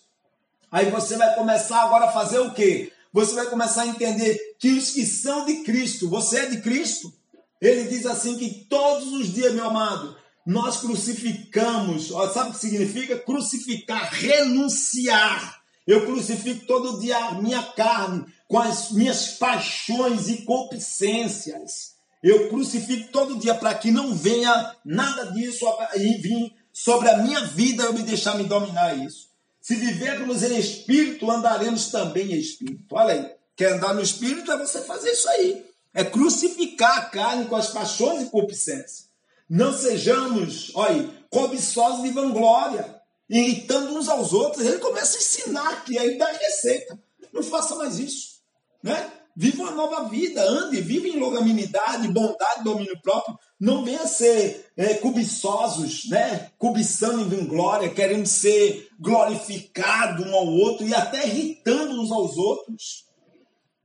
Aí 0.71 0.89
você 0.89 1.17
vai 1.17 1.35
começar 1.35 1.83
agora 1.83 2.05
a 2.05 2.13
fazer 2.13 2.39
o 2.39 2.53
quê? 2.53 2.93
Você 3.13 3.33
vai 3.33 3.47
começar 3.47 3.83
a 3.83 3.87
entender 3.87 4.37
que 4.59 4.69
os 4.71 4.91
que 4.91 5.05
são 5.05 5.45
de 5.45 5.63
Cristo, 5.63 6.09
você 6.09 6.39
é 6.39 6.45
de 6.47 6.61
Cristo. 6.61 7.13
Ele 7.61 7.85
diz 7.85 8.05
assim 8.05 8.37
que 8.37 8.65
todos 8.69 9.11
os 9.13 9.33
dias, 9.33 9.53
meu 9.53 9.65
amado, 9.65 10.15
nós 10.45 10.77
crucificamos. 10.77 12.11
Ó, 12.11 12.29
sabe 12.31 12.49
o 12.49 12.53
que 12.53 12.59
significa? 12.59 13.17
Crucificar, 13.17 14.11
renunciar. 14.13 15.61
Eu 15.85 16.05
crucifico 16.05 16.65
todo 16.65 16.99
dia 16.99 17.17
a 17.17 17.41
minha 17.41 17.63
carne 17.63 18.25
com 18.47 18.59
as 18.59 18.91
minhas 18.91 19.31
paixões 19.31 20.29
e 20.29 20.43
concupiscências. 20.43 21.95
Eu 22.23 22.49
crucifico 22.49 23.11
todo 23.11 23.37
dia 23.37 23.55
para 23.55 23.73
que 23.75 23.91
não 23.91 24.15
venha 24.15 24.75
nada 24.83 25.31
disso 25.31 25.65
e 25.95 26.17
vir 26.17 26.53
sobre 26.73 27.09
a 27.09 27.17
minha 27.17 27.41
vida 27.41 27.83
eu 27.83 27.93
me 27.93 28.03
deixar 28.03 28.35
me 28.37 28.43
dominar 28.43 28.97
isso. 28.97 29.26
Se 29.67 29.75
vivermos 29.75 30.43
em 30.43 30.57
espírito, 30.57 31.29
andaremos 31.29 31.87
também 31.87 32.31
em 32.31 32.39
espírito. 32.39 32.85
Olha 32.89 33.13
aí, 33.13 33.31
quer 33.53 33.73
andar 33.73 33.93
no 33.93 34.01
espírito 34.01 34.49
é 34.49 34.57
você 34.57 34.79
fazer 34.79 35.11
isso 35.11 35.27
aí. 35.27 35.65
É 35.93 36.05
crucificar 36.05 36.97
a 36.99 37.05
carne 37.07 37.47
com 37.47 37.55
as 37.57 37.71
paixões 37.71 38.21
e 38.21 38.25
concupiscências. 38.27 39.09
Não 39.49 39.77
sejamos, 39.77 40.71
olha, 40.73 41.13
cobiçosos 41.29 42.03
de 42.03 42.11
vanglória, 42.11 42.95
irritando 43.29 43.93
uns 43.93 44.07
aos 44.07 44.31
outros. 44.31 44.65
Ele 44.65 44.79
começa 44.79 45.17
a 45.17 45.19
ensinar 45.19 45.83
que 45.83 45.99
aí 45.99 46.17
dá 46.17 46.31
receita. 46.31 46.97
Não 47.33 47.43
faça 47.43 47.75
mais 47.75 47.99
isso, 47.99 48.39
né? 48.81 49.11
Viva 49.39 49.61
uma 49.61 49.71
nova 49.71 50.09
vida, 50.09 50.41
ande, 50.41 50.81
viva 50.81 51.07
em 51.07 51.19
longanimidade, 51.19 52.07
bondade, 52.07 52.63
domínio 52.63 52.99
próprio. 53.03 53.37
Não 53.59 53.85
venha 53.85 54.07
ser 54.07 54.71
é, 54.75 54.95
cobiçosos, 54.95 56.09
né? 56.09 56.49
cobiçando 56.57 57.35
em 57.35 57.45
glória, 57.45 57.93
querendo 57.93 58.25
ser 58.25 58.89
glorificado 58.99 60.23
um 60.23 60.33
ao 60.33 60.47
outro 60.47 60.87
e 60.87 60.95
até 60.95 61.27
irritando 61.27 62.01
uns 62.01 62.11
aos 62.11 62.35
outros, 62.35 63.05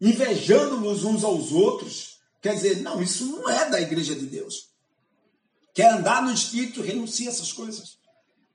invejando-nos 0.00 1.04
uns 1.04 1.22
aos 1.22 1.52
outros. 1.52 2.16
Quer 2.40 2.54
dizer, 2.54 2.80
não, 2.80 3.02
isso 3.02 3.26
não 3.26 3.50
é 3.50 3.68
da 3.68 3.78
igreja 3.78 4.14
de 4.14 4.24
Deus. 4.24 4.70
Quer 5.74 5.92
andar 5.92 6.22
no 6.22 6.32
Espírito, 6.32 6.80
renuncia 6.80 7.28
essas 7.28 7.52
coisas. 7.52 7.98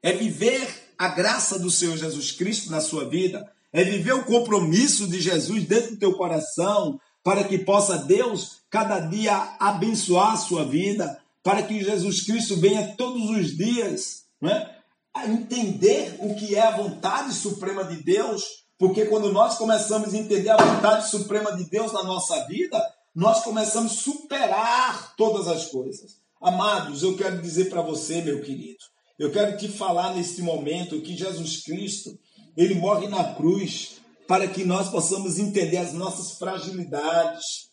É 0.02 0.14
viver 0.14 0.68
a 0.98 1.10
graça 1.10 1.60
do 1.60 1.70
Senhor 1.70 1.96
Jesus 1.96 2.32
Cristo 2.32 2.72
na 2.72 2.82
sua 2.82 3.08
vida 3.08 3.48
é 3.72 3.84
viver 3.84 4.14
o 4.14 4.24
compromisso 4.24 5.08
de 5.08 5.20
Jesus 5.20 5.66
dentro 5.66 5.92
do 5.92 6.00
teu 6.00 6.14
coração, 6.14 7.00
para 7.24 7.44
que 7.44 7.58
possa 7.58 7.98
Deus 7.98 8.62
cada 8.70 9.00
dia 9.00 9.56
abençoar 9.60 10.34
a 10.34 10.38
sua 10.38 10.64
vida, 10.64 11.20
para 11.44 11.64
que 11.64 11.84
Jesus 11.84 12.22
Cristo 12.22 12.56
venha 12.58 12.96
todos 12.96 13.30
os 13.30 13.56
dias 13.56 14.24
né, 14.42 14.70
a 15.14 15.28
entender 15.28 16.16
o 16.20 16.36
que 16.36 16.56
é 16.56 16.62
a 16.62 16.78
vontade 16.78 17.34
suprema 17.34 17.84
de 17.84 18.04
Deus, 18.04 18.66
porque 18.78 19.06
quando 19.06 19.32
nós 19.32 19.58
começamos 19.58 20.14
a 20.14 20.18
entender 20.18 20.50
a 20.50 20.58
vontade 20.58 21.10
suprema 21.10 21.56
de 21.56 21.70
Deus 21.70 21.92
na 21.92 22.04
nossa 22.04 22.46
vida, 22.46 22.82
nós 23.14 23.44
começamos 23.44 23.94
a 23.94 23.96
superar 23.96 25.16
todas 25.16 25.48
as 25.48 25.66
coisas. 25.68 26.18
Amados, 26.40 27.02
eu 27.02 27.18
quero 27.18 27.42
dizer 27.42 27.66
para 27.66 27.82
você, 27.82 28.22
meu 28.22 28.42
querido, 28.42 28.78
eu 29.18 29.32
quero 29.32 29.58
te 29.58 29.68
falar 29.68 30.14
neste 30.14 30.42
momento 30.44 31.02
que 31.02 31.18
Jesus 31.18 31.64
Cristo, 31.64 32.18
ele 32.58 32.74
morre 32.74 33.08
na 33.08 33.36
cruz 33.36 34.02
para 34.28 34.48
que 34.48 34.66
nós 34.66 34.90
possamos 34.90 35.38
entender 35.38 35.78
as 35.78 35.94
nossas 35.94 36.40
fragilidades, 36.40 37.70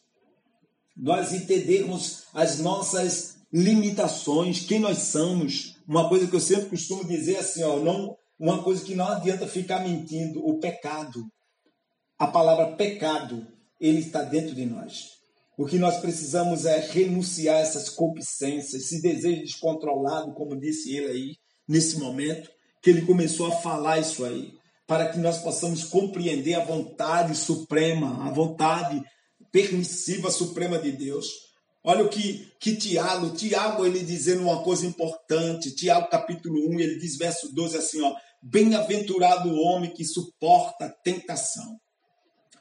nós 0.95 1.33
entendermos 1.33 2.25
as 2.35 2.59
nossas 2.59 3.39
limitações, 3.51 4.61
quem 4.61 4.79
nós 4.79 4.99
somos. 4.99 5.77
Uma 5.89 6.09
coisa 6.09 6.27
que 6.27 6.37
eu 6.37 6.41
sempre 6.41 6.67
costumo 6.67 7.05
dizer 7.05 7.39
assim, 7.39 7.63
ó, 7.63 7.79
não, 7.79 8.15
uma 8.39 8.63
coisa 8.63 8.85
que 8.85 8.95
não 8.95 9.09
adianta 9.09 9.49
ficar 9.49 9.81
mentindo, 9.81 10.47
o 10.47 10.61
pecado. 10.61 11.25
A 12.19 12.27
palavra 12.27 12.77
pecado, 12.77 13.47
ele 13.81 14.01
está 14.01 14.23
dentro 14.23 14.55
de 14.55 14.67
nós. 14.67 15.15
O 15.57 15.67
que 15.67 15.79
nós 15.79 15.97
precisamos 15.97 16.67
é 16.67 16.79
renunciar 16.79 17.57
a 17.57 17.61
essas 17.61 17.89
concupiscências, 17.89 18.83
esse 18.83 19.01
desejo 19.01 19.43
descontrolado, 19.43 20.35
como 20.35 20.59
disse 20.59 20.95
ele 20.95 21.07
aí, 21.07 21.37
nesse 21.67 21.99
momento, 21.99 22.51
que 22.83 22.91
ele 22.91 23.03
começou 23.03 23.47
a 23.47 23.57
falar 23.57 23.99
isso 23.99 24.25
aí 24.25 24.53
para 24.87 25.09
que 25.09 25.19
nós 25.19 25.39
possamos 25.39 25.85
compreender 25.85 26.55
a 26.55 26.65
vontade 26.65 27.35
suprema, 27.35 28.27
a 28.27 28.31
vontade 28.31 29.03
permissiva 29.51 30.31
suprema 30.31 30.79
de 30.79 30.93
Deus. 30.93 31.27
Olha 31.83 32.05
o 32.05 32.09
que, 32.09 32.51
que 32.59 32.77
Tiago, 32.77 33.31
Tiago 33.31 33.85
ele 33.85 34.01
dizendo 34.01 34.43
uma 34.43 34.63
coisa 34.63 34.87
importante, 34.87 35.75
Tiago 35.75 36.09
capítulo 36.09 36.71
1, 36.71 36.81
ele 36.81 36.99
diz 36.99 37.17
verso 37.17 37.55
12 37.55 37.77
assim, 37.77 38.01
ó, 38.03 38.15
Bem-aventurado 38.47 39.49
o 39.49 39.59
homem 39.59 39.91
que 39.91 40.05
suporta 40.05 40.85
a 40.85 40.91
tentação. 40.91 41.81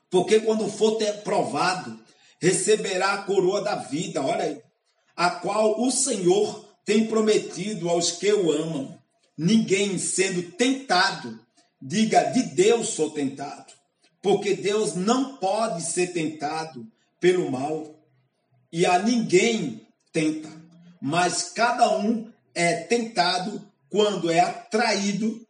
Porque 0.10 0.40
quando 0.40 0.70
for 0.70 0.98
provado, 1.26 2.00
receberá 2.40 3.14
a 3.14 3.24
coroa 3.24 3.62
da 3.62 3.76
vida, 3.76 4.22
olha 4.22 4.46
aí, 4.46 4.62
a 5.14 5.30
qual 5.30 5.82
o 5.82 5.92
Senhor 5.92 6.70
tem 6.86 7.08
prometido 7.08 7.90
aos 7.90 8.12
que 8.12 8.32
o 8.32 8.50
amam. 8.52 8.98
Ninguém 9.38 9.98
sendo 9.98 10.52
tentado, 10.52 11.38
diga 11.86 12.32
de 12.32 12.44
Deus 12.44 12.90
sou 12.90 13.12
tentado. 13.12 13.74
Porque 14.22 14.56
Deus 14.56 14.96
não 14.96 15.36
pode 15.36 15.84
ser 15.84 16.14
tentado 16.14 16.88
pelo 17.20 17.52
mal. 17.52 18.00
E 18.72 18.86
a 18.86 18.98
ninguém 19.00 19.86
tenta, 20.14 20.50
mas 21.02 21.52
cada 21.52 21.98
um 21.98 22.32
é 22.56 22.76
tentado 22.76 23.70
quando 23.90 24.32
é 24.32 24.40
atraído 24.40 25.46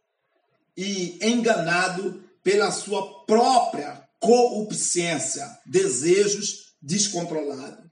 e 0.76 1.18
enganado 1.22 2.22
pela 2.42 2.70
sua 2.72 3.24
própria 3.24 4.02
corrupciência, 4.18 5.46
desejos 5.64 6.74
descontrolados. 6.82 7.84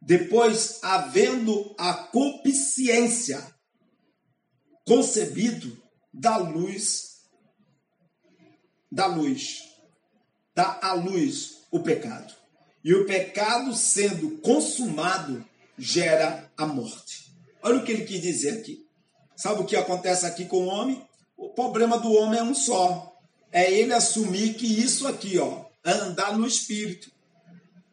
Depois, 0.00 0.78
havendo 0.82 1.74
a 1.76 1.92
consciência 1.92 3.44
concebido 4.86 5.76
da 6.12 6.36
luz, 6.38 7.07
da 8.90 9.06
luz, 9.06 9.64
dá 10.54 10.78
à 10.82 10.92
luz 10.92 11.62
o 11.70 11.80
pecado. 11.80 12.32
E 12.82 12.94
o 12.94 13.06
pecado 13.06 13.74
sendo 13.74 14.38
consumado 14.38 15.44
gera 15.76 16.50
a 16.56 16.66
morte. 16.66 17.32
Olha 17.62 17.78
o 17.78 17.84
que 17.84 17.92
ele 17.92 18.04
quis 18.04 18.20
dizer 18.20 18.58
aqui. 18.58 18.86
Sabe 19.36 19.60
o 19.60 19.64
que 19.64 19.76
acontece 19.76 20.26
aqui 20.26 20.46
com 20.46 20.64
o 20.64 20.66
homem? 20.66 21.06
O 21.36 21.50
problema 21.50 21.98
do 21.98 22.12
homem 22.12 22.40
é 22.40 22.42
um 22.42 22.54
só. 22.54 23.16
É 23.52 23.70
ele 23.70 23.92
assumir 23.92 24.54
que 24.54 24.66
isso 24.66 25.06
aqui, 25.06 25.38
ó, 25.38 25.64
é 25.84 25.92
andar 25.92 26.36
no 26.36 26.46
espírito. 26.46 27.10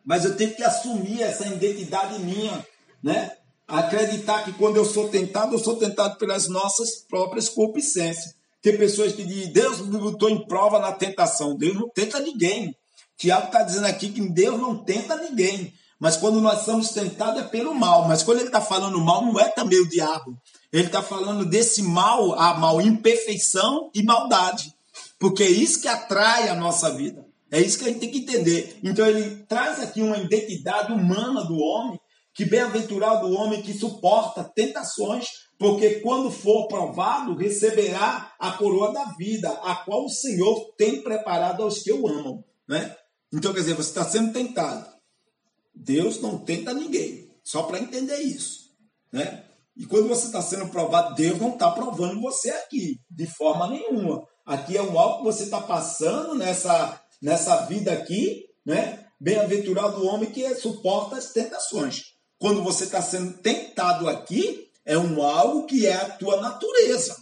Mas 0.03 0.25
eu 0.25 0.35
tenho 0.35 0.55
que 0.55 0.63
assumir 0.63 1.21
essa 1.21 1.47
identidade 1.47 2.19
minha, 2.19 2.65
né? 3.01 3.31
Acreditar 3.67 4.43
que 4.43 4.53
quando 4.53 4.75
eu 4.75 4.85
sou 4.85 5.09
tentado, 5.09 5.55
eu 5.55 5.59
sou 5.59 5.77
tentado 5.77 6.17
pelas 6.17 6.47
nossas 6.47 6.97
próprias 7.07 7.49
concupiscências. 7.49 8.34
Tem 8.65 8.75
pessoas 8.75 9.13
que 9.13 9.23
dizem, 9.23 9.53
Deus 9.53 9.79
me 9.79 9.95
botou 9.95 10.27
em 10.27 10.43
prova 10.47 10.79
na 10.79 10.91
tentação. 10.91 11.55
Deus 11.55 11.75
não 11.75 11.87
tenta 11.87 12.19
ninguém. 12.19 12.75
Tiago 13.15 13.45
está 13.45 13.61
dizendo 13.61 13.85
aqui 13.85 14.09
que 14.09 14.27
Deus 14.27 14.59
não 14.59 14.83
tenta 14.83 15.15
ninguém. 15.17 15.71
Mas 15.99 16.17
quando 16.17 16.41
nós 16.41 16.61
somos 16.65 16.89
tentados 16.89 17.41
é 17.41 17.43
pelo 17.43 17.75
mal. 17.75 18.07
Mas 18.07 18.23
quando 18.23 18.39
ele 18.39 18.47
está 18.47 18.59
falando 18.59 18.99
mal, 18.99 19.23
não 19.23 19.39
é 19.39 19.49
também 19.49 19.79
o 19.79 19.87
diabo. 19.87 20.35
Ele 20.73 20.87
está 20.87 21.03
falando 21.03 21.45
desse 21.45 21.83
mal, 21.83 22.33
a 22.39 22.55
mal, 22.55 22.81
imperfeição 22.81 23.91
e 23.93 24.01
maldade. 24.01 24.73
Porque 25.19 25.43
é 25.43 25.49
isso 25.49 25.79
que 25.79 25.87
atrai 25.87 26.49
a 26.49 26.55
nossa 26.55 26.91
vida. 26.91 27.23
É 27.51 27.61
isso 27.61 27.77
que 27.77 27.83
a 27.85 27.87
gente 27.89 27.99
tem 27.99 28.09
que 28.09 28.17
entender. 28.17 28.79
Então 28.83 29.05
ele 29.05 29.45
traz 29.47 29.79
aqui 29.79 30.01
uma 30.01 30.17
identidade 30.17 30.91
humana 30.91 31.43
do 31.43 31.55
homem, 31.55 31.99
que 32.35 32.45
bem-aventurado 32.45 33.27
o 33.27 33.33
homem 33.33 33.61
que 33.61 33.73
suporta 33.73 34.43
tentações 34.43 35.25
porque 35.57 36.01
quando 36.01 36.29
for 36.29 36.67
provado, 36.67 37.35
receberá 37.35 38.33
a 38.37 38.51
coroa 38.51 38.91
da 38.91 39.05
vida, 39.17 39.49
a 39.49 39.75
qual 39.75 40.05
o 40.05 40.09
Senhor 40.09 40.73
tem 40.77 41.01
preparado 41.01 41.63
aos 41.63 41.81
que 41.81 41.93
o 41.93 42.07
amam. 42.07 42.43
Né? 42.67 42.95
Então, 43.33 43.53
quer 43.53 43.61
dizer, 43.61 43.73
você 43.73 43.89
está 43.89 44.03
sendo 44.03 44.33
tentado. 44.33 44.85
Deus 45.73 46.21
não 46.21 46.37
tenta 46.37 46.73
ninguém, 46.73 47.31
só 47.43 47.63
para 47.63 47.79
entender 47.79 48.17
isso. 48.17 48.71
Né? 49.11 49.45
E 49.77 49.85
quando 49.85 50.07
você 50.07 50.25
está 50.25 50.41
sendo 50.41 50.67
provado, 50.69 51.15
Deus 51.15 51.39
não 51.39 51.53
está 51.53 51.71
provando 51.71 52.21
você 52.21 52.49
aqui, 52.49 52.99
de 53.09 53.25
forma 53.25 53.67
nenhuma. 53.67 54.25
Aqui 54.45 54.77
é 54.77 54.81
um 54.81 54.97
algo 54.99 55.19
que 55.19 55.23
você 55.23 55.43
está 55.43 55.61
passando 55.61 56.35
nessa, 56.35 57.01
nessa 57.21 57.65
vida 57.65 57.91
aqui, 57.91 58.45
né? 58.65 59.05
Bem-aventurado 59.19 60.01
o 60.01 60.07
homem 60.07 60.29
que 60.29 60.53
suporta 60.55 61.17
as 61.17 61.31
tentações. 61.31 62.14
Quando 62.39 62.63
você 62.63 62.85
está 62.85 63.01
sendo 63.01 63.33
tentado 63.37 64.09
aqui, 64.09 64.69
é 64.85 64.97
um 64.97 65.21
algo 65.23 65.65
que 65.65 65.87
é 65.87 65.93
a 65.93 66.09
tua 66.09 66.41
natureza. 66.41 67.17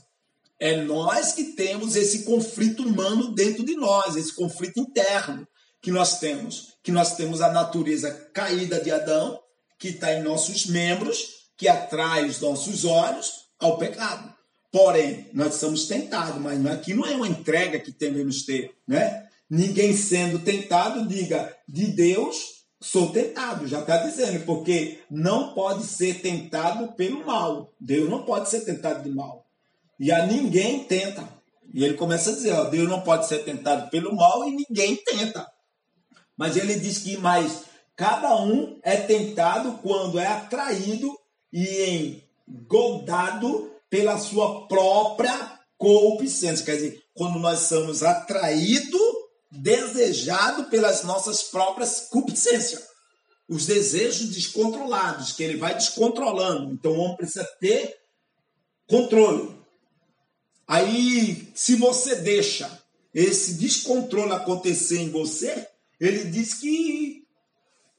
É 0.60 0.82
nós 0.82 1.34
que 1.34 1.46
temos 1.46 1.96
esse 1.96 2.24
conflito 2.24 2.84
humano 2.84 3.34
dentro 3.34 3.66
de 3.66 3.76
nós, 3.76 4.16
esse 4.16 4.34
conflito 4.34 4.80
interno 4.80 5.48
que 5.82 5.92
nós 5.92 6.20
temos. 6.20 6.74
Que 6.84 6.92
nós 6.92 7.16
temos 7.16 7.42
a 7.42 7.52
natureza 7.52 8.12
caída 8.34 8.80
de 8.82 8.92
Adão, 8.92 9.40
que 9.78 9.90
está 9.90 10.14
em 10.14 10.24
nossos 10.24 10.66
membros, 10.66 11.50
que 11.58 11.68
atrai 11.68 12.26
os 12.26 12.40
nossos 12.40 12.86
olhos 12.86 13.44
ao 13.60 13.78
pecado. 13.78 14.34
Porém, 14.72 15.30
nós 15.34 15.56
somos 15.56 15.86
tentados, 15.86 16.42
mas 16.42 16.66
aqui 16.66 16.94
não 16.94 17.06
é 17.06 17.16
uma 17.16 17.28
entrega 17.28 17.80
que 17.80 17.92
devemos 17.92 18.44
ter, 18.44 18.74
né? 18.88 19.28
Ninguém 19.50 19.96
sendo 19.96 20.40
tentado, 20.40 21.08
diga 21.08 21.56
de 21.68 21.88
Deus 21.88 22.63
sou 22.84 23.12
tentado, 23.12 23.66
já 23.66 23.80
está 23.80 23.98
dizendo, 23.98 24.46
porque 24.46 25.00
não 25.10 25.54
pode 25.54 25.86
ser 25.86 26.22
tentado 26.22 26.92
pelo 26.94 27.26
mal. 27.26 27.74
Deus 27.80 28.10
não 28.10 28.24
pode 28.24 28.50
ser 28.50 28.62
tentado 28.66 29.02
de 29.02 29.16
mal. 29.16 29.46
E 29.98 30.12
a 30.12 30.26
ninguém 30.28 30.84
tenta. 30.84 31.28
E 31.74 31.84
ele 31.84 31.94
começa 31.94 32.32
a 32.32 32.34
dizer, 32.34 32.52
ó, 32.52 32.66
Deus 32.66 32.90
não 32.90 33.00
pode 33.00 33.26
ser 33.26 33.40
tentado 33.46 33.90
pelo 33.90 34.14
mal 34.14 34.44
e 34.44 34.52
ninguém 34.52 34.98
tenta. 34.98 35.50
Mas 36.38 36.58
ele 36.58 36.76
diz 36.76 36.98
que 36.98 37.16
mais 37.18 37.62
cada 37.96 38.36
um 38.44 38.78
é 38.84 38.98
tentado 38.98 39.80
quando 39.82 40.20
é 40.20 40.28
atraído 40.28 41.18
e 41.54 42.22
engodado 42.46 43.72
pela 43.90 44.18
sua 44.18 44.68
própria 44.68 45.34
corrupção. 45.78 46.54
Quer 46.58 46.76
dizer, 46.76 47.04
quando 47.14 47.40
nós 47.40 47.60
somos 47.60 48.04
atraídos 48.04 49.23
desejado 49.54 50.66
pelas 50.66 51.04
nossas 51.04 51.44
próprias 51.44 52.08
concupiscências. 52.10 52.84
Os 53.48 53.66
desejos 53.66 54.30
descontrolados, 54.30 55.34
que 55.34 55.44
ele 55.44 55.58
vai 55.58 55.76
descontrolando. 55.76 56.74
Então 56.74 56.92
o 56.92 57.00
homem 57.00 57.18
precisa 57.18 57.48
ter 57.60 57.96
controle. 58.88 59.56
Aí, 60.68 61.52
se 61.54 61.76
você 61.76 62.16
deixa 62.16 62.82
esse 63.14 63.56
descontrole 63.56 64.32
acontecer 64.32 65.00
em 65.00 65.12
você, 65.12 65.68
ele 66.00 66.24
diz 66.26 66.56
que 66.56 67.28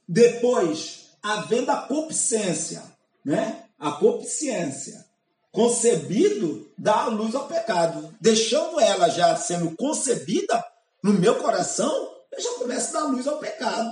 depois, 0.08 1.10
havendo 1.22 1.70
a 1.70 1.82
concupiscência, 1.82 2.82
né? 3.24 3.64
A 3.78 3.92
concupiscência 3.92 5.04
concebido 5.52 6.68
dá 6.76 7.04
a 7.04 7.08
luz 7.08 7.34
ao 7.34 7.46
pecado. 7.46 8.14
Deixando 8.20 8.80
ela 8.80 9.08
já 9.08 9.36
sendo 9.36 9.76
concebida, 9.76 10.64
no 11.04 11.12
meu 11.12 11.34
coração, 11.34 12.14
eu 12.32 12.40
já 12.40 12.50
começo 12.54 12.96
a 12.96 13.00
dar 13.00 13.06
luz 13.08 13.26
ao 13.26 13.38
pecado. 13.38 13.90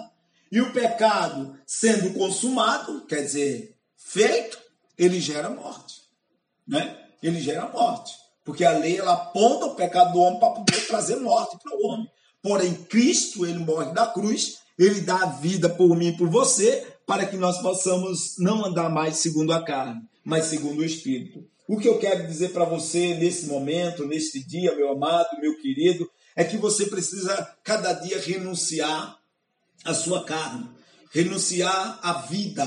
E 0.51 0.63
o 0.63 0.73
pecado 0.73 1.59
sendo 1.67 2.15
consumado, 2.15 3.05
quer 3.05 3.21
dizer, 3.21 3.77
feito, 3.99 4.59
ele 4.97 5.21
gera 5.21 5.51
morte. 5.51 5.97
Né? 6.67 6.99
Ele 7.23 7.39
gera 7.39 7.69
morte. 7.69 8.15
Porque 8.43 8.65
a 8.65 8.79
lei 8.79 8.97
ela 8.97 9.13
aponta 9.13 9.67
o 9.67 9.75
pecado 9.75 10.15
do 10.15 10.21
homem 10.21 10.41
para 10.41 10.55
poder 10.55 10.87
trazer 10.87 11.17
morte 11.17 11.59
para 11.63 11.77
o 11.77 11.87
homem. 11.87 12.09
Porém, 12.43 12.73
Cristo, 12.73 13.45
ele 13.45 13.59
morre 13.59 13.93
da 13.93 14.07
cruz, 14.07 14.61
ele 14.79 15.03
dá 15.03 15.17
a 15.17 15.27
vida 15.27 15.69
por 15.69 15.95
mim 15.95 16.09
e 16.09 16.17
por 16.17 16.31
você, 16.31 16.97
para 17.07 17.27
que 17.27 17.37
nós 17.37 17.61
possamos 17.61 18.39
não 18.39 18.65
andar 18.65 18.89
mais 18.89 19.19
segundo 19.19 19.53
a 19.53 19.63
carne, 19.63 20.01
mas 20.25 20.47
segundo 20.47 20.79
o 20.79 20.85
Espírito. 20.85 21.47
O 21.69 21.77
que 21.77 21.87
eu 21.87 21.99
quero 21.99 22.27
dizer 22.27 22.53
para 22.53 22.65
você 22.65 23.15
nesse 23.17 23.47
momento, 23.49 24.07
neste 24.07 24.43
dia, 24.43 24.75
meu 24.75 24.93
amado, 24.93 25.39
meu 25.41 25.59
querido, 25.59 26.11
é 26.35 26.45
que 26.45 26.57
você 26.57 26.87
precisa 26.87 27.57
cada 27.63 27.93
dia 27.93 28.19
renunciar 28.21 29.19
à 29.85 29.95
sua 29.95 30.25
carne, 30.25 30.69
renunciar 31.11 31.99
à 32.03 32.15
vida, 32.23 32.65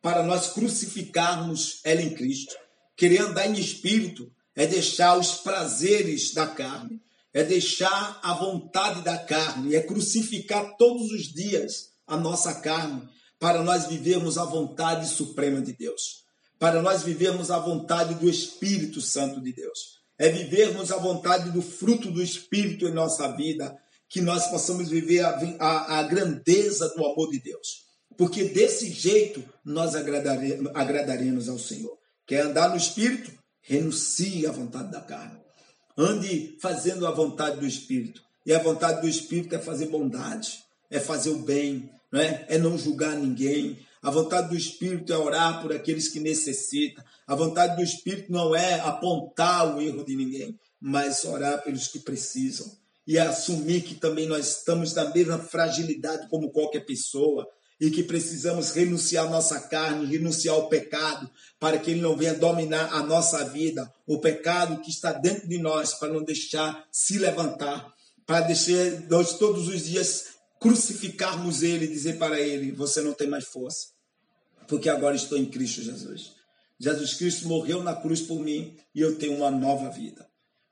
para 0.00 0.22
nós 0.22 0.52
crucificarmos 0.52 1.80
ela 1.82 2.00
em 2.00 2.14
Cristo. 2.14 2.54
Querer 2.96 3.22
andar 3.22 3.48
em 3.48 3.58
espírito 3.58 4.30
é 4.54 4.66
deixar 4.66 5.18
os 5.18 5.34
prazeres 5.34 6.32
da 6.32 6.46
carne, 6.46 7.00
é 7.32 7.42
deixar 7.42 8.20
a 8.22 8.34
vontade 8.34 9.02
da 9.02 9.18
carne, 9.18 9.74
é 9.74 9.80
crucificar 9.80 10.76
todos 10.76 11.10
os 11.10 11.32
dias 11.32 11.90
a 12.06 12.16
nossa 12.16 12.54
carne, 12.54 13.08
para 13.38 13.62
nós 13.62 13.86
vivermos 13.86 14.38
a 14.38 14.44
vontade 14.44 15.08
suprema 15.08 15.60
de 15.60 15.72
Deus, 15.72 16.24
para 16.58 16.82
nós 16.82 17.02
vivermos 17.02 17.50
a 17.50 17.58
vontade 17.58 18.14
do 18.14 18.28
Espírito 18.28 19.00
Santo 19.00 19.40
de 19.40 19.52
Deus 19.52 19.97
é 20.18 20.28
vivermos 20.28 20.90
a 20.90 20.96
vontade 20.96 21.50
do 21.50 21.62
fruto 21.62 22.10
do 22.10 22.22
Espírito 22.22 22.86
em 22.86 22.92
nossa 22.92 23.28
vida, 23.36 23.76
que 24.08 24.20
nós 24.20 24.46
possamos 24.48 24.88
viver 24.88 25.20
a, 25.20 25.38
a, 25.60 25.98
a 26.00 26.02
grandeza 26.02 26.88
do 26.96 27.06
amor 27.06 27.30
de 27.30 27.40
Deus. 27.40 27.86
Porque 28.16 28.44
desse 28.44 28.90
jeito 28.90 29.44
nós 29.64 29.94
agradaremos, 29.94 30.72
agradaremos 30.74 31.48
ao 31.48 31.58
Senhor. 31.58 31.96
Quer 32.26 32.40
andar 32.40 32.70
no 32.70 32.76
Espírito? 32.76 33.30
Renuncie 33.62 34.46
à 34.46 34.50
vontade 34.50 34.90
da 34.90 35.00
carne. 35.00 35.38
Ande 35.96 36.56
fazendo 36.60 37.06
a 37.06 37.10
vontade 37.10 37.60
do 37.60 37.66
Espírito. 37.66 38.20
E 38.44 38.52
a 38.52 38.62
vontade 38.62 39.02
do 39.02 39.08
Espírito 39.08 39.54
é 39.54 39.58
fazer 39.58 39.86
bondade, 39.86 40.64
é 40.90 40.98
fazer 40.98 41.30
o 41.30 41.38
bem, 41.38 41.90
não 42.10 42.20
é? 42.20 42.46
é 42.48 42.58
não 42.58 42.78
julgar 42.78 43.14
ninguém. 43.14 43.78
A 44.02 44.10
vontade 44.10 44.48
do 44.48 44.56
Espírito 44.56 45.12
é 45.12 45.18
orar 45.18 45.60
por 45.60 45.72
aqueles 45.72 46.08
que 46.08 46.18
necessitam. 46.18 47.04
A 47.28 47.34
vontade 47.34 47.76
do 47.76 47.82
Espírito 47.82 48.32
não 48.32 48.56
é 48.56 48.80
apontar 48.80 49.76
o 49.76 49.82
erro 49.82 50.02
de 50.02 50.16
ninguém, 50.16 50.58
mas 50.80 51.26
orar 51.26 51.62
pelos 51.62 51.86
que 51.86 51.98
precisam. 51.98 52.66
E 53.06 53.18
assumir 53.18 53.82
que 53.82 53.96
também 53.96 54.26
nós 54.26 54.58
estamos 54.58 54.94
na 54.94 55.04
mesma 55.10 55.38
fragilidade 55.38 56.26
como 56.30 56.50
qualquer 56.50 56.86
pessoa 56.86 57.46
e 57.78 57.90
que 57.90 58.02
precisamos 58.02 58.70
renunciar 58.70 59.26
à 59.26 59.30
nossa 59.30 59.60
carne, 59.60 60.06
renunciar 60.06 60.54
ao 60.54 60.70
pecado, 60.70 61.30
para 61.60 61.78
que 61.78 61.90
ele 61.90 62.00
não 62.00 62.16
venha 62.16 62.32
dominar 62.32 62.94
a 62.94 63.02
nossa 63.02 63.44
vida, 63.44 63.92
o 64.06 64.18
pecado 64.18 64.80
que 64.80 64.90
está 64.90 65.12
dentro 65.12 65.46
de 65.46 65.58
nós, 65.58 65.92
para 65.94 66.10
não 66.10 66.24
deixar 66.24 66.82
se 66.90 67.18
levantar, 67.18 67.92
para 68.26 68.40
deixar 68.40 69.02
nós 69.10 69.34
todos 69.34 69.68
os 69.68 69.84
dias 69.84 70.28
crucificarmos 70.58 71.62
ele 71.62 71.84
e 71.84 71.88
dizer 71.88 72.16
para 72.16 72.40
ele: 72.40 72.72
Você 72.72 73.02
não 73.02 73.12
tem 73.12 73.28
mais 73.28 73.44
força, 73.44 73.88
porque 74.66 74.88
agora 74.88 75.14
estou 75.14 75.36
em 75.36 75.44
Cristo 75.44 75.82
Jesus. 75.82 76.37
Jesus 76.78 77.14
Cristo 77.14 77.48
morreu 77.48 77.82
na 77.82 77.94
cruz 77.94 78.20
por 78.20 78.40
mim 78.40 78.76
e 78.94 79.00
eu 79.00 79.16
tenho 79.16 79.36
uma 79.36 79.50
nova 79.50 79.90
vida. 79.90 80.26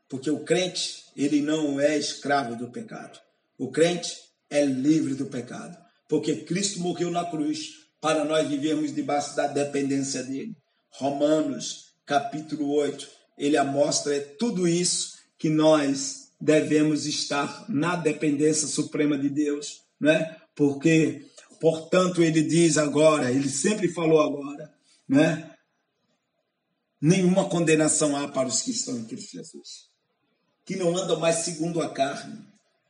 Porque 0.09 0.31
o 0.31 0.45
crente, 0.45 1.05
ele 1.17 1.41
não 1.41 1.81
é 1.81 1.99
escravo 1.99 2.55
do 2.57 2.71
pecado. 2.71 3.19
O 3.59 3.71
crente 3.71 4.17
é 4.49 4.65
livre 4.65 5.15
do 5.15 5.27
pecado 5.27 5.87
porque 6.09 6.37
Cristo 6.37 6.81
morreu 6.81 7.11
na 7.11 7.25
cruz 7.25 7.87
para 8.01 8.25
nós 8.25 8.49
vivermos 8.49 8.95
debaixo 8.95 9.35
da 9.35 9.47
dependência 9.47 10.23
dele. 10.23 10.57
Romanos, 10.91 11.93
capítulo 12.05 12.71
8, 12.73 13.09
ele 13.37 13.61
mostra 13.65 14.17
é 14.17 14.21
tudo 14.21 14.67
isso 14.67 15.17
que 15.39 15.49
nós 15.49 16.29
devemos 16.41 17.07
estar 17.07 17.65
na 17.69 17.97
dependência 17.97 18.69
suprema 18.69 19.19
de 19.19 19.29
Deus, 19.29 19.83
né? 20.01 20.37
Porque, 20.55 21.27
portanto, 21.61 22.23
ele 22.23 22.43
diz 22.43 22.79
agora, 22.79 23.31
ele 23.31 23.49
sempre 23.49 23.89
falou 23.89 24.21
agora, 24.21 24.73
né? 25.09 25.51
Nenhuma 27.01 27.49
condenação 27.49 28.17
há 28.17 28.29
para 28.29 28.49
os 28.49 28.63
que 28.63 28.71
estão 28.71 28.97
em 28.97 29.05
Cristo 29.05 29.33
Jesus, 29.33 29.91
que 30.65 30.77
não 30.77 30.97
andam 30.97 31.21
mais 31.21 31.37
segundo 31.37 31.81
a 31.81 31.93
carne, 31.93 32.43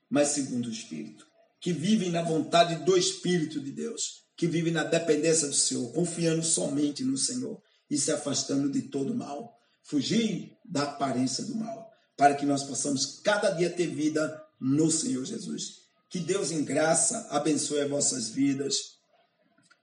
mas 0.09 0.29
segundo 0.29 0.67
o 0.67 0.73
Espírito 0.73 1.27
que 1.67 1.73
vivem 1.73 2.11
na 2.11 2.23
vontade 2.23 2.85
do 2.85 2.97
Espírito 2.97 3.61
de 3.61 3.73
Deus, 3.73 4.23
que 4.37 4.47
vivem 4.47 4.73
na 4.73 4.85
dependência 4.85 5.49
do 5.49 5.53
Senhor, 5.53 5.93
confiando 5.93 6.45
somente 6.45 7.03
no 7.03 7.17
Senhor 7.17 7.61
e 7.91 7.99
se 7.99 8.13
afastando 8.13 8.71
de 8.71 8.83
todo 8.83 9.13
mal. 9.13 9.53
Fugir 9.83 10.57
da 10.65 10.85
aparência 10.85 11.45
do 11.45 11.57
mal, 11.57 11.91
para 12.17 12.37
que 12.37 12.47
nós 12.47 12.63
possamos 12.63 13.21
cada 13.21 13.51
dia 13.51 13.69
ter 13.69 13.89
vida 13.89 14.41
no 14.61 14.91
Senhor 14.93 15.25
Jesus. 15.25 15.87
Que 16.09 16.21
Deus, 16.21 16.53
em 16.53 16.65
graça, 16.65 17.27
abençoe 17.31 17.81
as 17.81 17.91
vossas 17.91 18.29
vidas. 18.29 18.77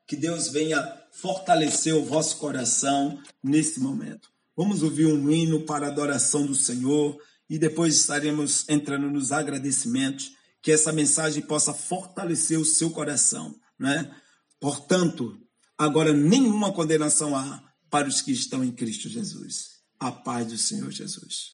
Que 0.07 0.15
Deus 0.15 0.47
venha 0.47 1.02
fortalecer 1.13 1.95
o 1.95 2.03
vosso 2.03 2.37
coração 2.37 3.21
nesse 3.41 3.79
momento. 3.79 4.29
Vamos 4.55 4.83
ouvir 4.83 5.05
um 5.05 5.29
hino 5.31 5.61
para 5.61 5.85
a 5.85 5.89
adoração 5.89 6.45
do 6.45 6.55
Senhor 6.55 7.17
e 7.49 7.57
depois 7.57 7.95
estaremos 7.95 8.67
entrando 8.67 9.09
nos 9.09 9.31
agradecimentos 9.31 10.31
que 10.61 10.71
essa 10.71 10.91
mensagem 10.91 11.43
possa 11.43 11.73
fortalecer 11.73 12.59
o 12.59 12.65
seu 12.65 12.89
coração, 12.89 13.55
né? 13.77 14.15
Portanto, 14.59 15.37
agora 15.77 16.13
nenhuma 16.13 16.71
condenação 16.71 17.35
há 17.35 17.63
para 17.89 18.07
os 18.07 18.21
que 18.21 18.31
estão 18.31 18.63
em 18.63 18.71
Cristo 18.71 19.09
Jesus. 19.09 19.73
A 19.99 20.11
paz 20.11 20.47
do 20.47 20.57
Senhor 20.57 20.91
Jesus. 20.91 21.53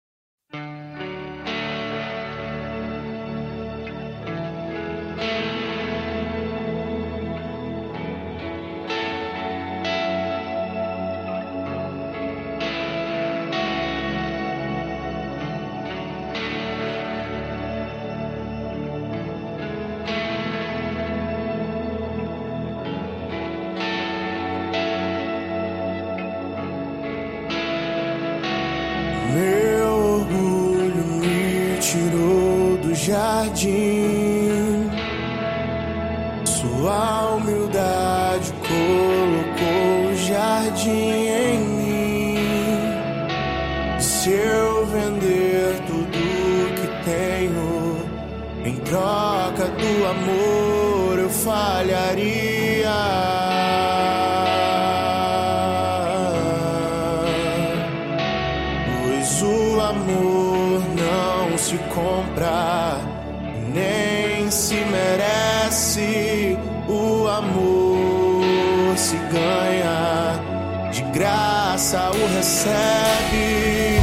Graça 71.19 72.11
o 72.11 72.27
recebe. 72.33 73.99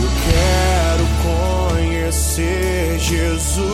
Eu 0.00 0.08
quero 0.24 1.04
conhecer 1.72 2.98
Jesus. 3.00 3.64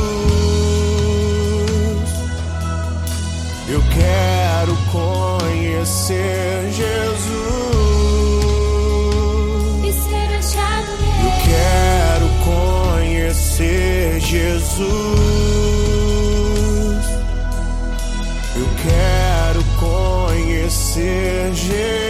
Eu 3.69 3.83
quero 3.95 4.75
conhecer 4.91 6.73
Jesus. 6.73 7.21
Eu 11.23 11.33
quero 11.45 12.29
conhecer 12.45 14.21
Jesus. 14.21 14.89
Eu 18.57 18.69
quero 18.83 19.63
conhecer 19.79 21.55
Jesus. 21.55 22.10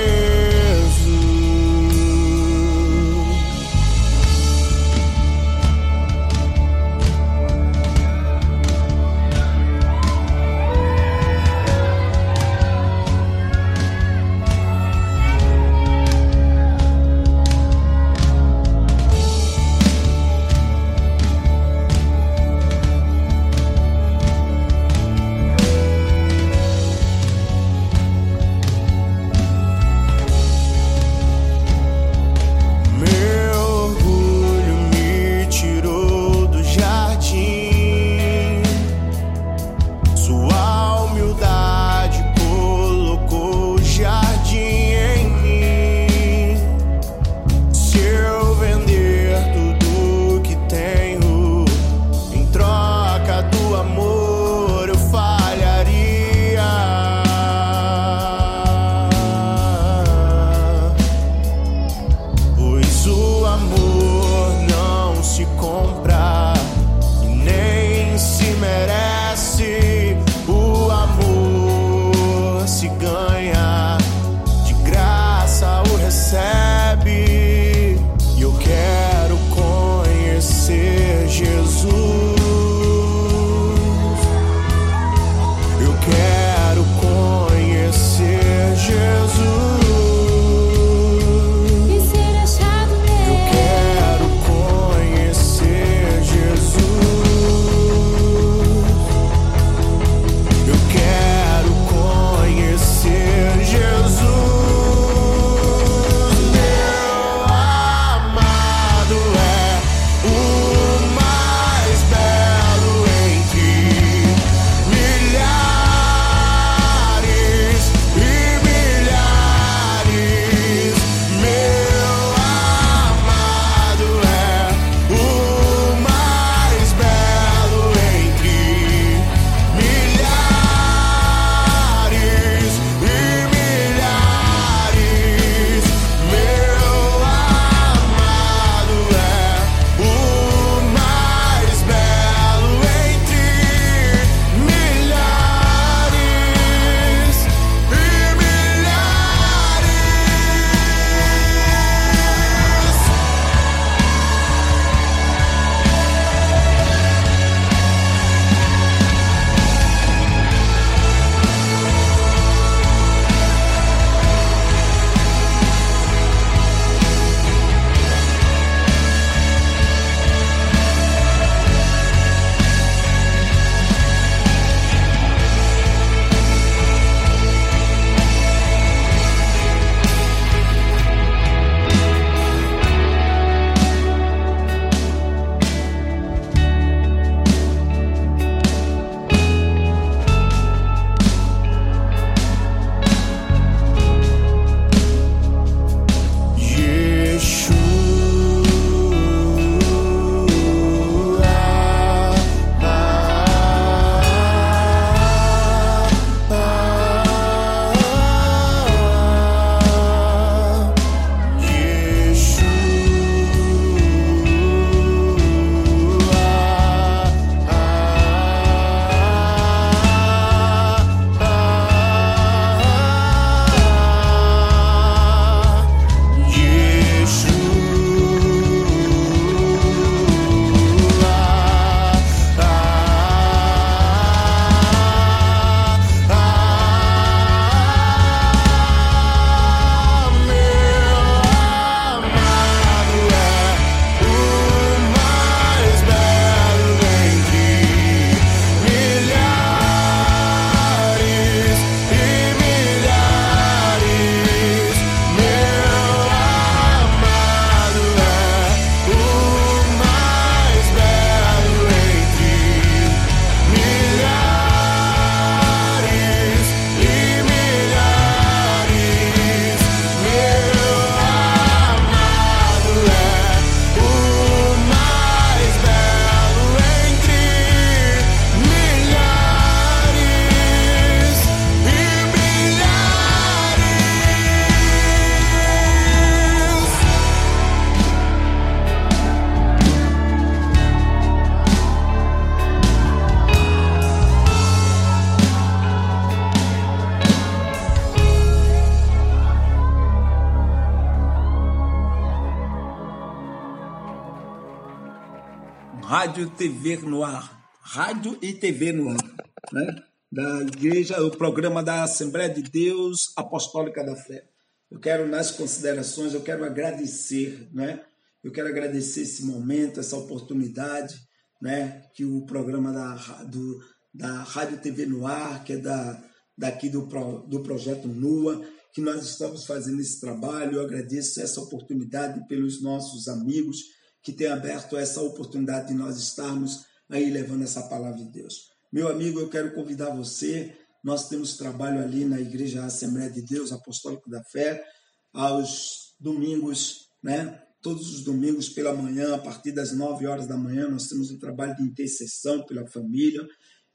Rádio 306.40 306.56
TV 306.56 306.96
no 306.96 307.22
ar. 307.22 307.70
Rádio 307.82 308.38
e 308.40 308.54
TV 308.54 308.92
no 308.92 309.10
ar. 309.10 309.36
Né? 309.74 310.02
Da 310.32 310.62
igreja, 310.62 311.22
o 311.22 311.30
programa 311.30 311.82
da 311.82 312.02
Assembleia 312.02 312.48
de 312.48 312.62
Deus 312.62 313.30
Apostólica 313.36 314.02
da 314.02 314.16
Fé. 314.16 314.44
Eu 314.90 314.98
quero, 314.98 315.28
nas 315.28 315.50
considerações, 315.50 316.32
eu 316.32 316.40
quero 316.40 316.64
agradecer, 316.64 317.68
né? 317.74 318.02
Eu 318.42 318.50
quero 318.50 318.68
agradecer 318.68 319.20
esse 319.20 319.44
momento, 319.44 320.00
essa 320.00 320.16
oportunidade, 320.16 321.14
né? 321.60 322.04
Que 322.14 322.24
o 322.24 322.46
programa 322.46 322.90
da, 322.90 323.16
do, 323.44 323.78
da 324.14 324.42
Rádio 324.42 324.78
TV 324.78 325.04
no 325.04 325.26
ar, 325.26 325.62
que 325.62 325.74
é 325.74 325.76
da, 325.76 326.24
daqui 326.56 326.88
do, 326.88 327.02
do 327.48 327.62
projeto 327.62 328.08
NUA, 328.08 328.64
que 328.94 329.02
nós 329.02 329.28
estamos 329.28 329.66
fazendo 329.66 330.00
esse 330.00 330.18
trabalho. 330.18 330.76
Eu 330.76 330.84
agradeço 330.86 331.38
essa 331.38 331.60
oportunidade 331.60 332.48
pelos 332.48 332.82
nossos 332.82 333.28
amigos 333.28 333.99
que 334.22 334.32
têm 334.32 334.48
aberto 334.48 334.96
essa 334.96 335.20
oportunidade 335.22 335.88
de 335.88 335.94
nós 335.94 336.16
estarmos 336.16 336.84
aí 337.08 337.30
levando 337.30 337.62
essa 337.62 337.82
palavra 337.82 338.18
de 338.18 338.24
Deus. 338.30 338.70
Meu 338.92 339.08
amigo, 339.08 339.40
eu 339.40 339.48
quero 339.48 339.74
convidar 339.74 340.10
você. 340.10 340.76
Nós 341.02 341.28
temos 341.28 341.56
trabalho 341.56 342.02
ali 342.02 342.24
na 342.24 342.40
Igreja 342.40 342.84
Assembleia 342.84 343.30
de 343.30 343.42
Deus 343.42 343.72
Apostólico 343.72 344.28
da 344.28 344.42
Fé, 344.44 344.84
aos 345.32 346.14
domingos, 346.20 347.08
né? 347.22 347.62
Todos 347.82 348.12
os 348.14 348.22
domingos 348.22 348.68
pela 348.68 348.92
manhã, 348.92 349.34
a 349.34 349.38
partir 349.38 349.72
das 349.72 349.92
9 349.92 350.26
horas 350.26 350.46
da 350.46 350.56
manhã, 350.56 350.86
nós 350.88 351.08
temos 351.08 351.30
um 351.30 351.38
trabalho 351.38 351.74
de 351.76 351.82
intercessão 351.82 352.62
pela 352.66 352.86
família 352.86 353.40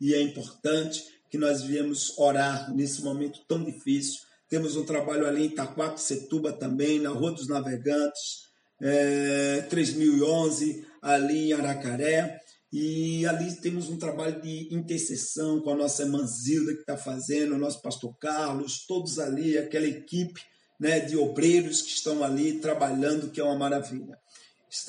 e 0.01 0.13
é 0.13 0.21
importante 0.21 1.03
que 1.29 1.37
nós 1.37 1.61
viemos 1.61 2.17
orar 2.17 2.73
nesse 2.73 3.03
momento 3.03 3.41
tão 3.47 3.63
difícil 3.63 4.25
temos 4.47 4.75
um 4.75 4.85
trabalho 4.85 5.25
ali 5.25 5.43
em 5.43 5.47
Itaquaquecetuba 5.47 6.53
também, 6.53 6.99
na 6.99 7.09
Rua 7.09 7.31
dos 7.31 7.47
Navegantes, 7.47 8.45
é, 8.81 9.65
3011, 9.69 10.85
ali 11.01 11.49
em 11.49 11.53
Aracaré. 11.53 12.39
E 12.71 13.25
ali 13.25 13.55
temos 13.61 13.89
um 13.89 13.97
trabalho 13.97 14.41
de 14.41 14.73
intercessão 14.73 15.61
com 15.61 15.71
a 15.71 15.75
nossa 15.75 16.03
irmã 16.03 16.25
Zilda 16.25 16.73
que 16.73 16.81
está 16.81 16.97
fazendo, 16.97 17.55
o 17.55 17.57
nosso 17.57 17.81
pastor 17.81 18.13
Carlos, 18.19 18.85
todos 18.85 19.17
ali, 19.17 19.57
aquela 19.57 19.87
equipe 19.87 20.41
né, 20.79 20.99
de 20.99 21.15
obreiros 21.15 21.81
que 21.81 21.91
estão 21.91 22.23
ali 22.23 22.59
trabalhando, 22.59 23.29
que 23.29 23.39
é 23.39 23.43
uma 23.43 23.57
maravilha. 23.57 24.17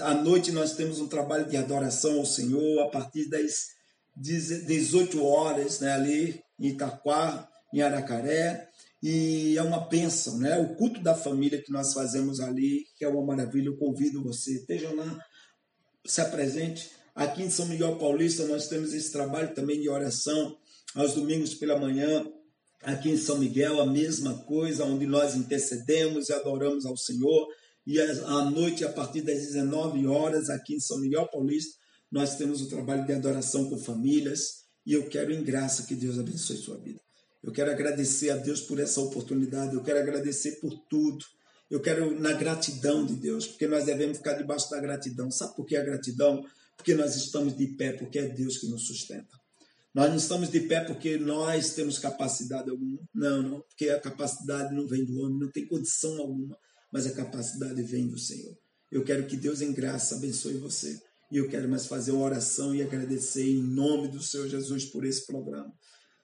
À 0.01 0.15
noite 0.15 0.51
nós 0.51 0.75
temos 0.75 0.99
um 0.99 1.07
trabalho 1.07 1.49
de 1.49 1.57
adoração 1.57 2.19
ao 2.19 2.27
Senhor 2.27 2.83
a 2.83 2.89
partir 2.89 3.29
das 3.29 3.77
18 4.17 5.25
horas, 5.25 5.79
né, 5.79 5.93
ali 5.93 6.43
em 6.59 6.69
Itaquá, 6.71 7.49
em 7.73 7.83
Aracaré 7.83 8.69
e 9.09 9.57
é 9.57 9.63
uma 9.63 9.79
bênção, 9.79 10.37
né? 10.37 10.59
O 10.59 10.75
culto 10.75 11.01
da 11.01 11.15
família 11.15 11.63
que 11.63 11.71
nós 11.71 11.93
fazemos 11.93 12.41
ali, 12.41 12.85
que 12.97 13.05
é 13.05 13.09
uma 13.09 13.25
maravilha. 13.25 13.69
Eu 13.69 13.77
convido 13.77 14.21
você, 14.21 14.57
estejam 14.57 14.97
lá, 14.97 15.17
se 16.05 16.21
apresente. 16.21 16.91
Aqui 17.15 17.45
em 17.45 17.49
São 17.49 17.67
Miguel 17.67 18.01
Paulista 18.01 18.45
nós 18.49 18.67
temos 18.67 18.93
esse 18.93 19.13
trabalho 19.13 19.55
também 19.55 19.81
de 19.81 19.89
oração 19.89 20.59
aos 20.93 21.15
domingos 21.15 21.55
pela 21.55 21.79
manhã. 21.79 22.27
Aqui 22.83 23.11
em 23.11 23.17
São 23.17 23.39
Miguel 23.39 23.81
a 23.81 23.87
mesma 23.87 24.39
coisa, 24.43 24.85
onde 24.85 25.07
nós 25.07 25.37
intercedemos 25.37 26.29
e 26.29 26.33
adoramos 26.33 26.85
ao 26.85 26.97
Senhor. 26.97 27.47
E 27.87 28.01
à 28.01 28.51
noite, 28.51 28.85
a 28.85 28.91
partir 28.91 29.23
das 29.23 29.39
19 29.39 30.05
horas, 30.09 30.51
aqui 30.51 30.75
em 30.75 30.81
São 30.81 30.99
Miguel 30.99 31.29
Paulista, 31.31 31.79
nós 32.11 32.35
temos 32.35 32.61
o 32.61 32.69
trabalho 32.69 33.07
de 33.07 33.13
adoração 33.13 33.71
com 33.71 33.79
famílias. 33.79 34.65
E 34.85 34.95
eu 34.95 35.09
quero 35.09 35.33
em 35.33 35.45
graça 35.45 35.85
que 35.85 35.95
Deus 35.95 36.19
abençoe 36.19 36.57
sua 36.57 36.77
vida. 36.79 37.06
Eu 37.43 37.53
quero 37.53 37.71
agradecer 37.71 38.31
a 38.31 38.37
Deus 38.37 38.61
por 38.61 38.81
essa 38.81 39.01
oportunidade, 39.01 39.75
eu 39.75 39.83
quero 39.83 39.99
agradecer 39.99 40.61
por 40.61 40.77
tudo. 40.89 41.25
Eu 41.71 41.81
quero 41.81 42.19
na 42.19 42.33
gratidão 42.33 43.05
de 43.05 43.15
Deus, 43.15 43.47
porque 43.47 43.67
nós 43.67 43.85
devemos 43.85 44.19
ficar 44.19 44.35
debaixo 44.35 44.71
da 44.71 44.81
gratidão. 44.81 45.31
Sabe 45.31 45.57
por 45.57 45.67
que 45.67 45.77
a 45.77 45.83
gratidão? 45.83 46.45
Porque 46.77 46.95
nós 46.95 47.17
estamos 47.17 47.57
de 47.57 47.67
pé, 47.69 47.93
porque 47.93 48.19
é 48.19 48.29
Deus 48.29 48.59
que 48.59 48.69
nos 48.69 48.87
sustenta. 48.87 49.37
Nós 49.97 50.11
não 50.11 50.17
estamos 50.17 50.51
de 50.51 50.61
pé 50.61 50.85
porque 50.85 51.17
nós 51.17 51.75
temos 51.75 51.99
capacidade 51.99 52.69
alguma. 52.71 52.99
Não, 53.15 53.43
não, 53.43 53.61
porque 53.63 53.89
a 53.89 53.99
capacidade 53.99 54.75
não 54.75 54.87
vem 54.87 55.05
do 55.05 55.19
homem, 55.21 55.39
não 55.39 55.51
tem 55.51 55.67
condição 55.67 56.19
alguma, 56.19 56.57
mas 56.93 57.07
a 57.07 57.13
capacidade 57.13 57.83
vem 57.83 58.07
do 58.07 58.19
Senhor. 58.19 58.55
Eu 58.93 59.03
quero 59.03 59.27
que 59.27 59.37
Deus 59.37 59.63
em 59.63 59.73
graça 59.73 60.17
abençoe 60.17 60.59
você. 60.59 61.01
E 61.33 61.39
eu 61.39 61.49
quero 61.49 61.69
mais 61.69 61.87
fazer 61.87 62.13
uma 62.13 62.25
oração 62.25 62.75
e 62.75 62.83
agradecer 62.83 63.49
em 63.49 63.63
nome 63.63 64.09
do 64.09 64.23
Senhor 64.23 64.47
Jesus 64.47 64.85
por 64.85 65.05
esse 65.05 65.27
programa. 65.27 65.73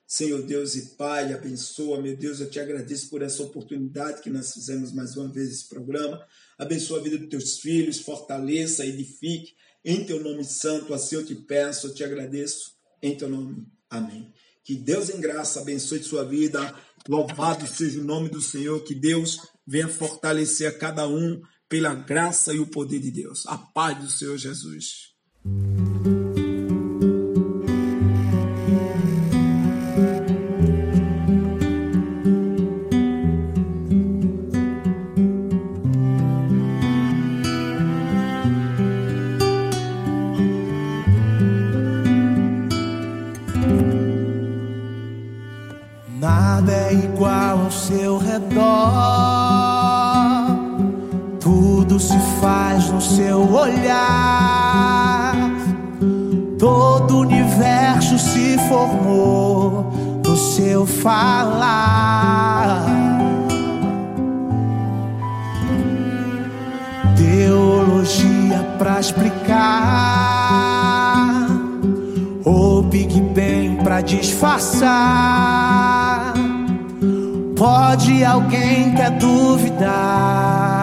Senhor 0.07 0.41
Deus 0.43 0.75
e 0.75 0.95
Pai, 0.95 1.33
abençoa, 1.33 2.01
meu 2.01 2.15
Deus, 2.15 2.39
eu 2.39 2.49
te 2.49 2.59
agradeço 2.59 3.09
por 3.09 3.21
essa 3.21 3.41
oportunidade 3.41 4.21
que 4.21 4.29
nós 4.29 4.53
fizemos 4.53 4.91
mais 4.91 5.15
uma 5.15 5.27
vez 5.27 5.49
esse 5.49 5.67
programa. 5.67 6.23
Abençoa 6.57 6.99
a 6.99 7.03
vida 7.03 7.17
dos 7.17 7.29
teus 7.29 7.59
filhos, 7.59 7.99
fortaleça, 7.99 8.85
edifique. 8.85 9.53
Em 9.83 10.05
teu 10.05 10.21
nome 10.21 10.43
santo, 10.43 10.93
assim 10.93 11.15
eu 11.15 11.25
te 11.25 11.35
peço, 11.35 11.87
eu 11.87 11.93
te 11.93 12.03
agradeço. 12.03 12.73
Em 13.01 13.17
teu 13.17 13.27
nome. 13.27 13.65
Amém. 13.89 14.31
Que 14.63 14.75
Deus 14.75 15.09
em 15.09 15.19
graça 15.19 15.59
abençoe 15.59 16.01
sua 16.01 16.23
vida. 16.23 16.73
Louvado 17.07 17.67
seja 17.67 17.99
o 17.99 18.03
nome 18.03 18.29
do 18.29 18.41
Senhor. 18.41 18.81
Que 18.83 18.95
Deus 18.95 19.37
venha 19.67 19.89
fortalecer 19.89 20.67
a 20.67 20.77
cada 20.77 21.07
um 21.07 21.41
pela 21.67 21.93
graça 21.93 22.53
e 22.53 22.59
o 22.59 22.67
poder 22.67 22.99
de 22.99 23.11
Deus. 23.11 23.45
A 23.47 23.57
paz 23.57 23.97
do 23.99 24.09
Senhor 24.09 24.37
Jesus. 24.37 25.13
Olhar, 53.53 55.35
todo 56.57 57.15
o 57.15 57.19
universo 57.21 58.17
se 58.17 58.57
formou 58.69 59.91
no 60.25 60.37
seu 60.37 60.85
falar. 60.85 62.83
Teologia 67.17 68.63
pra 68.77 68.99
explicar, 68.99 69.47
ou 72.45 72.83
Big 72.83 73.21
Bang 73.21 73.83
pra 73.83 74.01
disfarçar. 74.01 75.53
Pode 77.55 78.25
alguém 78.25 78.93
quer 78.95 79.11
duvidar? 79.11 80.82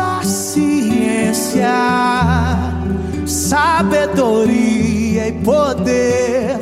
a 0.00 0.22
ciência, 0.22 1.68
sabedoria 3.26 5.28
e 5.28 5.32
poder, 5.44 6.58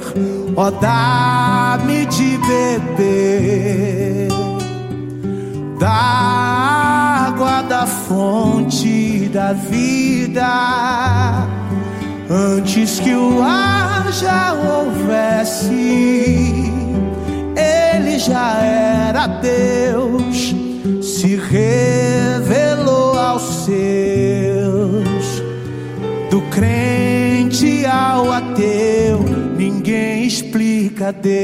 ó, 0.56 0.66
oh, 0.66 0.70
dá-me 0.70 2.06
de 2.06 2.38
beber 2.38 4.28
da 5.78 5.90
água 5.90 7.62
da 7.62 7.86
fonte 7.86 9.30
da 9.32 9.54
vida. 9.54 11.46
Antes 12.28 13.00
que 13.00 13.14
o 13.14 13.42
ar 13.42 14.12
já 14.12 14.52
houvesse, 14.52 15.72
ele 17.56 18.18
já 18.18 18.58
era 18.62 19.26
Deus, 19.26 20.54
se 21.02 21.36
revelou 21.36 22.89
aos 23.20 23.64
seus, 23.64 25.04
do 26.30 26.40
crente 26.50 27.84
ao 27.86 28.32
ateu, 28.32 29.20
ninguém 29.56 30.26
explica 30.26 31.12
Deus. 31.12 31.40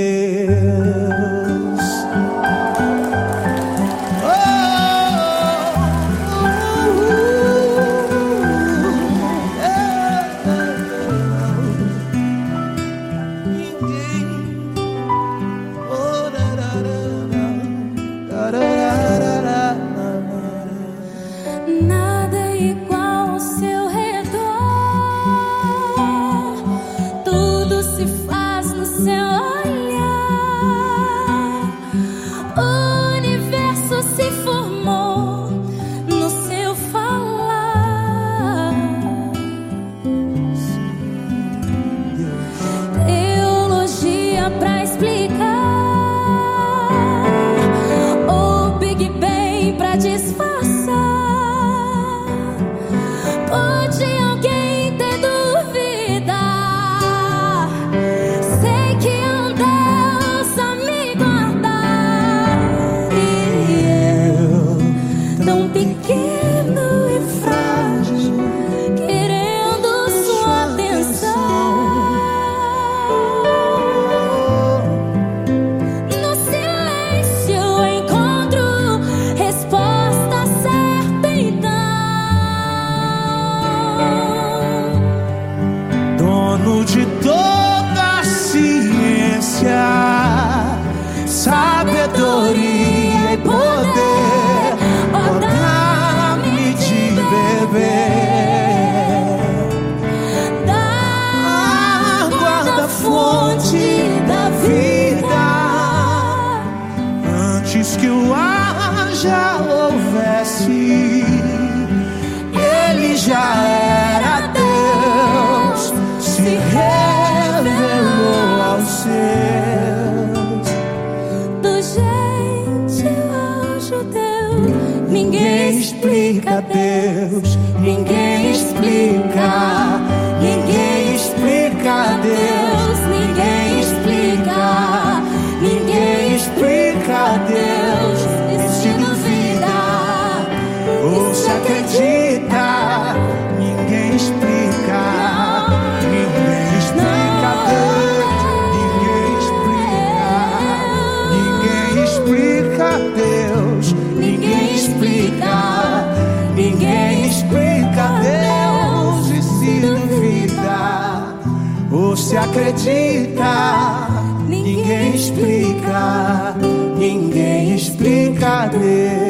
Acredita, 162.56 164.08
ninguém 164.48 165.14
explica, 165.14 166.54
ninguém 166.96 167.74
explica 167.74 168.66
Deus, 168.68 169.25